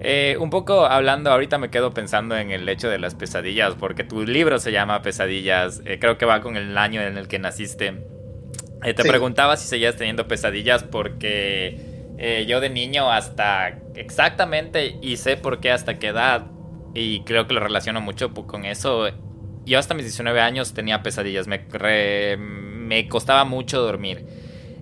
eh, 0.00 0.36
un 0.38 0.50
poco 0.50 0.84
hablando, 0.84 1.30
ahorita 1.30 1.58
me 1.58 1.70
quedo 1.70 1.92
pensando 1.92 2.36
en 2.36 2.50
el 2.50 2.68
hecho 2.68 2.88
de 2.88 2.98
las 2.98 3.14
pesadillas, 3.14 3.74
porque 3.74 4.04
tu 4.04 4.24
libro 4.24 4.58
se 4.58 4.72
llama 4.72 5.00
Pesadillas, 5.00 5.80
eh, 5.86 5.98
creo 5.98 6.18
que 6.18 6.26
va 6.26 6.42
con 6.42 6.56
el 6.56 6.76
año 6.76 7.00
en 7.00 7.16
el 7.16 7.28
que 7.28 7.38
naciste. 7.38 8.04
Eh, 8.84 8.92
te 8.92 9.04
preguntaba 9.04 9.56
si 9.56 9.66
seguías 9.66 9.96
teniendo 9.96 10.28
pesadillas 10.28 10.84
porque 10.84 11.95
eh, 12.18 12.46
yo 12.48 12.60
de 12.60 12.70
niño 12.70 13.10
hasta 13.10 13.78
exactamente 13.94 14.98
y 15.02 15.16
sé 15.16 15.36
por 15.36 15.60
qué 15.60 15.70
hasta 15.70 15.98
qué 15.98 16.08
edad 16.08 16.46
y 16.94 17.20
creo 17.24 17.46
que 17.46 17.54
lo 17.54 17.60
relaciono 17.60 18.00
mucho 18.00 18.32
con 18.32 18.64
eso. 18.64 19.08
Yo 19.64 19.78
hasta 19.78 19.94
mis 19.94 20.04
19 20.04 20.40
años 20.40 20.74
tenía 20.74 21.02
pesadillas, 21.02 21.46
me, 21.46 21.66
me 22.38 23.08
costaba 23.08 23.44
mucho 23.44 23.80
dormir. 23.80 24.24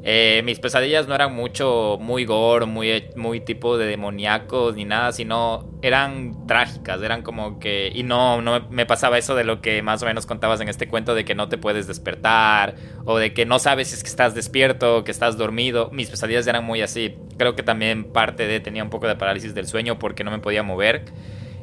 Eh, 0.06 0.42
mis 0.44 0.58
pesadillas 0.58 1.08
no 1.08 1.14
eran 1.14 1.34
mucho, 1.34 1.96
muy 1.98 2.26
gore, 2.26 2.66
muy, 2.66 3.04
muy 3.16 3.40
tipo 3.40 3.78
de 3.78 3.86
demoníacos 3.86 4.76
ni 4.76 4.84
nada, 4.84 5.12
sino 5.12 5.64
eran 5.80 6.46
trágicas, 6.46 7.00
eran 7.00 7.22
como 7.22 7.58
que... 7.58 7.90
Y 7.94 8.02
no, 8.02 8.42
no 8.42 8.68
me 8.68 8.84
pasaba 8.84 9.16
eso 9.16 9.34
de 9.34 9.44
lo 9.44 9.62
que 9.62 9.80
más 9.80 10.02
o 10.02 10.06
menos 10.06 10.26
contabas 10.26 10.60
en 10.60 10.68
este 10.68 10.88
cuento, 10.88 11.14
de 11.14 11.24
que 11.24 11.34
no 11.34 11.48
te 11.48 11.56
puedes 11.56 11.86
despertar, 11.86 12.74
o 13.06 13.16
de 13.16 13.32
que 13.32 13.46
no 13.46 13.58
sabes 13.58 13.88
si 13.88 13.94
es 13.94 14.02
que 14.02 14.10
estás 14.10 14.34
despierto, 14.34 14.98
o 14.98 15.04
que 15.04 15.10
estás 15.10 15.38
dormido. 15.38 15.88
Mis 15.90 16.10
pesadillas 16.10 16.46
eran 16.46 16.64
muy 16.64 16.82
así. 16.82 17.14
Creo 17.38 17.56
que 17.56 17.62
también 17.62 18.04
parte 18.04 18.46
de 18.46 18.60
tenía 18.60 18.84
un 18.84 18.90
poco 18.90 19.08
de 19.08 19.16
parálisis 19.16 19.54
del 19.54 19.66
sueño 19.66 19.98
porque 19.98 20.22
no 20.22 20.30
me 20.30 20.38
podía 20.38 20.62
mover. 20.62 21.06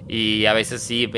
Y 0.07 0.47
a 0.47 0.53
veces 0.53 0.81
sí, 0.81 1.09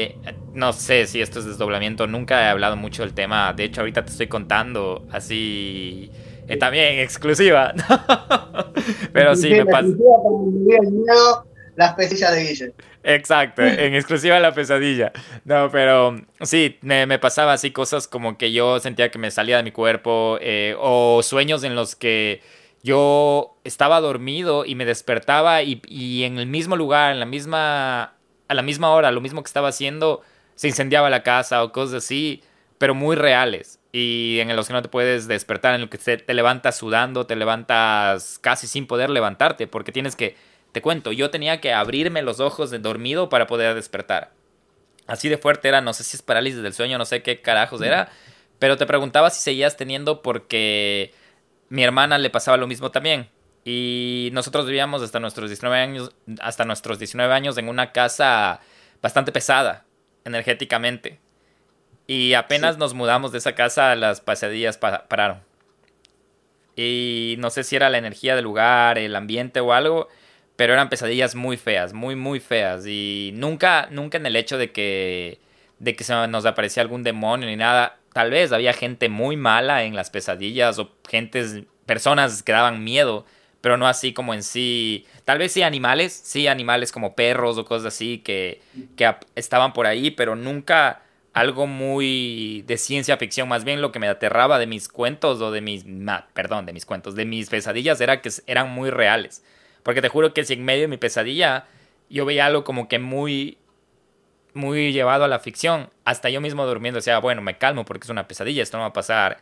no 0.54 0.74
sé 0.74 1.08
si 1.08 1.22
esto 1.22 1.40
es 1.40 1.46
desdoblamiento, 1.46 2.06
nunca 2.06 2.44
he 2.44 2.50
hablado 2.50 2.76
mucho 2.76 3.04
del 3.04 3.14
tema. 3.14 3.54
De 3.54 3.64
hecho, 3.64 3.80
ahorita 3.80 4.04
te 4.04 4.12
estoy 4.12 4.28
contando 4.28 5.08
así 5.10 6.12
eh, 6.48 6.58
también 6.58 7.00
exclusiva. 7.00 7.74
Pero 9.14 9.36
sí, 9.36 9.50
me 9.50 9.66
pasa. 9.66 9.88
Las 11.76 11.96
pesadillas 11.96 12.36
de 12.36 12.44
Guille. 12.44 12.74
Exacto, 13.04 13.64
en 13.64 13.96
exclusiva 13.96 14.40
la 14.40 14.54
pesadilla. 14.54 15.12
No, 15.44 15.70
pero 15.72 16.16
sí, 16.42 16.78
me, 16.82 17.18
pasaba 17.18 17.54
así 17.54 17.72
cosas 17.72 18.08
como 18.08 18.38
que 18.38 18.54
yo 18.54 18.80
sentía 18.80 19.10
que 19.10 19.18
me 19.18 19.32
salía 19.32 19.58
de 19.58 19.64
mi 19.64 19.72
cuerpo 19.72 20.38
eh, 20.40 20.76
o 20.80 21.22
sueños 21.24 21.64
en 21.64 21.76
los 21.76 21.96
que 21.96 22.42
yo 22.84 23.58
estaba 23.64 24.00
dormido 24.02 24.66
y 24.66 24.76
me 24.76 24.86
despertaba 24.86 25.64
y, 25.64 25.82
y, 25.88 26.24
en 26.24 26.38
el 26.38 26.46
mismo 26.46 26.76
lugar, 26.76 27.12
en 27.12 27.20
la 27.20 27.26
misma, 27.26 28.14
a 28.48 28.54
la 28.54 28.62
misma 28.62 28.92
hora, 28.92 29.12
lo 29.12 29.20
mismo 29.20 29.42
que 29.42 29.48
estaba 29.48 29.70
haciendo, 29.70 30.22
se 30.56 30.68
incendiaba 30.68 31.10
la 31.10 31.24
casa 31.24 31.64
o 31.64 31.72
cosas 31.72 32.04
así, 32.04 32.44
pero 32.78 32.94
muy 32.94 33.16
reales 33.16 33.80
y 33.96 34.40
en 34.40 34.54
los 34.56 34.68
que 34.68 34.74
no 34.74 34.82
te 34.82 34.90
puedes 34.90 35.28
despertar, 35.28 35.76
en 35.76 35.82
el 35.82 35.90
que 35.90 36.00
te, 36.00 36.34
levantas 36.34 36.76
sudando, 36.76 37.28
te 37.28 37.36
levantas 37.36 38.40
casi 38.40 38.66
sin 38.66 38.88
poder 38.88 39.12
levantarte, 39.12 39.68
porque 39.68 39.92
tienes 39.92 40.16
que, 40.16 40.36
te 40.72 40.82
cuento, 40.82 41.12
yo 41.12 41.30
tenía 41.30 41.62
que 41.62 41.74
abrirme 41.74 42.24
los 42.24 42.40
ojos 42.40 42.72
de 42.72 42.80
dormido 42.80 43.30
para 43.30 43.46
poder 43.46 43.76
despertar. 43.76 44.32
Así 45.06 45.30
de 45.30 45.38
fuerte 45.38 45.68
era, 45.68 45.80
no 45.80 45.94
sé 45.94 46.04
si 46.04 46.18
es 46.18 46.24
parálisis 46.24 46.64
del 46.64 46.74
sueño, 46.74 46.98
no 46.98 47.06
sé 47.06 47.22
qué 47.22 47.42
carajos 47.42 47.84
era, 47.84 48.10
pero 48.58 48.78
te 48.78 48.88
preguntaba 48.88 49.30
si 49.30 49.42
seguías 49.42 49.78
teniendo 49.78 50.24
porque 50.24 51.14
mi 51.70 51.84
hermana 51.84 52.18
le 52.18 52.32
pasaba 52.32 52.58
lo 52.58 52.66
mismo 52.66 52.90
también. 52.90 53.30
Y 53.64 54.30
nosotros 54.34 54.66
vivíamos 54.66 55.04
hasta 55.04 55.20
nuestros 55.20 55.52
19 55.52 55.80
años, 55.80 56.12
hasta 56.42 56.66
nuestros 56.66 56.98
19 56.98 57.32
años 57.32 57.60
en 57.60 57.70
una 57.70 57.92
casa 57.92 58.60
bastante 59.04 59.32
pesada 59.32 59.86
energéticamente. 60.26 61.20
Y 62.08 62.34
apenas 62.34 62.78
nos 62.78 62.94
mudamos 62.94 63.32
de 63.32 63.38
esa 63.38 63.56
casa, 63.56 63.96
las 63.96 64.22
pesadillas 64.22 64.78
pararon. 64.78 65.40
Y 66.76 67.36
no 67.40 67.50
sé 67.50 67.64
si 67.64 67.76
era 67.76 67.90
la 67.90 67.98
energía 67.98 68.36
del 68.36 68.46
lugar, 68.46 68.98
el 68.98 69.16
ambiente 69.16 69.60
o 69.60 69.74
algo, 69.74 70.10
pero 70.56 70.74
eran 70.74 70.90
pesadillas 70.90 71.36
muy 71.36 71.58
feas, 71.58 71.94
muy, 71.94 72.16
muy 72.16 72.40
feas. 72.40 72.86
Y 72.88 73.32
nunca, 73.36 73.88
nunca 73.92 74.18
en 74.18 74.26
el 74.26 74.36
hecho 74.36 74.58
de 74.58 74.72
que, 74.72 75.40
de 75.80 75.96
que 75.96 76.04
se 76.04 76.28
nos 76.28 76.46
aparecía 76.46 76.82
algún 76.82 77.04
demonio 77.04 77.48
ni 77.48 77.56
nada. 77.56 78.00
Tal 78.12 78.32
vez 78.32 78.52
había 78.52 78.74
gente 78.74 79.10
muy 79.10 79.38
mala 79.38 79.84
en 79.84 79.96
las 79.96 80.10
pesadillas 80.10 80.80
o 80.80 80.92
gentes, 81.08 81.64
personas 81.86 82.44
que 82.44 82.52
daban 82.52 82.84
miedo, 82.84 83.26
pero 83.62 83.78
no 83.78 83.88
así 83.88 84.14
como 84.14 84.34
en 84.34 84.44
sí. 84.44 85.06
Tal 85.26 85.38
vez 85.38 85.54
sí 85.54 85.62
animales, 85.62 86.14
sí 86.14 86.48
animales 86.48 86.92
como 86.92 87.16
perros 87.16 87.58
o 87.58 87.66
cosas 87.66 87.94
así 87.94 88.20
que, 88.20 88.62
que 88.98 89.16
estaban 89.36 89.74
por 89.74 89.88
ahí, 89.88 90.12
pero 90.12 90.36
nunca 90.36 91.02
algo 91.34 91.66
muy 91.66 92.64
de 92.68 92.78
ciencia 92.78 93.18
ficción, 93.18 93.50
más 93.50 93.64
bien 93.64 93.82
lo 93.82 93.92
que 93.92 94.00
me 94.00 94.08
aterraba 94.08 94.60
de 94.60 94.68
mis 94.68 94.88
cuentos 94.88 95.42
o 95.42 95.52
de 95.52 95.62
mis, 95.62 95.84
perdón, 96.34 96.68
de 96.68 96.74
mis 96.74 96.86
cuentos, 96.86 97.16
de 97.16 97.26
mis 97.26 97.50
pesadillas 97.50 98.00
era 98.02 98.22
que 98.22 98.30
eran 98.46 98.70
muy 98.70 98.92
reales. 98.92 99.44
Porque 99.82 100.02
te 100.02 100.10
juro 100.10 100.34
que 100.34 100.46
si 100.46 100.54
en 100.54 100.64
medio 100.64 100.82
de 100.82 100.88
mi 100.88 100.98
pesadilla 100.98 101.66
yo 102.10 102.26
veía 102.26 102.46
algo 102.46 102.64
como 102.64 102.88
que 102.88 103.00
muy, 103.00 103.58
muy 104.54 104.94
llevado 104.94 105.24
a 105.24 105.28
la 105.28 105.40
ficción, 105.40 105.90
hasta 106.06 106.30
yo 106.30 106.40
mismo 106.40 106.68
durmiendo 106.68 107.00
decía, 107.00 107.18
bueno, 107.18 107.42
me 107.42 107.58
calmo 107.58 107.84
porque 107.84 108.06
es 108.06 108.10
una 108.12 108.28
pesadilla, 108.28 108.62
esto 108.62 108.78
no 108.78 108.84
va 108.84 108.90
a 108.90 108.94
pasar 108.94 109.42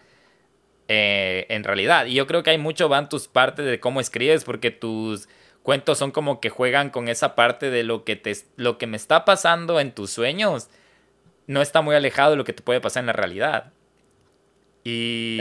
eh, 0.88 1.46
en 1.50 1.66
realidad. 1.66 2.06
Y 2.06 2.14
yo 2.14 2.26
creo 2.26 2.42
que 2.42 2.52
hay 2.52 2.58
mucho 2.58 2.88
van 2.88 3.10
tus 3.10 3.28
partes 3.28 3.66
de 3.66 3.82
cómo 3.82 4.00
escribes, 4.00 4.46
porque 4.46 4.72
tus 4.72 5.28
cuentos 5.62 5.98
son 5.98 6.12
como 6.12 6.40
que 6.40 6.50
juegan 6.50 6.90
con 6.90 7.10
esa 7.10 7.36
parte 7.36 7.70
de 7.70 7.84
lo 7.84 8.06
que, 8.06 8.16
te, 8.16 8.34
lo 8.56 8.78
que 8.78 8.88
me 8.88 8.96
está 8.96 9.26
pasando 9.26 9.82
en 9.82 9.92
tus 9.92 10.12
sueños 10.12 10.70
no 11.52 11.62
está 11.62 11.82
muy 11.82 11.96
alejado 11.96 12.32
de 12.32 12.38
lo 12.38 12.44
que 12.46 12.54
te 12.54 12.64
puede 12.64 12.80
pasar 12.80 13.02
en 13.02 13.08
la 13.08 13.14
realidad. 13.14 13.74
Y, 14.84 15.40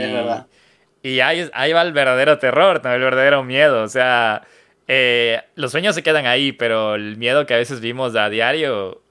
y 1.01 1.19
ahí, 1.21 1.49
ahí, 1.53 1.73
va 1.73 1.81
el 1.81 1.93
verdadero 1.93 2.37
terror, 2.37 2.81
el 2.83 3.01
verdadero 3.01 3.43
miedo. 3.43 3.81
O 3.81 3.87
sea, 3.87 4.43
eh, 4.87 5.41
los 5.55 5.71
sueños 5.71 5.95
se 5.95 6.03
quedan 6.03 6.25
ahí, 6.25 6.51
pero 6.51 6.95
el 6.95 7.17
miedo 7.17 7.45
que 7.45 7.53
a 7.53 7.57
veces 7.57 7.79
vimos 7.79 8.15
a 8.15 8.29
diario, 8.29 9.01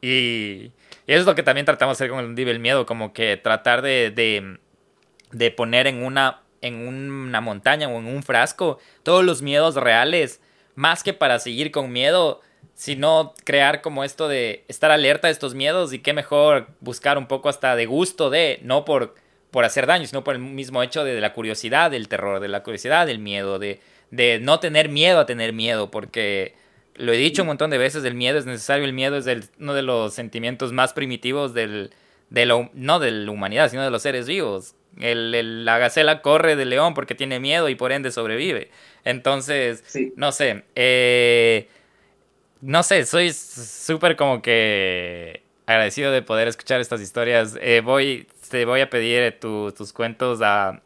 y, 0.00 0.70
eso 1.06 1.20
es 1.20 1.26
lo 1.26 1.34
que 1.34 1.42
también 1.42 1.66
tratamos 1.66 1.98
de 1.98 2.04
hacer 2.04 2.10
con 2.14 2.38
el 2.38 2.48
el 2.48 2.60
miedo, 2.60 2.86
como 2.86 3.12
que 3.12 3.36
tratar 3.36 3.82
de, 3.82 4.10
de, 4.10 4.58
de 5.32 5.50
poner 5.50 5.88
en 5.88 6.04
una 6.04 6.42
en 6.60 6.86
una 6.86 7.40
montaña 7.40 7.88
o 7.88 7.98
en 7.98 8.06
un 8.06 8.22
frasco 8.22 8.78
todos 9.02 9.24
los 9.24 9.42
miedos 9.42 9.74
reales, 9.74 10.40
más 10.76 11.02
que 11.02 11.12
para 11.12 11.40
seguir 11.40 11.72
con 11.72 11.90
miedo, 11.90 12.40
sino 12.74 13.34
crear 13.44 13.82
como 13.82 14.04
esto 14.04 14.28
de 14.28 14.64
estar 14.68 14.90
alerta 14.90 15.28
de 15.28 15.32
estos 15.32 15.54
miedos 15.54 15.92
y 15.92 16.00
qué 16.00 16.12
mejor 16.12 16.68
buscar 16.80 17.18
un 17.18 17.26
poco 17.26 17.48
hasta 17.48 17.76
de 17.76 17.86
gusto 17.86 18.30
de, 18.30 18.60
no 18.62 18.84
por, 18.84 19.14
por 19.50 19.64
hacer 19.64 19.86
daño, 19.86 20.06
sino 20.06 20.24
por 20.24 20.34
el 20.34 20.40
mismo 20.40 20.82
hecho 20.82 21.04
de, 21.04 21.20
la 21.20 21.32
curiosidad, 21.32 21.90
del 21.90 22.08
terror, 22.08 22.40
de 22.40 22.48
la 22.48 22.62
curiosidad, 22.62 23.06
del 23.06 23.18
miedo, 23.18 23.58
de, 23.58 23.80
de 24.10 24.40
no 24.40 24.60
tener 24.60 24.88
miedo 24.88 25.20
a 25.20 25.26
tener 25.26 25.52
miedo, 25.52 25.90
porque 25.90 26.54
lo 26.94 27.12
he 27.12 27.16
dicho 27.16 27.42
un 27.42 27.48
montón 27.48 27.70
de 27.70 27.78
veces, 27.78 28.04
el 28.04 28.14
miedo 28.14 28.38
es 28.38 28.46
necesario, 28.46 28.84
el 28.84 28.92
miedo 28.92 29.16
es 29.16 29.50
uno 29.58 29.74
de 29.74 29.82
los 29.82 30.14
sentimientos 30.14 30.72
más 30.72 30.92
primitivos 30.92 31.54
del, 31.54 31.90
de 32.30 32.46
lo, 32.46 32.70
no 32.74 32.98
de 32.98 33.10
la 33.10 33.30
humanidad, 33.30 33.70
sino 33.70 33.82
de 33.82 33.90
los 33.90 34.02
seres 34.02 34.26
vivos. 34.26 34.74
El, 35.00 35.64
la 35.64 35.78
gacela 35.78 36.20
corre 36.20 36.54
del 36.56 36.70
león 36.70 36.94
porque 36.94 37.14
tiene 37.14 37.40
miedo 37.40 37.68
y 37.68 37.74
por 37.74 37.92
ende 37.92 38.10
sobrevive. 38.10 38.70
Entonces, 39.04 39.84
no 40.16 40.32
sé, 40.32 40.64
eh, 40.74 41.68
no 42.62 42.82
sé, 42.84 43.04
soy 43.04 43.32
súper 43.32 44.16
como 44.16 44.40
que 44.40 45.42
agradecido 45.66 46.12
de 46.12 46.22
poder 46.22 46.48
escuchar 46.48 46.80
estas 46.80 47.00
historias. 47.00 47.58
Eh, 47.60 47.82
voy, 47.84 48.28
te 48.50 48.64
voy 48.64 48.80
a 48.80 48.88
pedir 48.88 49.38
tus 49.40 49.92
cuentos 49.92 50.40
a, 50.42 50.80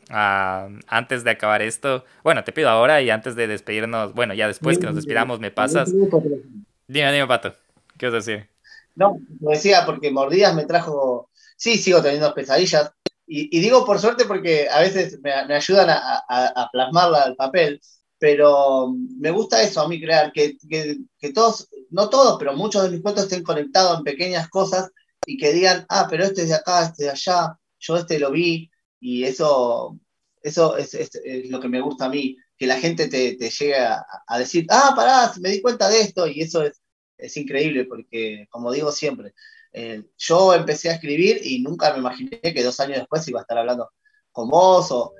antes 0.86 1.22
de 1.22 1.30
acabar 1.30 1.60
esto. 1.60 2.04
Bueno, 2.24 2.44
te 2.44 2.52
pido 2.52 2.70
ahora 2.70 3.02
y 3.02 3.10
antes 3.10 3.36
de 3.36 3.46
despedirnos, 3.46 4.14
bueno, 4.14 4.32
ya 4.32 4.48
después 4.48 4.78
que 4.78 4.86
nos 4.86 4.96
despidamos 4.96 5.38
me 5.38 5.50
pasas. 5.50 5.92
Dime, 5.92 7.12
dime, 7.12 7.26
Pato, 7.26 7.52
¿qué 7.98 8.06
vas 8.06 8.14
a 8.14 8.16
decir? 8.16 8.48
No, 8.94 9.18
me 9.40 9.52
decía 9.52 9.84
porque 9.84 10.10
Mordidas 10.10 10.54
me 10.54 10.64
trajo, 10.64 11.28
sí, 11.56 11.76
sigo 11.76 12.02
teniendo 12.02 12.32
pesadillas. 12.32 12.90
Y, 13.28 13.58
digo 13.60 13.84
por 13.84 13.98
suerte 13.98 14.24
porque 14.24 14.68
a 14.70 14.80
veces 14.80 15.18
me, 15.20 15.32
ayudan 15.32 15.90
a, 15.90 16.24
a, 16.28 16.70
plasmarla 16.70 17.22
al 17.22 17.36
papel, 17.36 17.80
pero 18.18 18.94
me 19.18 19.30
gusta 19.30 19.62
eso 19.62 19.80
a 19.80 19.88
mí 19.88 20.00
crear, 20.00 20.32
que, 20.32 20.56
que 20.68 21.32
todos, 21.32 21.68
no 21.90 22.08
todos, 22.08 22.38
pero 22.38 22.54
muchos 22.54 22.82
de 22.82 22.90
mis 22.90 23.02
cuentos 23.02 23.24
estén 23.24 23.42
conectados 23.42 23.98
en 23.98 24.04
pequeñas 24.04 24.48
cosas 24.48 24.90
y 25.26 25.36
que 25.36 25.52
digan, 25.52 25.84
ah, 25.88 26.06
pero 26.08 26.24
este 26.24 26.42
es 26.42 26.48
de 26.48 26.54
acá, 26.54 26.84
este 26.84 27.04
de 27.04 27.10
allá, 27.10 27.58
yo 27.78 27.96
este 27.96 28.18
lo 28.18 28.30
vi, 28.30 28.70
y 29.00 29.24
eso, 29.24 29.98
eso 30.42 30.76
es, 30.76 31.10
lo 31.50 31.60
que 31.60 31.68
me 31.68 31.80
gusta 31.80 32.06
a 32.06 32.08
mí, 32.08 32.36
que 32.56 32.66
la 32.66 32.78
gente 32.78 33.08
te, 33.08 33.36
llegue 33.36 33.76
a, 33.76 34.38
decir, 34.38 34.66
ah, 34.70 34.92
pará, 34.96 35.32
me 35.40 35.50
di 35.50 35.60
cuenta 35.60 35.88
de 35.88 36.00
esto, 36.00 36.26
y 36.26 36.40
eso 36.40 36.62
es, 36.62 36.80
es 37.18 37.36
increíble, 37.36 37.84
porque 37.84 38.46
como 38.50 38.72
digo 38.72 38.92
siempre, 38.92 39.34
eh, 39.72 40.04
yo 40.16 40.54
empecé 40.54 40.88
a 40.88 40.94
escribir 40.94 41.40
y 41.42 41.60
nunca 41.60 41.92
me 41.92 41.98
imaginé 41.98 42.40
que 42.40 42.62
dos 42.62 42.80
años 42.80 42.98
después 42.98 43.28
iba 43.28 43.40
a 43.40 43.42
estar 43.42 43.58
hablando 43.58 43.90
con 44.32 44.48
vos 44.48 44.88
o, 44.90 45.12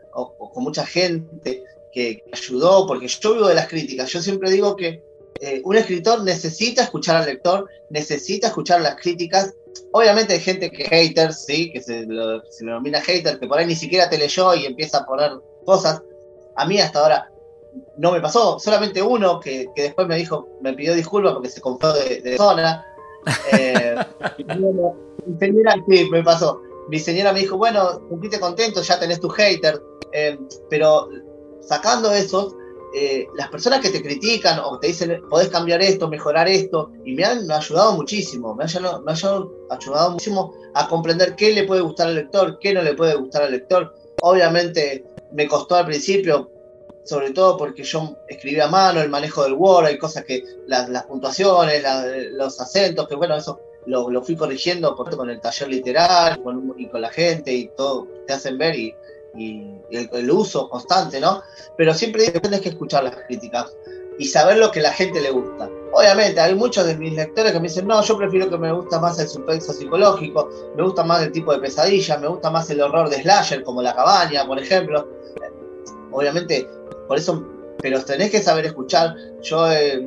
con 0.52 0.64
mucha 0.64 0.86
gente 0.86 1.62
que 1.96 2.22
ayudó, 2.30 2.86
porque 2.86 3.08
yo 3.08 3.32
vivo 3.32 3.48
de 3.48 3.54
las 3.54 3.68
críticas, 3.68 4.10
yo 4.10 4.20
siempre 4.20 4.50
digo 4.50 4.76
que 4.76 5.02
eh, 5.40 5.62
un 5.64 5.76
escritor 5.76 6.22
necesita 6.22 6.82
escuchar 6.82 7.16
al 7.16 7.26
lector, 7.26 7.66
necesita 7.90 8.48
escuchar 8.48 8.82
las 8.82 8.96
críticas 8.96 9.54
Obviamente 9.92 10.34
hay 10.34 10.40
gente 10.40 10.70
que 10.70 10.84
haters, 10.84 11.44
¿sí? 11.44 11.72
que 11.72 11.80
se, 11.80 12.06
lo, 12.06 12.42
se 12.50 12.64
denomina 12.64 13.00
hater, 13.00 13.38
que 13.38 13.46
por 13.46 13.58
ahí 13.58 13.66
ni 13.66 13.74
siquiera 13.74 14.08
te 14.08 14.18
leyó 14.18 14.54
y 14.54 14.66
empieza 14.66 14.98
a 14.98 15.06
poner 15.06 15.32
cosas. 15.64 16.02
A 16.56 16.66
mí 16.66 16.78
hasta 16.78 17.00
ahora 17.00 17.30
no 17.98 18.12
me 18.12 18.20
pasó, 18.20 18.58
solamente 18.58 19.02
uno 19.02 19.38
que, 19.40 19.66
después 19.76 20.08
me 20.08 20.16
dijo, 20.16 20.48
me 20.62 20.72
pidió 20.72 20.94
disculpas 20.94 21.34
porque 21.34 21.50
se 21.50 21.60
confió 21.60 21.92
de, 21.92 22.36
zona. 22.36 22.84
Eh, 23.52 23.96
mi 25.26 25.36
señora, 25.40 25.74
sí, 25.88 26.08
me 26.12 26.22
pasó. 26.22 26.62
Mi 26.88 27.00
señora 27.00 27.32
me 27.32 27.40
dijo, 27.40 27.58
bueno, 27.58 28.00
sentiste 28.08 28.38
contento, 28.38 28.82
ya 28.82 29.00
tenés 29.00 29.18
tu 29.18 29.28
hater, 29.28 29.82
eh, 30.12 30.38
pero 30.70 31.08
sacando 31.66 32.12
esos, 32.12 32.54
eh, 32.94 33.28
las 33.34 33.48
personas 33.48 33.80
que 33.80 33.90
te 33.90 34.02
critican 34.02 34.58
o 34.60 34.78
te 34.78 34.88
dicen, 34.88 35.20
podés 35.28 35.48
cambiar 35.48 35.82
esto, 35.82 36.08
mejorar 36.08 36.48
esto, 36.48 36.92
y 37.04 37.12
me 37.12 37.24
han 37.24 37.50
ayudado 37.50 37.92
muchísimo, 37.92 38.54
me 38.54 38.64
han, 38.64 38.70
me 39.04 39.12
han 39.12 39.16
ayudado 39.70 40.10
muchísimo 40.10 40.54
a 40.74 40.88
comprender 40.88 41.34
qué 41.36 41.52
le 41.52 41.64
puede 41.64 41.82
gustar 41.82 42.08
al 42.08 42.14
lector, 42.14 42.58
qué 42.58 42.72
no 42.72 42.82
le 42.82 42.94
puede 42.94 43.14
gustar 43.16 43.42
al 43.42 43.52
lector. 43.52 43.94
Obviamente 44.22 45.04
me 45.32 45.46
costó 45.46 45.74
al 45.74 45.86
principio, 45.86 46.50
sobre 47.04 47.32
todo 47.32 47.56
porque 47.56 47.82
yo 47.82 48.16
escribía 48.28 48.64
a 48.64 48.70
mano, 48.70 49.00
el 49.00 49.10
manejo 49.10 49.42
del 49.42 49.54
Word, 49.54 49.86
hay 49.86 49.98
cosas 49.98 50.24
que, 50.24 50.42
las, 50.66 51.04
puntuaciones, 51.04 51.84
los 52.32 52.60
acentos, 52.60 53.06
que 53.08 53.14
bueno, 53.14 53.36
eso 53.36 53.60
lo, 53.86 54.22
fui 54.22 54.36
corrigiendo 54.36 54.96
con 54.96 55.30
el 55.30 55.40
taller 55.40 55.68
literal 55.68 56.40
y 56.76 56.88
con 56.88 57.00
la 57.00 57.10
gente 57.10 57.52
y 57.52 57.68
todo, 57.76 58.08
te 58.26 58.32
hacen 58.32 58.58
ver 58.58 58.74
y 58.74 58.94
y 59.36 59.76
el, 59.90 60.30
uso 60.30 60.68
constante, 60.68 61.20
¿no? 61.20 61.42
Pero 61.76 61.94
siempre 61.94 62.30
tienes 62.30 62.60
que 62.60 62.70
escuchar 62.70 63.04
las 63.04 63.16
críticas 63.26 63.76
y 64.18 64.26
saber 64.26 64.58
lo 64.58 64.70
que 64.70 64.80
la 64.80 64.92
gente 64.92 65.20
le 65.20 65.30
gusta. 65.30 65.68
Obviamente, 65.92 66.40
hay 66.40 66.54
muchos 66.54 66.86
de 66.86 66.96
mis 66.96 67.14
lectores 67.14 67.52
que 67.52 67.60
me 67.60 67.68
dicen, 67.68 67.86
no, 67.86 68.02
yo 68.02 68.16
prefiero 68.18 68.50
que 68.50 68.58
me 68.58 68.72
gusta 68.72 68.98
más 69.00 69.18
el 69.18 69.28
suspenso 69.28 69.72
psicológico, 69.72 70.48
me 70.76 70.82
gusta 70.82 71.04
más 71.04 71.22
el 71.22 71.32
tipo 71.32 71.52
de 71.52 71.58
pesadilla, 71.58 72.18
me 72.18 72.28
gusta 72.28 72.50
más 72.50 72.68
el 72.70 72.80
horror 72.80 73.08
de 73.08 73.22
slasher, 73.22 73.62
como 73.62 73.82
La 73.82 73.94
Cabaña, 73.94 74.46
por 74.46 74.58
ejemplo. 74.58 75.08
Obviamente, 76.12 76.68
por 77.08 77.18
eso, 77.18 77.46
pero 77.80 78.02
tenés 78.04 78.30
que 78.30 78.42
saber 78.42 78.66
escuchar. 78.66 79.14
Yo 79.42 79.70
he 79.70 80.06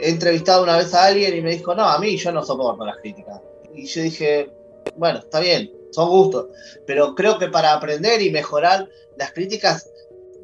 entrevistado 0.00 0.62
una 0.62 0.76
vez 0.76 0.92
a 0.94 1.06
alguien 1.06 1.36
y 1.36 1.40
me 1.40 1.52
dijo, 1.52 1.74
no, 1.74 1.84
a 1.84 1.98
mí 1.98 2.16
yo 2.16 2.32
no 2.32 2.44
soporto 2.44 2.84
las 2.84 2.98
críticas. 2.98 3.40
Y 3.74 3.86
yo 3.86 4.02
dije, 4.02 4.50
bueno, 4.96 5.18
está 5.18 5.40
bien, 5.40 5.70
son 5.96 6.10
gustos. 6.10 6.46
Pero 6.86 7.14
creo 7.14 7.38
que 7.38 7.48
para 7.48 7.72
aprender 7.72 8.20
y 8.20 8.30
mejorar, 8.30 8.88
las 9.16 9.32
críticas 9.32 9.90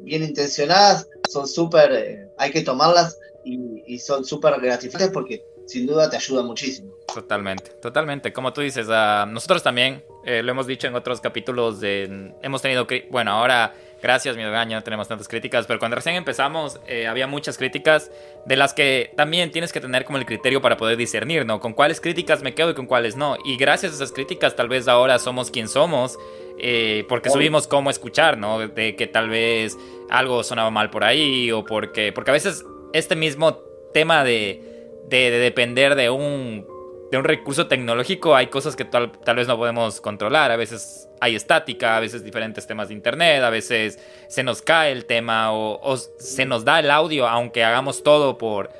bien 0.01 0.23
intencionadas 0.23 1.07
son 1.29 1.47
súper, 1.47 1.91
eh, 1.93 2.27
hay 2.37 2.51
que 2.51 2.61
tomarlas 2.61 3.19
y, 3.45 3.99
son 3.99 4.25
súper 4.25 4.59
gratificantes 4.59 5.11
porque 5.11 5.45
sin 5.67 5.85
duda 5.85 6.09
te 6.09 6.15
ayuda 6.15 6.41
muchísimo. 6.41 6.91
Totalmente, 7.13 7.69
totalmente. 7.79 8.33
Como 8.33 8.51
tú 8.51 8.61
dices, 8.61 8.87
uh, 8.87 9.27
nosotros 9.27 9.61
también 9.61 10.03
eh, 10.25 10.41
lo 10.41 10.51
hemos 10.51 10.65
dicho 10.65 10.87
en 10.87 10.95
otros 10.95 11.21
capítulos, 11.21 11.79
de, 11.79 12.33
hemos 12.41 12.61
tenido, 12.63 12.87
bueno, 13.11 13.31
ahora 13.31 13.75
Gracias, 14.03 14.35
mi 14.35 14.43
no 14.43 14.83
tenemos 14.83 15.07
tantas 15.07 15.29
críticas, 15.29 15.65
pero 15.65 15.79
cuando 15.79 15.95
recién 15.95 16.17
empezamos 16.17 16.77
eh, 16.87 17.07
había 17.07 17.25
muchas 17.25 17.57
críticas 17.57 18.11
de 18.45 18.57
las 18.57 18.73
que 18.73 19.13
también 19.15 19.49
tienes 19.49 19.71
que 19.71 19.79
tener 19.79 20.03
como 20.03 20.17
el 20.17 20.25
criterio 20.25 20.61
para 20.61 20.75
poder 20.75 20.97
discernir, 20.97 21.45
¿no? 21.45 21.61
Con 21.61 21.71
cuáles 21.71 22.01
críticas 22.01 22.43
me 22.43 22.53
quedo 22.53 22.71
y 22.71 22.73
con 22.73 22.85
cuáles 22.85 23.15
no. 23.15 23.37
Y 23.45 23.55
gracias 23.55 23.93
a 23.93 23.95
esas 23.95 24.11
críticas 24.11 24.57
tal 24.57 24.67
vez 24.67 24.89
ahora 24.89 25.19
somos 25.19 25.51
quien 25.51 25.69
somos, 25.69 26.19
eh, 26.59 27.05
porque 27.07 27.29
subimos 27.29 27.65
cómo 27.65 27.89
escuchar, 27.89 28.37
¿no? 28.37 28.67
De 28.67 28.97
que 28.97 29.07
tal 29.07 29.29
vez 29.29 29.77
algo 30.09 30.43
sonaba 30.43 30.69
mal 30.69 30.89
por 30.89 31.05
ahí 31.05 31.49
o 31.53 31.63
porque, 31.63 32.11
porque 32.11 32.31
a 32.31 32.33
veces 32.33 32.65
este 32.91 33.15
mismo 33.15 33.59
tema 33.93 34.25
de, 34.25 34.89
de 35.07 35.31
depender 35.31 35.95
de 35.95 36.09
un 36.09 36.67
de 37.13 37.19
un 37.19 37.25
recurso 37.25 37.67
tecnológico 37.67 38.35
hay 38.35 38.47
cosas 38.47 38.75
que 38.75 38.85
tal, 38.85 39.11
vez 39.35 39.47
no 39.47 39.55
podemos 39.55 40.01
controlar. 40.01 40.49
A 40.49 40.55
veces 40.55 41.07
hay 41.21 41.35
estática, 41.35 41.95
a 41.95 41.99
veces 41.99 42.23
diferentes 42.23 42.65
temas 42.65 42.87
de 42.87 42.95
internet, 42.95 43.43
a 43.43 43.51
veces 43.51 43.99
se 44.27 44.41
nos 44.41 44.63
cae 44.63 44.91
el 44.91 45.05
tema 45.05 45.53
o, 45.53 45.95
se 45.95 46.45
nos 46.45 46.65
da 46.65 46.79
el 46.79 46.89
audio, 46.89 47.27
aunque 47.27 47.63
hagamos 47.63 48.01
todo 48.01 48.39
por, 48.39 48.71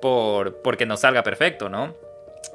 por 0.00 0.62
porque 0.62 0.86
nos 0.86 1.00
salga 1.00 1.22
perfecto, 1.22 1.68
¿no? 1.68 1.94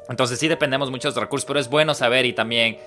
Entonces 0.09 0.39
sí 0.39 0.47
dependemos 0.47 0.89
mucho 0.89 1.09
de 1.09 1.13
los 1.13 1.23
recursos, 1.23 1.45
pero 1.45 1.59
es 1.59 1.69
bueno 1.69 1.93
saber 1.93 2.25
y 2.25 2.33
también 2.33 2.79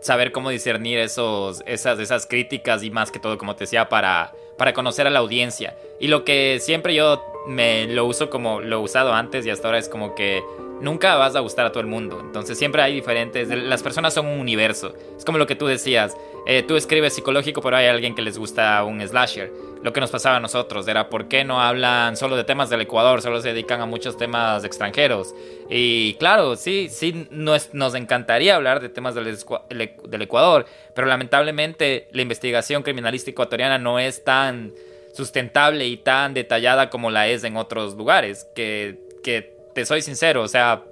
saber 0.00 0.32
cómo 0.32 0.50
discernir 0.50 0.98
esos, 0.98 1.62
esas, 1.64 2.00
esas 2.00 2.26
críticas 2.26 2.82
y 2.82 2.90
más 2.90 3.12
que 3.12 3.20
todo, 3.20 3.38
como 3.38 3.54
te 3.54 3.64
decía, 3.64 3.88
para, 3.88 4.32
para 4.58 4.72
conocer 4.72 5.06
a 5.06 5.10
la 5.10 5.20
audiencia. 5.20 5.76
Y 6.00 6.08
lo 6.08 6.24
que 6.24 6.58
siempre 6.60 6.92
yo 6.92 7.22
me 7.46 7.86
lo 7.86 8.04
uso 8.04 8.30
como 8.30 8.60
lo 8.60 8.80
he 8.80 8.80
usado 8.80 9.12
antes 9.14 9.46
y 9.46 9.50
hasta 9.50 9.68
ahora 9.68 9.78
es 9.78 9.88
como 9.88 10.16
que 10.16 10.42
nunca 10.80 11.16
vas 11.16 11.36
a 11.36 11.40
gustar 11.40 11.66
a 11.66 11.72
todo 11.72 11.80
el 11.80 11.86
mundo. 11.86 12.20
Entonces 12.20 12.58
siempre 12.58 12.82
hay 12.82 12.94
diferentes. 12.94 13.48
Las 13.48 13.82
personas 13.82 14.14
son 14.14 14.26
un 14.26 14.40
universo. 14.40 14.94
Es 15.16 15.24
como 15.24 15.38
lo 15.38 15.46
que 15.46 15.54
tú 15.54 15.66
decías. 15.66 16.16
Eh, 16.46 16.62
tú 16.62 16.76
escribes 16.76 17.14
psicológico, 17.14 17.62
pero 17.62 17.76
hay 17.76 17.86
alguien 17.86 18.14
que 18.14 18.22
les 18.22 18.38
gusta 18.38 18.82
un 18.84 19.00
slasher. 19.06 19.50
Lo 19.82 19.92
que 19.92 20.00
nos 20.00 20.10
pasaba 20.10 20.36
a 20.36 20.40
nosotros 20.40 20.86
era 20.88 21.08
por 21.08 21.28
qué 21.28 21.44
no 21.44 21.60
hablan 21.60 22.16
solo 22.16 22.36
de 22.36 22.44
temas 22.44 22.70
del 22.70 22.82
Ecuador, 22.82 23.22
solo 23.22 23.40
se 23.40 23.48
dedican 23.48 23.80
a 23.80 23.86
muchos 23.86 24.16
temas 24.16 24.64
extranjeros. 24.64 25.34
Y 25.70 26.14
claro, 26.14 26.56
sí, 26.56 26.88
sí, 26.90 27.28
nos, 27.30 27.94
encantaría 27.94 28.56
hablar 28.56 28.80
de 28.80 28.88
temas 28.88 29.14
del, 29.14 29.24
del 29.24 30.22
Ecuador, 30.22 30.66
pero 30.94 31.06
lamentablemente 31.06 32.08
la 32.12 32.22
investigación 32.22 32.82
criminalística 32.82 33.32
ecuatoriana 33.32 33.78
no 33.78 33.98
es 33.98 34.24
tan 34.24 34.72
sustentable 35.14 35.86
y 35.86 35.96
tan 35.96 36.34
detallada 36.34 36.90
como 36.90 37.10
la 37.10 37.28
es 37.28 37.44
en 37.44 37.56
otros 37.56 37.94
lugares, 37.94 38.46
que, 38.54 38.98
que 39.22 39.53
te 39.74 39.84
soy 39.84 40.02
sincero, 40.02 40.42
o 40.42 40.48
sea, 40.48 40.84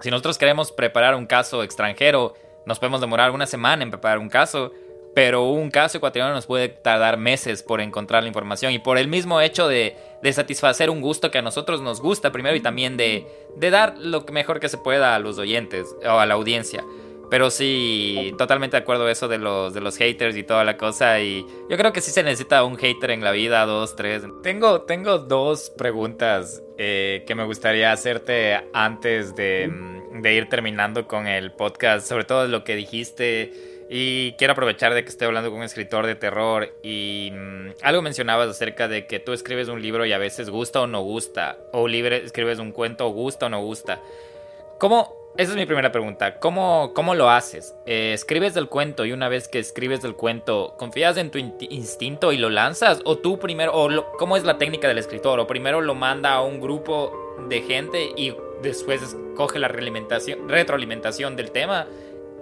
si 0.00 0.10
nosotros 0.10 0.38
queremos 0.38 0.72
preparar 0.72 1.14
un 1.14 1.26
caso 1.26 1.62
extranjero, 1.62 2.34
nos 2.66 2.78
podemos 2.78 3.00
demorar 3.00 3.30
una 3.30 3.46
semana 3.46 3.82
en 3.82 3.90
preparar 3.90 4.18
un 4.18 4.28
caso, 4.28 4.72
pero 5.14 5.44
un 5.50 5.70
caso 5.70 5.98
ecuatoriano 5.98 6.34
nos 6.34 6.46
puede 6.46 6.68
tardar 6.68 7.16
meses 7.16 7.62
por 7.62 7.80
encontrar 7.80 8.22
la 8.22 8.28
información 8.28 8.72
y 8.72 8.78
por 8.78 8.98
el 8.98 9.08
mismo 9.08 9.40
hecho 9.40 9.66
de, 9.66 9.96
satisfacer 10.32 10.90
un 10.90 11.00
gusto 11.00 11.30
que 11.30 11.38
a 11.38 11.42
nosotros 11.42 11.80
nos 11.80 12.00
gusta 12.00 12.30
primero 12.30 12.54
y 12.54 12.60
también 12.60 12.96
de, 12.96 13.26
de 13.56 13.70
dar 13.70 13.96
lo 13.98 14.22
mejor 14.30 14.60
que 14.60 14.68
se 14.68 14.78
pueda 14.78 15.14
a 15.14 15.18
los 15.18 15.38
oyentes 15.38 15.94
o 16.04 16.18
a 16.18 16.26
la 16.26 16.34
audiencia. 16.34 16.84
Pero 17.30 17.50
sí, 17.50 18.34
totalmente 18.38 18.76
de 18.76 18.82
acuerdo 18.82 19.08
eso 19.08 19.28
de 19.28 19.38
los, 19.38 19.74
de 19.74 19.80
los 19.80 19.96
haters 19.96 20.36
y 20.36 20.44
toda 20.44 20.64
la 20.64 20.76
cosa. 20.76 21.20
Y 21.20 21.44
yo 21.68 21.76
creo 21.76 21.92
que 21.92 22.00
sí 22.00 22.10
se 22.10 22.22
necesita 22.22 22.64
un 22.64 22.76
hater 22.76 23.10
en 23.10 23.22
la 23.22 23.32
vida, 23.32 23.66
dos, 23.66 23.96
tres. 23.96 24.22
Tengo, 24.42 24.82
tengo 24.82 25.18
dos 25.18 25.70
preguntas 25.70 26.62
eh, 26.78 27.24
que 27.26 27.34
me 27.34 27.44
gustaría 27.44 27.92
hacerte 27.92 28.58
antes 28.72 29.36
de, 29.36 29.70
de 30.22 30.34
ir 30.34 30.48
terminando 30.48 31.06
con 31.06 31.26
el 31.26 31.52
podcast. 31.52 32.06
Sobre 32.06 32.24
todo 32.24 32.46
lo 32.48 32.64
que 32.64 32.76
dijiste 32.76 33.78
y 33.90 34.32
quiero 34.32 34.52
aprovechar 34.52 34.92
de 34.92 35.02
que 35.02 35.08
estoy 35.08 35.26
hablando 35.26 35.50
con 35.50 35.60
un 35.60 35.64
escritor 35.64 36.06
de 36.06 36.14
terror 36.14 36.74
y 36.82 37.30
mm, 37.32 37.70
algo 37.82 38.02
mencionabas 38.02 38.48
acerca 38.48 38.86
de 38.86 39.06
que 39.06 39.18
tú 39.18 39.32
escribes 39.32 39.68
un 39.68 39.80
libro 39.80 40.04
y 40.04 40.12
a 40.12 40.18
veces 40.18 40.50
gusta 40.50 40.82
o 40.82 40.86
no 40.86 41.00
gusta, 41.00 41.58
o 41.72 41.88
libre, 41.88 42.22
escribes 42.24 42.58
un 42.58 42.72
cuento, 42.72 43.08
gusta 43.08 43.46
o 43.46 43.48
no 43.48 43.62
gusta. 43.62 44.00
¿Cómo? 44.78 45.17
Esa 45.36 45.52
es 45.52 45.56
mi 45.56 45.66
primera 45.66 45.92
pregunta. 45.92 46.40
¿Cómo, 46.40 46.92
cómo 46.94 47.14
lo 47.14 47.30
haces? 47.30 47.76
Eh, 47.86 48.12
¿Escribes 48.12 48.54
del 48.54 48.68
cuento 48.68 49.04
y 49.04 49.12
una 49.12 49.28
vez 49.28 49.46
que 49.46 49.60
escribes 49.60 50.02
del 50.02 50.16
cuento, 50.16 50.74
confías 50.78 51.16
en 51.16 51.30
tu 51.30 51.38
instinto 51.38 52.32
y 52.32 52.38
lo 52.38 52.50
lanzas? 52.50 53.00
¿O 53.04 53.18
tú 53.18 53.38
primero, 53.38 53.72
o 53.72 54.12
cómo 54.18 54.36
es 54.36 54.42
la 54.42 54.58
técnica 54.58 54.88
del 54.88 54.98
escritor? 54.98 55.38
¿O 55.38 55.46
primero 55.46 55.80
lo 55.80 55.94
manda 55.94 56.32
a 56.32 56.42
un 56.42 56.60
grupo 56.60 57.36
de 57.48 57.60
gente 57.62 58.10
y 58.16 58.34
después 58.62 59.16
coge 59.36 59.60
la 59.60 59.68
retroalimentación 59.68 61.36
del 61.36 61.52
tema? 61.52 61.86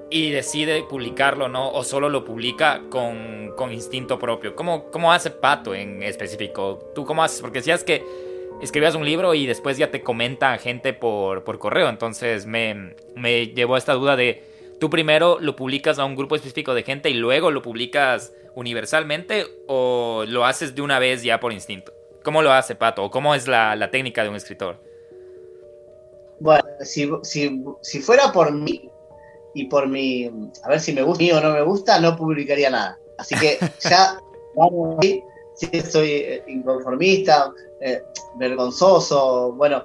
y 0.08 0.30
decide 0.30 0.84
publicarlo, 0.84 1.48
¿no? 1.48 1.70
O 1.72 1.82
solo 1.82 2.08
lo 2.08 2.24
publica 2.24 2.82
con, 2.90 3.52
con 3.56 3.72
instinto 3.72 4.18
propio. 4.18 4.54
¿Cómo, 4.54 4.90
¿Cómo, 4.90 5.12
hace 5.12 5.30
Pato 5.30 5.74
en 5.74 6.02
específico? 6.02 6.92
¿Tú 6.94 7.04
cómo 7.04 7.24
haces? 7.24 7.40
Porque 7.40 7.58
decías 7.58 7.82
que 7.82 8.04
escribías 8.60 8.94
un 8.94 9.04
libro 9.04 9.34
y 9.34 9.46
después 9.46 9.78
ya 9.78 9.90
te 9.90 10.02
comenta 10.02 10.56
gente 10.58 10.92
por, 10.92 11.44
por 11.44 11.58
correo. 11.58 11.88
Entonces 11.88 12.46
me, 12.46 12.94
me 13.14 13.48
llevó 13.48 13.74
a 13.74 13.78
esta 13.78 13.94
duda 13.94 14.16
de, 14.16 14.42
¿tú 14.80 14.90
primero 14.90 15.38
lo 15.40 15.56
publicas 15.56 15.98
a 15.98 16.04
un 16.04 16.16
grupo 16.16 16.36
específico 16.36 16.74
de 16.74 16.82
gente 16.82 17.10
y 17.10 17.14
luego 17.14 17.50
lo 17.50 17.62
publicas 17.62 18.32
universalmente 18.54 19.46
o 19.66 20.24
lo 20.26 20.44
haces 20.44 20.74
de 20.74 20.82
una 20.82 20.98
vez 20.98 21.22
ya 21.22 21.40
por 21.40 21.52
instinto? 21.52 21.92
¿Cómo 22.22 22.42
lo 22.42 22.52
hace 22.52 22.74
Pato? 22.74 23.04
¿O 23.04 23.10
cómo 23.10 23.34
es 23.34 23.46
la, 23.46 23.76
la 23.76 23.90
técnica 23.90 24.22
de 24.22 24.30
un 24.30 24.36
escritor? 24.36 24.82
Bueno, 26.40 26.64
si, 26.80 27.08
si, 27.22 27.64
si 27.82 28.00
fuera 28.00 28.32
por 28.32 28.52
mí, 28.52 28.90
y 29.56 29.64
por 29.64 29.88
mi, 29.88 30.30
a 30.62 30.68
ver 30.68 30.80
si 30.80 30.92
me 30.92 31.00
gusta 31.00 31.24
o 31.32 31.40
no 31.40 31.50
me 31.54 31.62
gusta, 31.62 31.98
no 31.98 32.14
publicaría 32.14 32.68
nada. 32.68 32.98
Así 33.16 33.34
que 33.36 33.58
ya 33.80 34.20
vamos 34.54 34.98
ahí, 35.00 35.24
si 35.56 35.80
soy 35.80 36.10
eh, 36.10 36.44
inconformista, 36.46 37.52
eh, 37.80 38.02
vergonzoso, 38.36 39.52
bueno, 39.52 39.84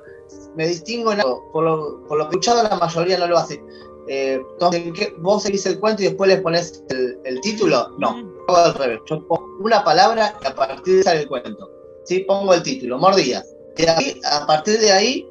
me 0.56 0.68
distingo 0.68 1.12
en 1.12 1.22
algo, 1.22 1.50
por 1.52 1.64
lo, 1.64 2.04
por 2.08 2.18
lo 2.18 2.30
que 2.30 2.36
he 2.36 2.40
escuchado 2.40 2.64
la 2.64 2.76
mayoría 2.76 3.18
no 3.18 3.28
lo 3.28 3.38
hace. 3.38 3.62
Eh, 4.08 4.42
entonces, 4.54 5.14
vos 5.20 5.44
seguís 5.44 5.66
el 5.66 5.80
cuento 5.80 6.02
y 6.02 6.06
después 6.06 6.30
le 6.30 6.42
pones 6.42 6.84
el, 6.90 7.42
título, 7.42 7.90
no, 7.98 8.10
hago 8.48 8.58
al 8.58 8.74
revés, 8.74 9.00
yo 9.10 9.26
pongo 9.28 9.46
una 9.62 9.84
palabra 9.84 10.38
y 10.44 10.48
a 10.48 10.56
partir 10.56 10.98
de 10.98 11.04
sale 11.04 11.22
el 11.22 11.28
cuento. 11.28 11.70
¿sí? 12.04 12.20
Pongo 12.20 12.54
el 12.54 12.64
título, 12.64 12.98
mordidas. 12.98 13.56
Y 13.78 13.86
a 13.86 14.46
partir 14.46 14.80
de 14.80 14.92
ahí 14.92 15.28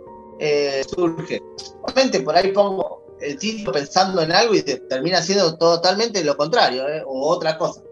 surge. 0.88 1.43
Obviamente 1.82 2.20
por 2.20 2.34
ahí 2.34 2.53
pongo 2.53 3.01
el 3.20 3.38
título 3.38 3.72
pensando 3.72 4.22
en 4.22 4.32
algo 4.32 4.55
y 4.55 4.62
termina 4.62 5.22
siendo 5.22 5.57
totalmente 5.57 6.24
lo 6.24 6.36
contrario, 6.36 6.88
¿eh? 6.88 7.03
o 7.07 7.28
otra 7.28 7.59
cosa. 7.59 7.82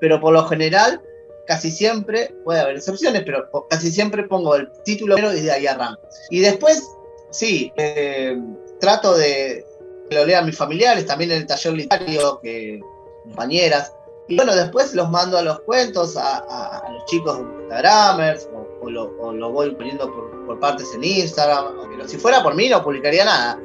Pero 0.00 0.20
por 0.20 0.32
lo 0.32 0.46
general, 0.46 1.02
casi 1.48 1.70
siempre, 1.70 2.34
puede 2.44 2.60
haber 2.60 2.76
excepciones, 2.76 3.22
pero 3.24 3.48
casi 3.70 3.90
siempre 3.90 4.24
pongo 4.24 4.54
el 4.54 4.70
título 4.84 5.16
y 5.34 5.40
de 5.40 5.50
ahí 5.50 5.66
arranco. 5.66 6.02
Y 6.28 6.40
después, 6.40 6.86
sí, 7.30 7.72
eh, 7.76 8.38
trato 8.78 9.16
de 9.16 9.64
que 10.10 10.14
lo 10.14 10.26
lean 10.26 10.44
mis 10.44 10.56
familiares, 10.56 11.06
también 11.06 11.32
en 11.32 11.38
el 11.38 11.46
taller 11.46 11.72
literario, 11.72 12.38
que 12.42 12.80
compañeras. 13.24 13.94
Y 14.28 14.36
bueno, 14.36 14.54
después 14.54 14.94
los 14.94 15.10
mando 15.10 15.38
a 15.38 15.42
los 15.42 15.60
cuentos, 15.60 16.18
a, 16.18 16.82
los 16.92 17.04
chicos 17.06 17.40
Instagramers, 17.62 18.46
o, 18.82 18.90
lo, 18.90 19.50
voy 19.50 19.74
poniendo 19.74 20.12
por, 20.14 20.46
por 20.46 20.60
partes 20.60 20.92
en 20.94 21.02
Instagram. 21.02 21.88
Pero 21.90 22.06
si 22.06 22.18
fuera 22.18 22.42
por 22.42 22.54
mí, 22.54 22.68
no 22.68 22.84
publicaría 22.84 23.24
nada 23.24 23.58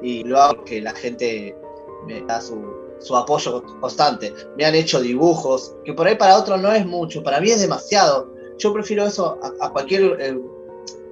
y 0.00 0.24
lo 0.24 0.40
hago 0.40 0.64
que 0.64 0.80
la 0.80 0.92
gente 0.92 1.54
me 2.06 2.22
da 2.22 2.40
su, 2.40 2.56
apoyo 3.16 3.62
constante. 3.80 4.32
Me 4.56 4.64
han 4.64 4.74
hecho 4.74 5.00
dibujos, 5.00 5.74
que 5.84 5.94
por 5.94 6.06
ahí 6.06 6.16
para 6.16 6.36
otros 6.36 6.60
no 6.60 6.72
es 6.72 6.84
mucho, 6.86 7.22
para 7.22 7.40
mí 7.40 7.50
es 7.50 7.60
demasiado. 7.60 8.32
Yo 8.58 8.72
prefiero 8.72 9.06
eso 9.06 9.38
a, 9.60 9.70
cualquier 9.70 10.16
eh, 10.20 10.38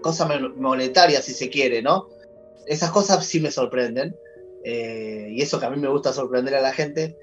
cosa 0.03 0.29
monetaria, 0.57 1.23
si 1.23 1.33
se 1.33 1.49
quiere, 1.49 1.83
¿no? 1.83 2.09
Esas 2.67 2.91
cosas 2.91 3.25
sí 3.25 3.41
me 3.41 3.51
sorprenden. 3.51 4.17
Eh, 4.65 5.29
y 5.31 5.43
eso 5.43 5.61
que 5.61 5.67
a 5.67 5.71
mí 5.71 5.81
me 5.81 5.89
gusta 5.89 6.13
sorprender 6.13 6.57
a 6.57 6.61
la 6.61 6.73
gente, 6.73 7.17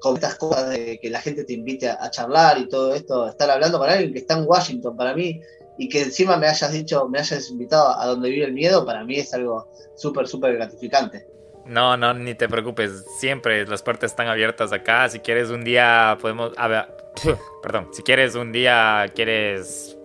con 0.00 0.16
estas 0.16 0.34
cosas 0.34 0.70
de 0.70 0.98
que 1.00 1.10
la 1.10 1.20
gente 1.20 1.44
te 1.44 1.52
invite 1.52 1.88
a, 1.88 2.10
charlar 2.10 2.58
y 2.58 2.68
todo 2.68 2.94
esto, 2.94 3.28
estar 3.28 3.50
hablando 3.50 3.78
con 3.78 3.88
alguien 3.88 4.12
que 4.12 4.18
está 4.18 4.36
en 4.36 4.46
Washington, 4.46 4.96
para 4.96 5.14
mí 5.14 5.40
y 5.78 5.88
que 5.88 6.02
encima 6.02 6.36
me 6.36 6.48
hayas 6.48 6.72
dicho, 6.72 7.08
me 7.08 7.20
hayas 7.20 7.50
invitado 7.50 7.96
a 7.96 8.06
donde 8.06 8.30
vive 8.30 8.46
el 8.46 8.52
miedo, 8.52 8.84
para 8.84 9.04
mí 9.04 9.16
es 9.16 9.32
algo 9.32 9.68
súper, 9.94 10.26
súper 10.26 10.54
gratificante. 10.54 11.26
No, 11.68 11.96
no, 11.96 12.14
ni 12.14 12.34
te 12.34 12.48
preocupes, 12.48 13.04
siempre 13.18 13.66
las 13.66 13.82
puertas 13.82 14.10
están 14.10 14.26
abiertas 14.28 14.72
acá. 14.72 15.08
Si 15.08 15.20
quieres 15.20 15.50
un 15.50 15.64
día, 15.64 16.16
podemos. 16.20 16.52
A 16.56 16.68
ver, 16.68 16.86
perdón, 17.62 17.88
si 17.92 18.02
quieres 18.02 18.34
un 18.34 18.52
día, 18.52 19.06
quieres 19.14 19.96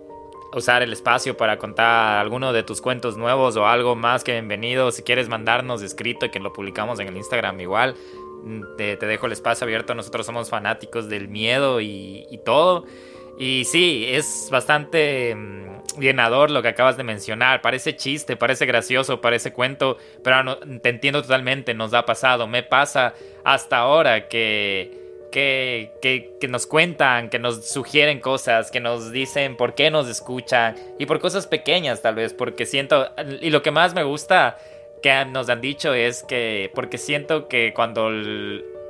usar 0.52 0.82
el 0.82 0.92
espacio 0.92 1.36
para 1.36 1.58
contar 1.58 2.18
alguno 2.18 2.52
de 2.52 2.62
tus 2.62 2.80
cuentos 2.80 3.16
nuevos 3.16 3.56
o 3.56 3.66
algo 3.66 3.96
más 3.96 4.22
que 4.22 4.32
bienvenido. 4.32 4.92
Si 4.92 5.02
quieres 5.02 5.28
mandarnos 5.28 5.82
escrito 5.82 6.26
y 6.26 6.30
que 6.30 6.38
lo 6.38 6.52
publicamos 6.52 7.00
en 7.00 7.08
el 7.08 7.16
Instagram, 7.16 7.60
igual. 7.60 7.96
Mm, 8.44 8.76
te, 8.76 8.96
dejo 8.96 9.26
el 9.26 9.32
espacio 9.32 9.64
abierto. 9.64 9.94
Nosotros 9.94 10.26
somos 10.26 10.50
fanáticos 10.50 11.08
del 11.08 11.28
miedo 11.28 11.80
y 11.80 12.40
todo. 12.44 12.84
Y 13.38 13.64
sí, 13.64 14.06
es 14.08 14.48
bastante 14.50 15.34
mm, 15.34 16.00
llenador 16.00 16.50
lo 16.50 16.62
que 16.62 16.68
acabas 16.68 16.96
de 16.96 17.04
mencionar. 17.04 17.62
Parece 17.62 17.96
chiste, 17.96 18.36
parece 18.36 18.66
gracioso, 18.66 19.20
parece 19.20 19.52
cuento, 19.52 19.98
pero 20.22 20.58
te 20.58 20.88
entiendo 20.88 21.22
totalmente, 21.22 21.74
nos 21.74 21.94
ha 21.94 22.04
pasado. 22.04 22.46
Me 22.46 22.62
pasa 22.62 23.14
hasta 23.44 23.78
ahora 23.78 24.28
que, 24.28 25.04
que, 25.32 25.90
que, 26.40 26.48
nos 26.48 26.66
cuentan, 26.66 27.28
que 27.28 27.38
nos 27.38 27.68
sugieren 27.68 28.20
cosas, 28.20 28.70
que 28.70 28.80
nos 28.80 29.10
dicen 29.10 29.56
por 29.56 29.74
qué 29.74 29.90
nos 29.90 30.08
escuchan 30.08 30.76
y 30.98 31.06
por 31.06 31.18
cosas 31.18 31.46
pequeñas 31.46 32.02
tal 32.02 32.14
vez, 32.14 32.32
porque 32.32 32.66
siento, 32.66 33.10
y 33.40 33.50
lo 33.50 33.62
que 33.62 33.72
más 33.72 33.94
me 33.94 34.04
gusta 34.04 34.58
que 35.02 35.24
nos 35.26 35.48
han 35.48 35.60
dicho 35.60 35.92
es 35.92 36.22
que, 36.22 36.70
porque 36.74 36.98
siento 36.98 37.48
que 37.48 37.72
cuando 37.74 38.10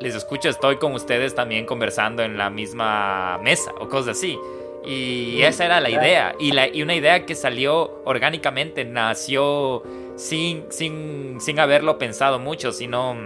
les 0.01 0.14
escucho, 0.14 0.49
estoy 0.49 0.76
con 0.76 0.92
ustedes 0.92 1.34
también 1.34 1.66
conversando 1.66 2.22
en 2.22 2.36
la 2.36 2.51
misma 2.51 3.38
mesa 3.38 3.72
o 3.80 3.88
cosas 3.88 4.18
así. 4.18 4.38
Y 4.84 5.42
esa 5.42 5.64
era 5.64 5.80
la 5.80 5.88
idea. 5.88 6.34
Y, 6.38 6.53
la, 6.53 6.68
y 6.68 6.82
una 6.82 6.95
idea 6.95 7.24
que 7.24 7.34
salió 7.34 8.03
orgánicamente, 8.05 8.84
nació 8.84 9.82
sin, 10.16 10.66
sin, 10.70 11.40
sin 11.40 11.59
haberlo 11.59 11.97
pensado 11.97 12.38
mucho, 12.38 12.72
sino 12.72 13.16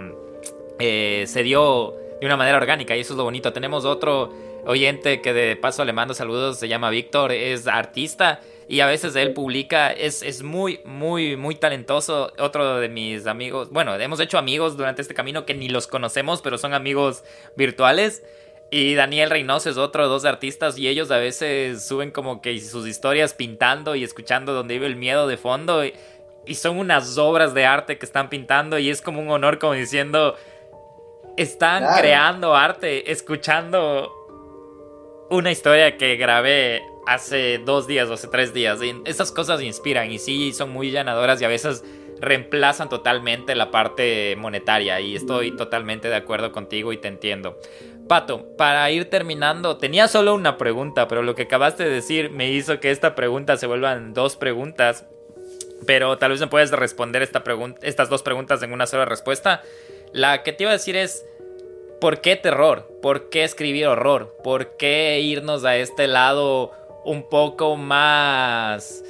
eh, 0.79 1.25
se 1.27 1.43
dio 1.43 1.95
de 2.21 2.27
una 2.27 2.37
manera 2.37 2.59
orgánica. 2.59 2.97
Y 2.97 3.01
eso 3.01 3.15
es 3.15 3.19
lo 3.19 3.25
bonito. 3.25 3.53
Tenemos 3.53 3.85
otro 3.85 4.33
oyente 4.67 5.21
que 5.21 5.33
de 5.33 5.57
paso 5.57 5.85
le 5.85 5.93
mando 5.93 6.15
saludos, 6.15 6.59
se 6.59 6.69
llama 6.69 6.91
Víctor, 6.91 7.33
es 7.33 7.67
artista 7.67 8.41
y 8.69 8.81
a 8.81 8.87
veces 8.87 9.17
él 9.17 9.33
publica, 9.33 9.91
es, 9.91 10.23
es 10.23 10.43
muy, 10.43 10.81
muy, 10.85 11.37
muy 11.37 11.55
talentoso. 11.55 12.31
Otro 12.39 12.79
de 12.79 12.91
mis 12.91 13.27
amigos, 13.27 13.71
bueno, 13.71 13.95
hemos 13.95 14.21
hecho 14.21 14.37
amigos 14.37 14.77
durante 14.77 15.01
este 15.01 15.15
camino 15.15 15.47
que 15.47 15.55
ni 15.55 15.71
los 15.71 15.87
conocemos, 15.87 16.43
pero 16.43 16.59
son 16.59 16.75
amigos 16.75 17.25
virtuales. 17.57 18.23
Y 18.71 18.95
Daniel 18.95 19.31
Reynoso 19.31 19.71
es 19.71 19.79
otro, 19.79 20.07
dos 20.09 20.27
artistas, 20.27 20.77
y 20.77 20.87
ellos 20.87 21.11
a 21.11 21.17
veces 21.17 21.87
suben 21.87 22.11
como 22.11 22.43
que 22.43 22.61
sus 22.61 22.87
historias 22.87 23.33
pintando 23.33 23.95
y 23.95 24.05
escuchando 24.05 24.53
donde 24.53 24.75
vive 24.75 24.87
el 24.87 24.97
miedo 24.97 25.27
de 25.27 25.39
fondo. 25.39 25.87
Y, 25.87 25.95
son 26.55 26.79
unas 26.79 27.17
obras 27.19 27.53
de 27.55 27.65
arte 27.65 27.99
que 27.99 28.05
están 28.05 28.29
pintando, 28.29 28.79
y 28.79 28.91
es 28.91 29.01
como 29.01 29.21
un 29.21 29.31
honor, 29.31 29.59
como 29.59 29.73
diciendo, 29.73 30.37
están 31.39 31.85
creando 31.99 32.55
arte, 32.55 33.11
escuchando 33.11 34.13
una 35.31 35.51
historia 35.51 35.97
que 35.97 36.17
grabé 36.17 36.83
hace 37.09 37.59
dos 37.59 37.87
días 37.87 38.09
o 38.11 38.15
hace 38.15 38.29
tres 38.29 38.53
días. 38.53 38.81
Y 38.83 38.95
esas 39.05 39.33
cosas 39.33 39.63
inspiran 39.63 40.11
y 40.13 40.19
sí 40.19 40.53
son 40.53 40.71
muy 40.71 40.91
llenadoras 40.91 41.41
y 41.41 41.45
a 41.45 41.49
veces 41.49 41.83
reemplazan 42.21 42.89
totalmente 42.89 43.55
la 43.55 43.71
parte 43.71 44.37
monetaria 44.37 45.01
y 45.01 45.17
estoy 45.17 45.53
totalmente 45.57 46.09
de 46.09 46.17
acuerdo 46.17 46.53
contigo 46.53 46.93
y 46.93 46.99
te 46.99 47.09
entiendo. 47.09 47.59
Pato, 48.09 48.57
para 48.57 48.91
ir 48.91 49.09
terminando, 49.09 49.79
tenía 49.79 50.09
solo 50.09 50.35
una 50.35 50.59
pregunta, 50.59 51.09
pero 51.09 51.23
lo 51.23 51.35
que 51.35 51.43
acabaste 51.43 51.85
de 51.85 51.91
decir 51.91 52.31
me 52.31 52.51
hizo 52.51 52.81
que 52.81 52.91
esta 52.91 53.15
pregunta 53.15 53.57
se 53.57 53.67
vuelvan 53.67 54.15
dos 54.15 54.37
preguntas. 54.37 55.07
Pero 55.87 56.19
tal 56.19 56.33
vez 56.33 56.41
me 56.41 56.49
puedes 56.49 56.71
responder 56.73 57.23
esta 57.23 57.43
estas 57.83 58.09
dos 58.09 58.23
preguntas 58.23 58.63
en 58.63 58.73
una 58.73 58.87
sola 58.87 59.05
respuesta. 59.05 59.63
La 60.13 60.43
que 60.43 60.53
te 60.53 60.65
iba 60.65 60.71
a 60.71 60.75
decir 60.75 60.97
es, 60.97 61.25
¿por 62.01 62.21
qué 62.21 62.37
terror? 62.37 62.91
¿Por 63.01 63.31
qué 63.31 63.45
escribir 63.45 63.87
horror? 63.87 64.35
¿Por 64.43 64.77
qué 64.77 65.21
irnos 65.21 65.65
a 65.65 65.77
este 65.77 66.09
lado 66.09 66.73
un 67.09 67.29
poco 67.29 67.77
más 67.77 69.03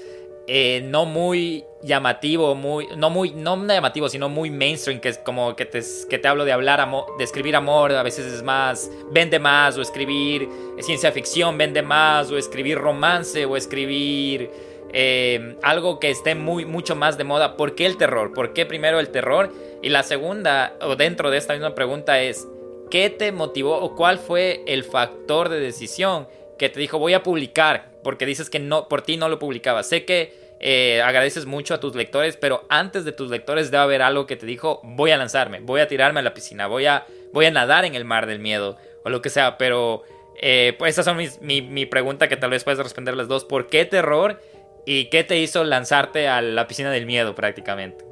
eh, 0.47 0.81
no 0.83 1.05
muy 1.05 1.65
llamativo, 1.83 2.55
muy, 2.55 2.89
no 2.97 3.11
muy, 3.11 3.33
no 3.33 3.57
llamativo, 3.67 4.09
sino 4.09 4.31
muy 4.31 4.51
mainstream, 4.51 4.99
que 4.99 5.11
es 5.11 5.19
como 5.19 5.55
que 5.55 5.67
te, 5.67 5.83
que 6.09 6.19
te 6.19 6.27
hablo 6.27 6.47
de 6.47 6.53
hablar, 6.53 6.81
amor, 6.81 7.05
de 7.19 7.25
escribir 7.25 7.55
amor, 7.55 7.93
a 7.93 8.03
veces 8.03 8.33
es 8.33 8.43
más, 8.43 8.91
vende 9.13 9.39
más, 9.39 9.77
o 9.77 9.83
escribir 9.83 10.49
ciencia 10.81 11.13
ficción 11.13 11.59
vende 11.59 11.83
más, 11.83 12.31
o 12.31 12.39
escribir 12.39 12.79
romance, 12.79 13.45
o 13.45 13.57
escribir 13.59 14.51
eh, 14.93 15.57
algo 15.63 16.01
que 16.01 16.11
esté 16.11 16.35
muy, 16.35 16.65
mucho 16.65 16.97
más 16.97 17.19
de 17.19 17.25
moda. 17.25 17.57
¿Por 17.57 17.75
qué 17.75 17.85
el 17.85 17.99
terror? 17.99 18.33
¿Por 18.33 18.55
qué 18.55 18.65
primero 18.65 19.01
el 19.01 19.11
terror? 19.11 19.53
Y 19.83 19.91
la 19.91 20.03
segunda, 20.03 20.77
o 20.81 20.97
dentro 20.97 21.31
de 21.31 21.37
esta 21.37 21.53
misma 21.53 21.75
pregunta 21.75 22.23
es, 22.23 22.49
¿qué 22.91 23.11
te 23.11 23.33
motivó 23.33 23.77
o 23.77 23.95
cuál 23.95 24.19
fue 24.19 24.63
el 24.67 24.83
factor 24.83 25.51
de 25.51 25.61
decisión 25.61 26.27
que 26.59 26.69
te 26.69 26.81
dijo 26.81 26.99
voy 26.99 27.15
a 27.15 27.23
publicar? 27.23 27.91
Porque 28.03 28.27
dices 28.27 28.51
que 28.51 28.59
no, 28.59 28.89
por 28.89 29.03
ti 29.03 29.17
no 29.17 29.29
lo 29.29 29.39
publicabas. 29.39 29.89
Sé 29.89 30.05
que 30.05 30.57
eh, 30.61 31.01
agradeces 31.03 31.47
mucho 31.47 31.73
a 31.73 31.81
tus 31.81 31.95
lectores, 31.95 32.37
pero 32.37 32.65
antes 32.69 33.05
de 33.05 33.13
tus 33.13 33.31
lectores 33.31 33.71
debe 33.71 33.83
haber 33.83 34.03
algo 34.03 34.27
que 34.27 34.37
te 34.37 34.45
dijo 34.45 34.81
voy 34.83 35.13
a 35.13 35.17
lanzarme, 35.17 35.61
voy 35.61 35.81
a 35.81 35.89
tirarme 35.89 36.21
a 36.21 36.23
la 36.25 36.35
piscina, 36.35 36.67
voy 36.67 36.87
a, 36.87 37.07
voy 37.33 37.47
a 37.47 37.51
nadar 37.51 37.85
en 37.85 37.95
el 37.95 38.05
mar 38.05 38.27
del 38.27 38.41
miedo 38.41 38.77
o 39.05 39.11
lo 39.11 39.23
que 39.23 39.31
sea. 39.31 39.57
Pero 39.57 40.03
eh, 40.41 40.75
pues 40.79 40.99
esa 40.99 41.19
es 41.21 41.41
mi, 41.41 41.63
mi, 41.63 41.87
pregunta 41.87 42.29
que 42.29 42.37
tal 42.37 42.51
vez 42.51 42.65
puedes 42.65 42.79
responder 42.79 43.17
las 43.17 43.29
dos. 43.29 43.45
¿Por 43.45 43.69
qué 43.69 43.85
terror? 43.85 44.41
¿Y 44.85 45.11
qué 45.11 45.25
te 45.25 45.39
hizo 45.39 45.65
lanzarte 45.65 46.29
a 46.29 46.41
la 46.41 46.67
piscina 46.67 46.91
del 46.91 47.07
miedo 47.07 47.35
prácticamente? 47.35 48.05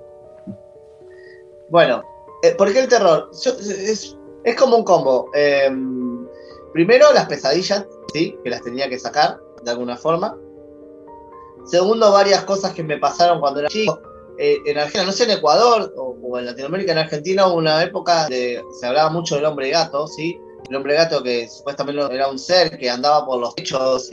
Bueno, 1.68 2.04
eh, 2.42 2.54
¿por 2.56 2.72
qué 2.72 2.80
el 2.80 2.88
terror? 2.88 3.30
es, 3.32 4.16
es, 4.44 4.56
como 4.56 4.76
un 4.76 4.84
combo. 4.84 5.30
Em, 5.34 6.26
primero, 6.72 7.12
las 7.12 7.26
pesadillas, 7.26 7.86
¿sí? 8.16 8.38
Que 8.42 8.50
las 8.50 8.62
tenía 8.62 8.88
que 8.88 8.98
sacar 8.98 9.38
de 9.62 9.70
alguna 9.70 9.96
forma. 9.96 10.36
Segundo, 11.66 12.12
varias 12.12 12.44
cosas 12.44 12.72
que 12.72 12.82
me 12.82 12.96
pasaron 12.98 13.40
cuando 13.40 13.60
era 13.60 13.68
chico. 13.68 14.00
Eh, 14.38 14.58
en 14.66 14.78
Argentina, 14.78 15.04
no 15.04 15.12
sé, 15.12 15.24
en 15.24 15.30
Ecuador 15.32 15.92
o, 15.96 16.38
en 16.38 16.46
Latinoamérica, 16.46 16.92
en 16.92 16.98
Argentina, 16.98 17.46
hubo 17.46 17.56
una 17.56 17.82
época 17.82 18.26
de 18.28 18.62
se 18.78 18.86
hablaba 18.86 19.10
mucho 19.10 19.36
del 19.36 19.46
hombre 19.46 19.70
gato, 19.70 20.06
¿sí? 20.06 20.38
El 20.68 20.76
hombre 20.76 20.94
gato 20.94 21.22
que 21.22 21.48
supuestamente 21.48 22.14
era 22.14 22.28
un 22.28 22.38
ser 22.38 22.78
que 22.78 22.88
andaba 22.90 23.24
por 23.24 23.38
los 23.38 23.54
techos 23.54 24.10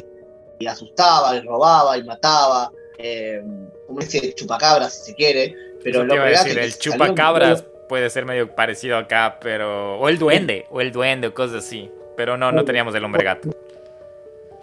y, 0.60 0.66
asustaba, 0.66 1.36
y 1.36 1.41
robaba 1.41 1.97
y 1.97 2.04
mataba. 2.04 2.72
Eh, 2.97 3.41
como 3.88 3.99
ese 3.99 4.34
chupacabras, 4.34 4.93
si 4.93 5.12
se 5.12 5.16
quiere. 5.16 5.56
Pero 5.84 6.01
el 6.01 6.12
hombre 6.12 6.32
gato. 6.32 6.49
el 6.49 6.78
chupacabras 6.78 7.66
puede 7.89 8.10
ser 8.10 8.26
medio 8.26 8.54
parecido 8.54 8.97
acá, 8.97 9.38
pero. 9.41 9.99
O 9.99 10.10
el 10.10 10.18
duende, 10.18 10.66
o 10.72 10.82
el 10.82 10.91
duende, 10.91 11.28
o 11.28 11.34
cosas 11.34 11.66
así. 11.66 11.91
Pero 12.16 12.38
no, 12.38 12.51
no 12.51 12.64
teníamos 12.64 12.93
el 12.95 13.04
hombre 13.04 13.24
gato 13.24 13.49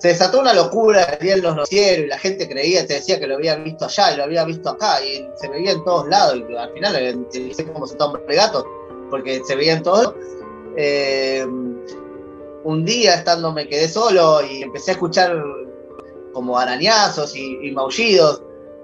se 0.01 0.09
desató 0.09 0.41
una 0.41 0.55
locura 0.55 1.19
en 1.21 1.43
los 1.43 1.55
noticieros 1.55 2.07
y 2.07 2.09
la 2.09 2.19
gente 2.19 2.49
creía, 2.49 2.87
te 2.87 2.95
decía 2.95 3.21
que 3.21 3.27
lo 3.27 3.37
había 3.37 3.57
visto 3.57 3.85
allá 3.85 4.13
y 4.13 4.17
lo 4.17 4.25
había 4.25 4.45
visto 4.45 4.71
acá 4.71 5.05
y 5.05 5.29
se 5.37 5.49
veía 5.49 5.73
en 5.73 5.85
todos 5.85 6.09
lados 6.09 6.37
y 6.49 6.57
al 6.57 6.73
final 6.73 7.27
sé 7.31 7.67
cómo 7.67 7.87
se 7.87 7.97
toma 7.97 8.19
el 8.27 8.35
gato 8.35 8.67
porque 9.11 9.43
se 9.45 9.55
veía 9.57 9.75
en 9.75 9.83
todos 9.83 10.15
eh, 10.77 11.45
un 12.65 12.85
día 12.85 13.15
estando 13.15 13.53
me 13.53 13.69
quedé 13.69 13.89
solo 13.89 14.41
y 14.43 14.63
empecé 14.63 14.93
a 14.93 14.95
escuchar 14.95 15.37
como 16.33 16.59
arañazos 16.59 17.37
y, 17.37 17.71
maullidos 17.73 18.43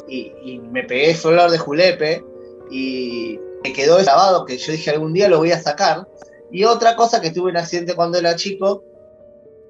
y, 0.09 0.61
me 0.71 0.85
pegué 0.85 1.15
flor 1.15 1.51
de 1.51 1.59
julepe 1.59 2.25
y 2.71 3.41
me 3.65 3.73
quedó 3.73 3.97
grabado 3.99 4.45
que 4.45 4.59
yo 4.59 4.73
dije 4.73 4.91
algún 4.91 5.13
día 5.13 5.29
lo 5.29 5.39
voy 5.39 5.53
a 5.53 5.63
sacar. 5.63 6.07
Y 6.51 6.65
otra 6.65 6.95
cosa 6.95 7.21
que 7.21 7.31
tuve 7.31 7.51
un 7.51 7.57
accidente 7.57 7.95
cuando 7.95 8.19
era 8.19 8.37
chico 8.37 8.85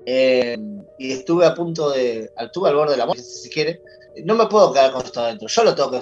eh, 0.05 0.57
y 0.99 1.13
estuve 1.13 1.47
a 1.47 1.55
punto 1.55 1.91
de, 1.91 2.31
estuve 2.39 2.69
al 2.69 2.77
borde 2.77 2.93
de 2.93 2.99
la 2.99 3.07
muerte, 3.07 3.23
si 3.23 3.51
quiere, 3.51 3.83
no 4.25 4.35
me 4.35 4.47
puedo 4.47 4.73
quedar 4.73 4.93
con 4.93 5.05
esto 5.05 5.21
adentro, 5.21 5.49
yo 5.49 5.65
lo 5.65 5.75
tengo 5.75 5.91
que 5.91 6.01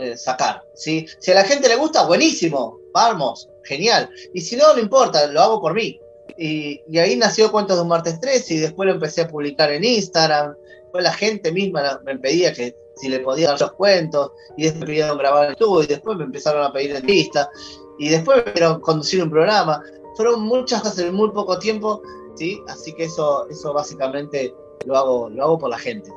eh, 0.00 0.16
sacar. 0.16 0.62
¿sí? 0.74 1.06
Si 1.18 1.30
a 1.30 1.34
la 1.34 1.44
gente 1.44 1.68
le 1.68 1.76
gusta, 1.76 2.06
buenísimo, 2.06 2.78
vamos, 2.92 3.48
genial. 3.62 4.10
Y 4.32 4.40
si 4.40 4.56
no, 4.56 4.74
no 4.74 4.80
importa, 4.80 5.26
lo 5.26 5.40
hago 5.40 5.60
por 5.60 5.74
mí. 5.74 6.00
Y, 6.36 6.80
ahí 6.98 7.16
nació 7.16 7.50
Cuentos 7.52 7.76
de 7.76 7.82
un 7.82 7.88
Martes 7.88 8.20
3 8.20 8.50
y 8.50 8.58
después 8.58 8.86
lo 8.86 8.94
empecé 8.94 9.22
a 9.22 9.28
publicar 9.28 9.70
en 9.70 9.84
Instagram. 9.84 10.54
Fue 10.90 11.02
la 11.02 11.12
gente 11.12 11.52
misma 11.52 12.00
me 12.04 12.18
pedía 12.18 12.52
que 12.52 12.76
si 12.96 13.08
le 13.08 13.20
podía 13.20 13.48
dar 13.48 13.60
los 13.60 13.72
cuentos 13.72 14.30
y 14.56 14.64
después 14.64 14.80
me 14.80 14.86
pidieron 14.86 15.18
grabar 15.18 15.46
en 15.46 15.56
YouTube 15.56 15.82
y 15.82 15.86
después 15.86 16.16
me 16.16 16.24
empezaron 16.24 16.62
a 16.62 16.72
pedir 16.72 16.94
en 16.94 17.04
lista 17.04 17.50
y 17.98 18.08
después 18.08 18.38
me 18.38 18.52
pidieron 18.52 18.80
conducir 18.80 19.22
un 19.22 19.30
programa. 19.30 19.82
Fueron 20.16 20.42
muchas 20.42 20.82
cosas 20.82 21.00
en 21.00 21.14
muy 21.14 21.30
poco 21.32 21.58
tiempo 21.58 22.02
¿sí? 22.34 22.62
Así 22.68 22.92
que 22.92 23.04
eso, 23.04 23.48
eso 23.48 23.72
básicamente 23.72 24.54
lo 24.86 24.96
hago, 24.96 25.30
lo 25.30 25.42
hago 25.42 25.58
por 25.58 25.70
la 25.70 25.78
gente. 25.78 26.10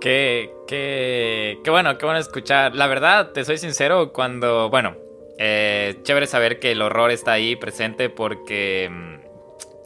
Qué, 0.00 0.54
qué, 0.66 1.58
qué 1.64 1.70
bueno, 1.70 1.96
qué 1.98 2.04
bueno 2.04 2.20
escuchar. 2.20 2.74
La 2.74 2.86
verdad, 2.86 3.32
te 3.32 3.44
soy 3.44 3.58
sincero, 3.58 4.12
cuando, 4.12 4.68
bueno, 4.68 4.96
eh, 5.38 5.98
chévere 6.02 6.26
saber 6.26 6.58
que 6.58 6.72
el 6.72 6.82
horror 6.82 7.10
está 7.10 7.32
ahí 7.32 7.56
presente 7.56 8.08
porque 8.08 8.88
mm, 8.90 9.14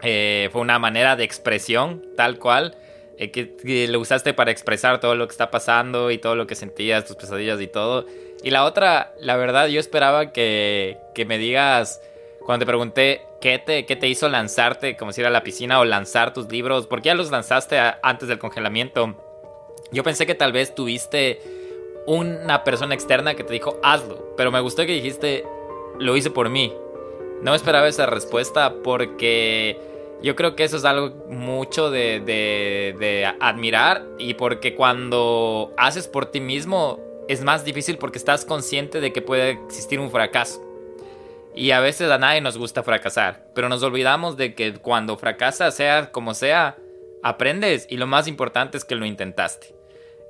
eh, 0.02 0.48
fue 0.52 0.60
una 0.60 0.78
manera 0.78 1.16
de 1.16 1.24
expresión 1.24 2.04
tal 2.16 2.38
cual. 2.38 2.76
Eh, 3.18 3.30
que, 3.30 3.86
lo 3.88 4.00
usaste 4.00 4.32
para 4.32 4.50
expresar 4.50 4.98
todo 4.98 5.14
lo 5.14 5.26
que 5.26 5.32
está 5.32 5.50
pasando 5.50 6.10
y 6.10 6.16
todo 6.16 6.36
lo 6.36 6.46
que 6.46 6.54
sentías, 6.54 7.04
tus 7.04 7.16
pesadillas 7.16 7.60
y 7.60 7.66
todo. 7.66 8.06
Y 8.42 8.50
la 8.50 8.64
otra, 8.64 9.12
la 9.20 9.36
verdad, 9.36 9.66
yo 9.66 9.78
esperaba 9.78 10.32
que, 10.32 10.96
que 11.14 11.26
me 11.26 11.36
digas, 11.36 12.00
cuando 12.44 12.64
te 12.64 12.66
pregunté, 12.66 13.22
¿Qué 13.40 13.58
te, 13.58 13.82
te 13.82 14.08
hizo 14.08 14.28
lanzarte, 14.28 14.98
como 14.98 15.12
si 15.12 15.22
era 15.22 15.28
a 15.28 15.32
la 15.32 15.42
piscina, 15.42 15.80
o 15.80 15.84
lanzar 15.86 16.34
tus 16.34 16.50
libros? 16.50 16.86
¿Por 16.86 17.00
qué 17.00 17.06
ya 17.06 17.14
los 17.14 17.30
lanzaste 17.30 17.78
antes 18.02 18.28
del 18.28 18.38
congelamiento? 18.38 19.16
Yo 19.92 20.04
pensé 20.04 20.26
que 20.26 20.34
tal 20.34 20.52
vez 20.52 20.74
tuviste 20.74 21.40
una 22.06 22.62
persona 22.62 22.94
externa 22.94 23.34
que 23.34 23.44
te 23.44 23.54
dijo, 23.54 23.80
hazlo. 23.82 24.34
Pero 24.36 24.52
me 24.52 24.60
gustó 24.60 24.84
que 24.84 24.92
dijiste, 24.92 25.46
lo 25.98 26.16
hice 26.18 26.30
por 26.30 26.50
mí. 26.50 26.74
No 27.40 27.54
esperaba 27.54 27.88
esa 27.88 28.04
respuesta 28.04 28.74
porque 28.84 29.78
yo 30.22 30.36
creo 30.36 30.54
que 30.54 30.64
eso 30.64 30.76
es 30.76 30.84
algo 30.84 31.14
mucho 31.30 31.90
de, 31.90 32.20
de 32.20 33.34
admirar 33.40 34.04
y 34.18 34.34
porque 34.34 34.74
cuando 34.74 35.72
haces 35.78 36.08
por 36.08 36.26
ti 36.26 36.40
mismo 36.40 37.00
es 37.26 37.42
más 37.42 37.64
difícil 37.64 37.96
porque 37.96 38.18
estás 38.18 38.44
consciente 38.44 39.00
de 39.00 39.14
que 39.14 39.22
puede 39.22 39.52
existir 39.52 39.98
un 39.98 40.10
fracaso. 40.10 40.69
Y 41.54 41.72
a 41.72 41.80
veces 41.80 42.10
a 42.10 42.18
nadie 42.18 42.40
nos 42.40 42.56
gusta 42.56 42.82
fracasar, 42.82 43.44
pero 43.54 43.68
nos 43.68 43.82
olvidamos 43.82 44.36
de 44.36 44.54
que 44.54 44.74
cuando 44.74 45.16
fracasas, 45.16 45.74
sea 45.74 46.12
como 46.12 46.34
sea, 46.34 46.76
aprendes 47.22 47.86
y 47.90 47.96
lo 47.96 48.06
más 48.06 48.28
importante 48.28 48.78
es 48.78 48.84
que 48.84 48.94
lo 48.94 49.04
intentaste. 49.04 49.74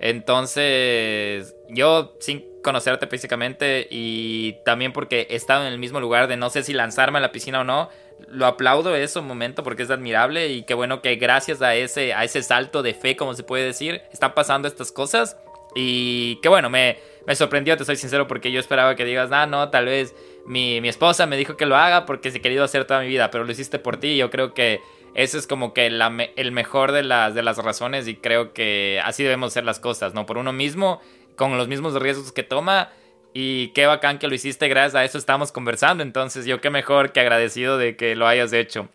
Entonces, 0.00 1.54
yo 1.68 2.16
sin 2.20 2.46
conocerte 2.62 3.06
físicamente 3.06 3.86
y 3.90 4.56
también 4.64 4.92
porque 4.92 5.26
he 5.30 5.36
estado 5.36 5.66
en 5.66 5.72
el 5.72 5.78
mismo 5.78 6.00
lugar 6.00 6.26
de 6.26 6.36
no 6.36 6.50
sé 6.50 6.62
si 6.62 6.72
lanzarme 6.72 7.18
a 7.18 7.22
la 7.22 7.32
piscina 7.32 7.60
o 7.60 7.64
no, 7.64 7.90
lo 8.28 8.46
aplaudo 8.46 8.94
ese 8.96 9.20
momento 9.20 9.62
porque 9.62 9.82
es 9.82 9.90
admirable 9.90 10.48
y 10.48 10.62
qué 10.62 10.74
bueno 10.74 11.02
que 11.02 11.16
gracias 11.16 11.62
a 11.62 11.74
ese, 11.74 12.14
a 12.14 12.24
ese 12.24 12.42
salto 12.42 12.82
de 12.82 12.94
fe, 12.94 13.16
como 13.16 13.34
se 13.34 13.42
puede 13.42 13.64
decir, 13.64 14.02
están 14.12 14.34
pasando 14.34 14.68
estas 14.68 14.90
cosas 14.90 15.36
y 15.74 16.38
qué 16.42 16.48
bueno, 16.48 16.70
me, 16.70 16.98
me 17.26 17.36
sorprendió, 17.36 17.76
te 17.76 17.84
soy 17.84 17.96
sincero, 17.96 18.26
porque 18.26 18.52
yo 18.52 18.60
esperaba 18.60 18.96
que 18.96 19.04
digas, 19.04 19.30
ah, 19.32 19.46
no, 19.46 19.70
tal 19.70 19.86
vez 19.86 20.14
mi, 20.47 20.76
esposa 20.88 21.26
me 21.26 21.36
dijo 21.36 21.57
que 21.57 21.66
lo 21.66 21.76
haga 21.76 22.07
porque 22.07 22.30
se 22.30 22.38
he 22.38 22.41
querido 22.41 22.64
hacer 22.64 22.84
toda 22.84 23.01
mi 23.01 23.09
vida, 23.09 23.30
pero 23.30 23.45
lo 23.45 23.53
hiciste 23.53 23.78
por 23.78 23.99
ti. 23.99 24.16
Yo 24.16 24.30
creo 24.30 24.55
que 24.55 24.80
eso 25.14 25.38
es 25.38 25.47
como 25.47 25.72
que 25.74 25.86
el 25.86 26.53
mejor 26.53 26.93
de 26.93 27.03
las, 27.03 27.34
de 27.34 27.43
las 27.43 27.59
razones 27.59 28.09
y 28.09 28.16
creo 28.16 28.53
que 28.53 29.01
así 29.05 29.22
debemos 29.22 29.53
hacer 29.53 29.64
las 29.64 29.80
cosas, 29.80 30.14
¿no? 30.14 30.26
Por 30.26 30.38
uno 30.38 30.53
mismo, 30.53 31.01
con 31.36 31.57
los 31.57 31.68
mismos 31.68 31.95
riesgos 31.95 32.32
que 32.32 32.43
toma. 32.43 32.91
Y 33.32 33.68
qué 33.68 33.86
bacán 33.86 34.18
que 34.18 34.26
lo 34.26 34.34
hiciste, 34.34 34.68
gracias 34.68 34.95
a 34.97 35.05
eso 35.05 35.18
estamos 35.18 35.53
conversando. 35.53 36.03
Entonces, 36.03 36.47
yo 36.47 36.61
qué 36.61 36.70
mejor 36.70 37.12
que 37.12 37.20
agradecido 37.20 37.78
de 37.78 37.97
que 37.97 38.16
lo 38.16 38.26
hayas 38.26 38.53
hecho. 38.53 38.88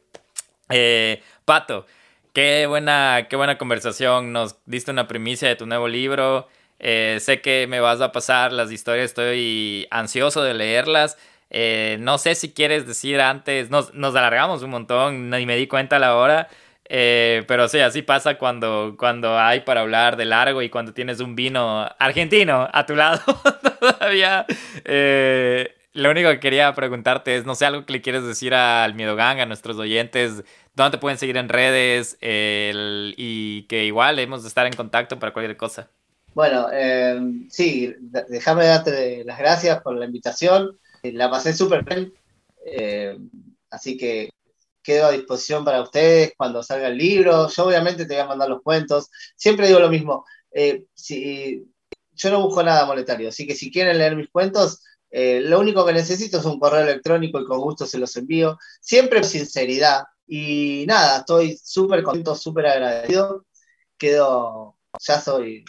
Eh, 0.69 1.21
Pato, 1.45 1.85
qué 2.33 2.65
buena, 2.67 3.27
qué 3.29 3.35
buena 3.37 3.57
conversación. 3.57 4.33
Nos 4.33 4.57
diste 4.65 4.91
una 4.91 5.07
primicia 5.07 5.47
de 5.47 5.55
tu 5.55 5.65
nuevo 5.65 5.87
libro. 5.87 6.49
Eh, 6.79 7.17
sé 7.21 7.41
que 7.41 7.67
me 7.67 7.79
vas 7.79 8.01
a 8.01 8.11
pasar 8.11 8.51
las 8.51 8.71
historias, 8.71 9.05
estoy 9.05 9.87
ansioso 9.89 10.43
de 10.43 10.53
leerlas. 10.53 11.17
Eh, 11.49 11.97
no 11.99 12.17
sé 12.17 12.35
si 12.35 12.53
quieres 12.53 12.87
decir 12.87 13.21
antes, 13.21 13.69
nos, 13.69 13.91
alargamos 13.93 14.63
un 14.63 14.71
montón, 14.71 15.29
ni 15.29 15.45
me 15.45 15.55
di 15.55 15.67
cuenta 15.67 15.97
a 15.97 15.99
la 15.99 16.15
hora. 16.15 16.47
Eh, 16.87 17.43
pero 17.47 17.67
sí, 17.67 17.79
así 17.79 18.03
pasa 18.03 18.37
cuando, 18.37 18.95
cuando 18.97 19.39
hay 19.39 19.61
para 19.61 19.81
hablar 19.81 20.17
de 20.17 20.25
largo 20.25 20.61
y 20.61 20.69
cuando 20.69 20.93
tienes 20.93 21.19
un 21.19 21.35
vino 21.35 21.89
argentino 21.97 22.69
a 22.71 22.85
tu 22.85 22.95
lado 22.95 23.21
todavía. 23.79 24.45
lo 25.93 26.11
único 26.11 26.29
que 26.29 26.39
quería 26.39 26.73
preguntarte 26.73 27.37
es, 27.37 27.45
no 27.45 27.55
sé, 27.55 27.65
algo 27.65 27.85
que 27.85 27.93
le 27.93 28.01
quieres 28.01 28.23
decir 28.23 28.53
al 28.53 28.93
Miedo 28.93 29.15
Gang, 29.15 29.39
a 29.39 29.45
nuestros 29.45 29.77
oyentes, 29.77 30.43
dónde 30.75 30.97
te 30.97 31.01
pueden 31.01 31.17
seguir 31.17 31.37
en 31.37 31.49
redes 31.49 32.17
y 32.21 33.63
que 33.63 33.85
igual 33.85 34.19
hemos 34.19 34.43
de 34.43 34.49
estar 34.49 34.67
en 34.67 34.73
contacto 34.73 35.17
para 35.19 35.33
cualquier 35.33 35.57
cosa. 35.57 35.89
Bueno, 36.35 36.67
eh, 36.71 37.17
sí, 37.49 37.95
déjame 38.27 38.65
darte 38.65 39.23
las 39.23 39.39
gracias 39.39 39.81
por 39.81 39.95
la 39.95 40.05
invitación. 40.05 40.77
La 41.13 41.29
pasé 41.29 41.53
súper 41.53 41.83
bien. 41.83 42.13
Eh, 42.65 43.17
así 43.69 43.97
que 43.97 44.29
quedo 44.81 45.07
a 45.07 45.11
disposición 45.11 45.65
para 45.65 45.81
ustedes 45.81 46.33
cuando 46.37 46.63
salga 46.63 46.87
el 46.87 46.97
libro. 46.97 47.49
Yo 47.49 47.65
obviamente 47.65 48.05
te 48.05 48.13
voy 48.13 48.23
a 48.23 48.27
mandar 48.27 48.49
los 48.49 48.61
cuentos. 48.61 49.09
Siempre 49.35 49.67
digo 49.67 49.79
lo 49.79 49.89
mismo. 49.89 50.25
Eh, 50.51 50.85
si 50.93 51.65
yo 52.13 52.31
no 52.31 52.41
busco 52.41 52.63
nada 52.63 52.85
monetario, 52.85 53.29
así 53.29 53.45
que 53.45 53.55
si 53.55 53.71
quieren 53.71 53.97
leer 53.97 54.15
mis 54.15 54.29
cuentos, 54.29 54.83
eh, 55.09 55.41
lo 55.41 55.59
único 55.59 55.85
que 55.85 55.93
necesito 55.93 56.39
es 56.39 56.45
un 56.45 56.59
correo 56.59 56.81
electrónico 56.81 57.39
y 57.39 57.45
con 57.45 57.59
gusto 57.59 57.85
se 57.85 57.97
los 57.97 58.15
envío. 58.15 58.57
Siempre 58.79 59.23
sinceridad. 59.23 60.03
Y 60.27 60.85
nada, 60.87 61.19
estoy 61.19 61.57
súper 61.61 62.03
contento, 62.03 62.35
súper 62.35 62.67
agradecido. 62.67 63.45
Quedo, 63.97 64.77
ya 64.99 65.19
soy, 65.19 65.63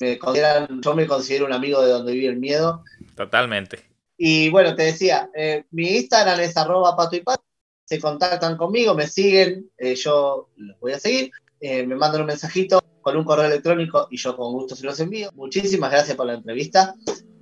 me 0.00 0.18
consideran, 0.18 0.80
yo 0.82 0.94
me 0.94 1.06
considero 1.06 1.46
un 1.46 1.52
amigo 1.52 1.80
de 1.82 1.90
donde 1.90 2.12
vive 2.12 2.28
el 2.28 2.38
miedo. 2.38 2.84
Totalmente. 3.14 3.97
Y 4.18 4.50
bueno, 4.50 4.74
te 4.74 4.82
decía, 4.82 5.30
eh, 5.34 5.64
mi 5.70 5.96
Instagram 5.96 6.40
es 6.40 6.56
arroba 6.56 6.96
pato 6.96 7.16
y 7.16 7.20
pato. 7.20 7.44
Se 7.84 7.98
contactan 7.98 8.58
conmigo, 8.58 8.94
me 8.94 9.06
siguen, 9.06 9.70
eh, 9.78 9.94
yo 9.94 10.50
los 10.56 10.78
voy 10.80 10.92
a 10.92 10.98
seguir. 10.98 11.30
me 11.60 11.96
mandan 11.96 12.20
un 12.20 12.26
mensajito 12.26 12.80
con 13.00 13.16
un 13.16 13.24
correo 13.24 13.46
electrónico 13.46 14.06
y 14.10 14.18
yo 14.18 14.36
con 14.36 14.52
gusto 14.52 14.76
se 14.76 14.84
los 14.84 15.00
envío. 15.00 15.30
Muchísimas 15.34 15.90
gracias 15.90 16.16
por 16.16 16.26
la 16.26 16.34
entrevista 16.34 16.94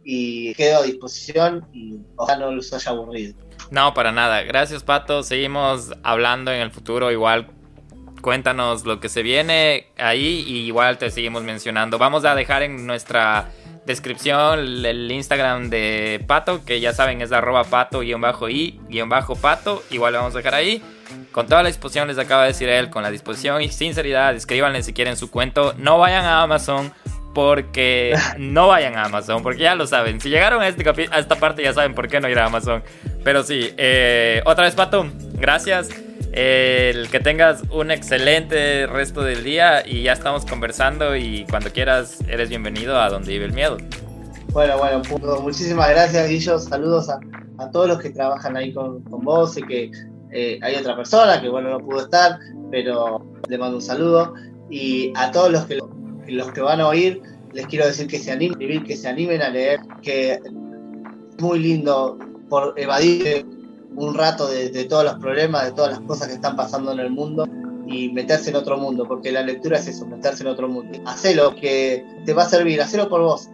y 0.04 0.54
quedo 0.54 0.78
a 0.78 0.82
disposición 0.84 1.66
y 1.72 1.98
ojalá 2.14 2.46
no 2.46 2.52
los 2.52 2.72
haya 2.72 2.92
aburrido. 2.92 3.34
No, 3.70 3.92
para 3.92 4.12
nada. 4.12 4.42
Gracias, 4.42 4.84
Pato. 4.84 5.24
Seguimos 5.24 5.92
hablando 6.04 6.52
en 6.52 6.60
el 6.60 6.70
futuro. 6.70 7.10
Igual 7.10 7.50
cuéntanos 8.22 8.84
lo 8.84 9.00
que 9.00 9.08
se 9.08 9.22
viene 9.22 9.88
ahí 9.98 10.44
y 10.46 10.58
igual 10.66 10.98
te 10.98 11.10
seguimos 11.10 11.42
mencionando. 11.42 11.98
Vamos 11.98 12.24
a 12.24 12.34
dejar 12.34 12.62
en 12.62 12.86
nuestra 12.86 13.50
descripción 13.86 14.84
el 14.84 15.10
Instagram 15.10 15.70
de 15.70 16.22
Pato, 16.26 16.64
que 16.64 16.80
ya 16.80 16.92
saben 16.92 17.22
es 17.22 17.32
arroba 17.32 17.64
pato-i-pato. 17.64 19.82
Igual 19.90 20.12
lo 20.12 20.18
vamos 20.18 20.34
a 20.34 20.38
dejar 20.38 20.54
ahí. 20.54 20.82
Con 21.32 21.46
toda 21.46 21.62
la 21.62 21.68
disposición 21.68 22.08
les 22.08 22.18
acaba 22.18 22.42
de 22.42 22.48
decir 22.48 22.68
él, 22.68 22.90
con 22.90 23.02
la 23.02 23.10
disposición 23.10 23.62
y 23.62 23.70
sinceridad, 23.70 24.34
escríbanle 24.34 24.82
si 24.82 24.92
quieren 24.92 25.16
su 25.16 25.30
cuento. 25.30 25.74
No 25.78 25.98
vayan 25.98 26.24
a 26.24 26.42
Amazon 26.42 26.92
porque 27.34 28.16
no 28.38 28.68
vayan 28.68 28.96
a 28.96 29.04
Amazon, 29.04 29.42
porque 29.42 29.60
ya 29.60 29.74
lo 29.74 29.86
saben. 29.86 30.20
Si 30.20 30.30
llegaron 30.30 30.62
a, 30.62 30.68
este 30.68 30.88
a 30.88 31.18
esta 31.18 31.36
parte 31.36 31.62
ya 31.62 31.72
saben 31.72 31.94
por 31.94 32.08
qué 32.08 32.20
no 32.20 32.28
ir 32.28 32.38
a 32.38 32.46
Amazon. 32.46 32.82
Pero 33.22 33.44
sí, 33.44 33.72
eh, 33.76 34.42
otra 34.44 34.64
vez 34.64 34.74
Pato, 34.74 35.06
gracias. 35.34 35.90
El 36.36 37.08
que 37.08 37.18
tengas 37.18 37.62
un 37.72 37.90
excelente 37.90 38.86
resto 38.86 39.22
del 39.22 39.42
día 39.42 39.82
y 39.86 40.02
ya 40.02 40.12
estamos 40.12 40.44
conversando 40.44 41.16
y 41.16 41.46
cuando 41.48 41.72
quieras 41.72 42.18
eres 42.28 42.50
bienvenido 42.50 43.00
a 43.00 43.08
donde 43.08 43.32
vive 43.32 43.46
el 43.46 43.54
miedo. 43.54 43.78
Bueno, 44.52 44.76
bueno, 44.76 45.02
muchísimas 45.40 45.88
gracias 45.88 46.28
Guillo, 46.28 46.58
saludos 46.58 47.08
a, 47.08 47.70
todos 47.70 47.88
los 47.88 48.00
que 48.00 48.10
trabajan 48.10 48.54
ahí 48.54 48.74
con, 48.74 49.02
vos. 49.04 49.56
Y 49.56 49.62
que 49.62 49.90
eh, 50.30 50.58
hay 50.60 50.74
otra 50.76 50.94
persona 50.94 51.40
que 51.40 51.48
bueno 51.48 51.70
no 51.70 51.78
pudo 51.78 52.02
estar, 52.02 52.38
pero 52.70 53.24
le 53.48 53.56
mando 53.56 53.76
un 53.76 53.82
saludo. 53.82 54.34
Y 54.68 55.14
a 55.16 55.32
todos 55.32 55.50
los 55.50 55.64
que 55.64 55.78
los 56.28 56.52
que 56.52 56.60
van 56.60 56.82
a 56.82 56.88
oír, 56.88 57.22
les 57.54 57.66
quiero 57.66 57.86
decir 57.86 58.08
que 58.08 58.18
se 58.18 58.32
animen, 58.32 58.84
que 58.84 58.96
se 58.96 59.08
animen 59.08 59.40
a 59.40 59.48
leer, 59.48 59.80
que 60.02 60.32
es 60.32 60.40
muy 61.38 61.60
lindo 61.60 62.18
por 62.50 62.74
evadir 62.76 63.46
un 63.96 64.14
rato 64.14 64.48
de, 64.48 64.84
todos 64.84 65.04
los 65.04 65.14
problemas, 65.14 65.64
de 65.64 65.72
todas 65.72 65.92
las 65.92 66.00
cosas 66.00 66.28
que 66.28 66.34
están 66.34 66.56
pasando 66.56 66.92
en 66.92 67.00
el 67.00 67.10
mundo 67.10 67.48
y 67.86 68.10
meterse 68.10 68.50
en 68.50 68.56
otro 68.56 68.76
mundo, 68.78 69.06
porque 69.06 69.32
la 69.32 69.42
lectura 69.42 69.78
es 69.78 69.88
eso, 69.88 70.06
meterse 70.06 70.42
en 70.42 70.48
otro 70.48 70.68
mundo. 70.68 70.98
Hacelo, 71.06 71.54
que 71.54 72.04
te 72.24 72.34
va 72.34 72.42
a 72.42 72.48
servir, 72.48 72.80
hacelo 72.80 73.08
por 73.08 73.22
vos, 73.22 73.48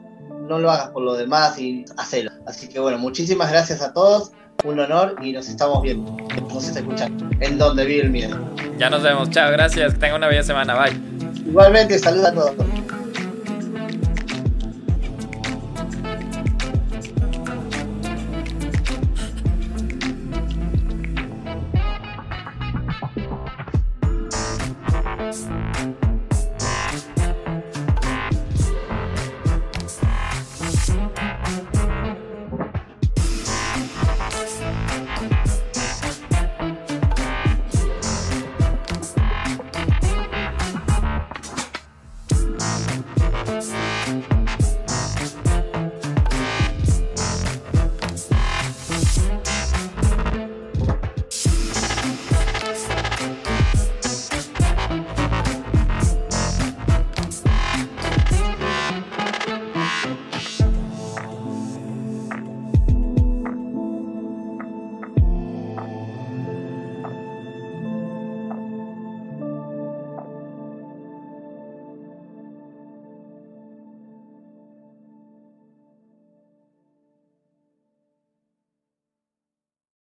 no 0.49 0.59
lo 0.59 0.70
hagas 0.70 0.90
por 0.90 1.03
los 1.03 1.18
demás 1.18 1.59
y 1.59 1.84
hacelo. 1.97 2.30
Así 2.47 2.68
que 2.68 2.80
bueno, 2.80 2.99
muchísimas 2.99 3.51
gracias 3.51 3.82
a 3.82 3.93
todos, 3.93 4.32
un 4.64 4.80
honor 4.80 5.16
y 5.22 5.32
nos 5.32 5.49
estamos 5.49 5.82
viendo, 5.82 6.16
nos 6.49 6.66
está 6.66 6.80
escuchando, 6.80 7.28
en 7.40 7.59
donde 7.59 7.84
vive 7.84 8.03
el 8.03 8.11
miedo. 8.11 8.36
Ya 8.78 8.90
nos 8.90 9.03
vemos, 9.03 9.30
chao, 9.30 9.51
gracias, 9.53 9.95
que 9.95 10.01
tengan 10.01 10.16
una 10.18 10.28
bella 10.28 10.43
semana, 10.43 10.74
bye. 10.74 11.01
Igualmente, 11.47 11.99
saludos 11.99 12.26
a 12.26 12.32
todos. 12.32 12.55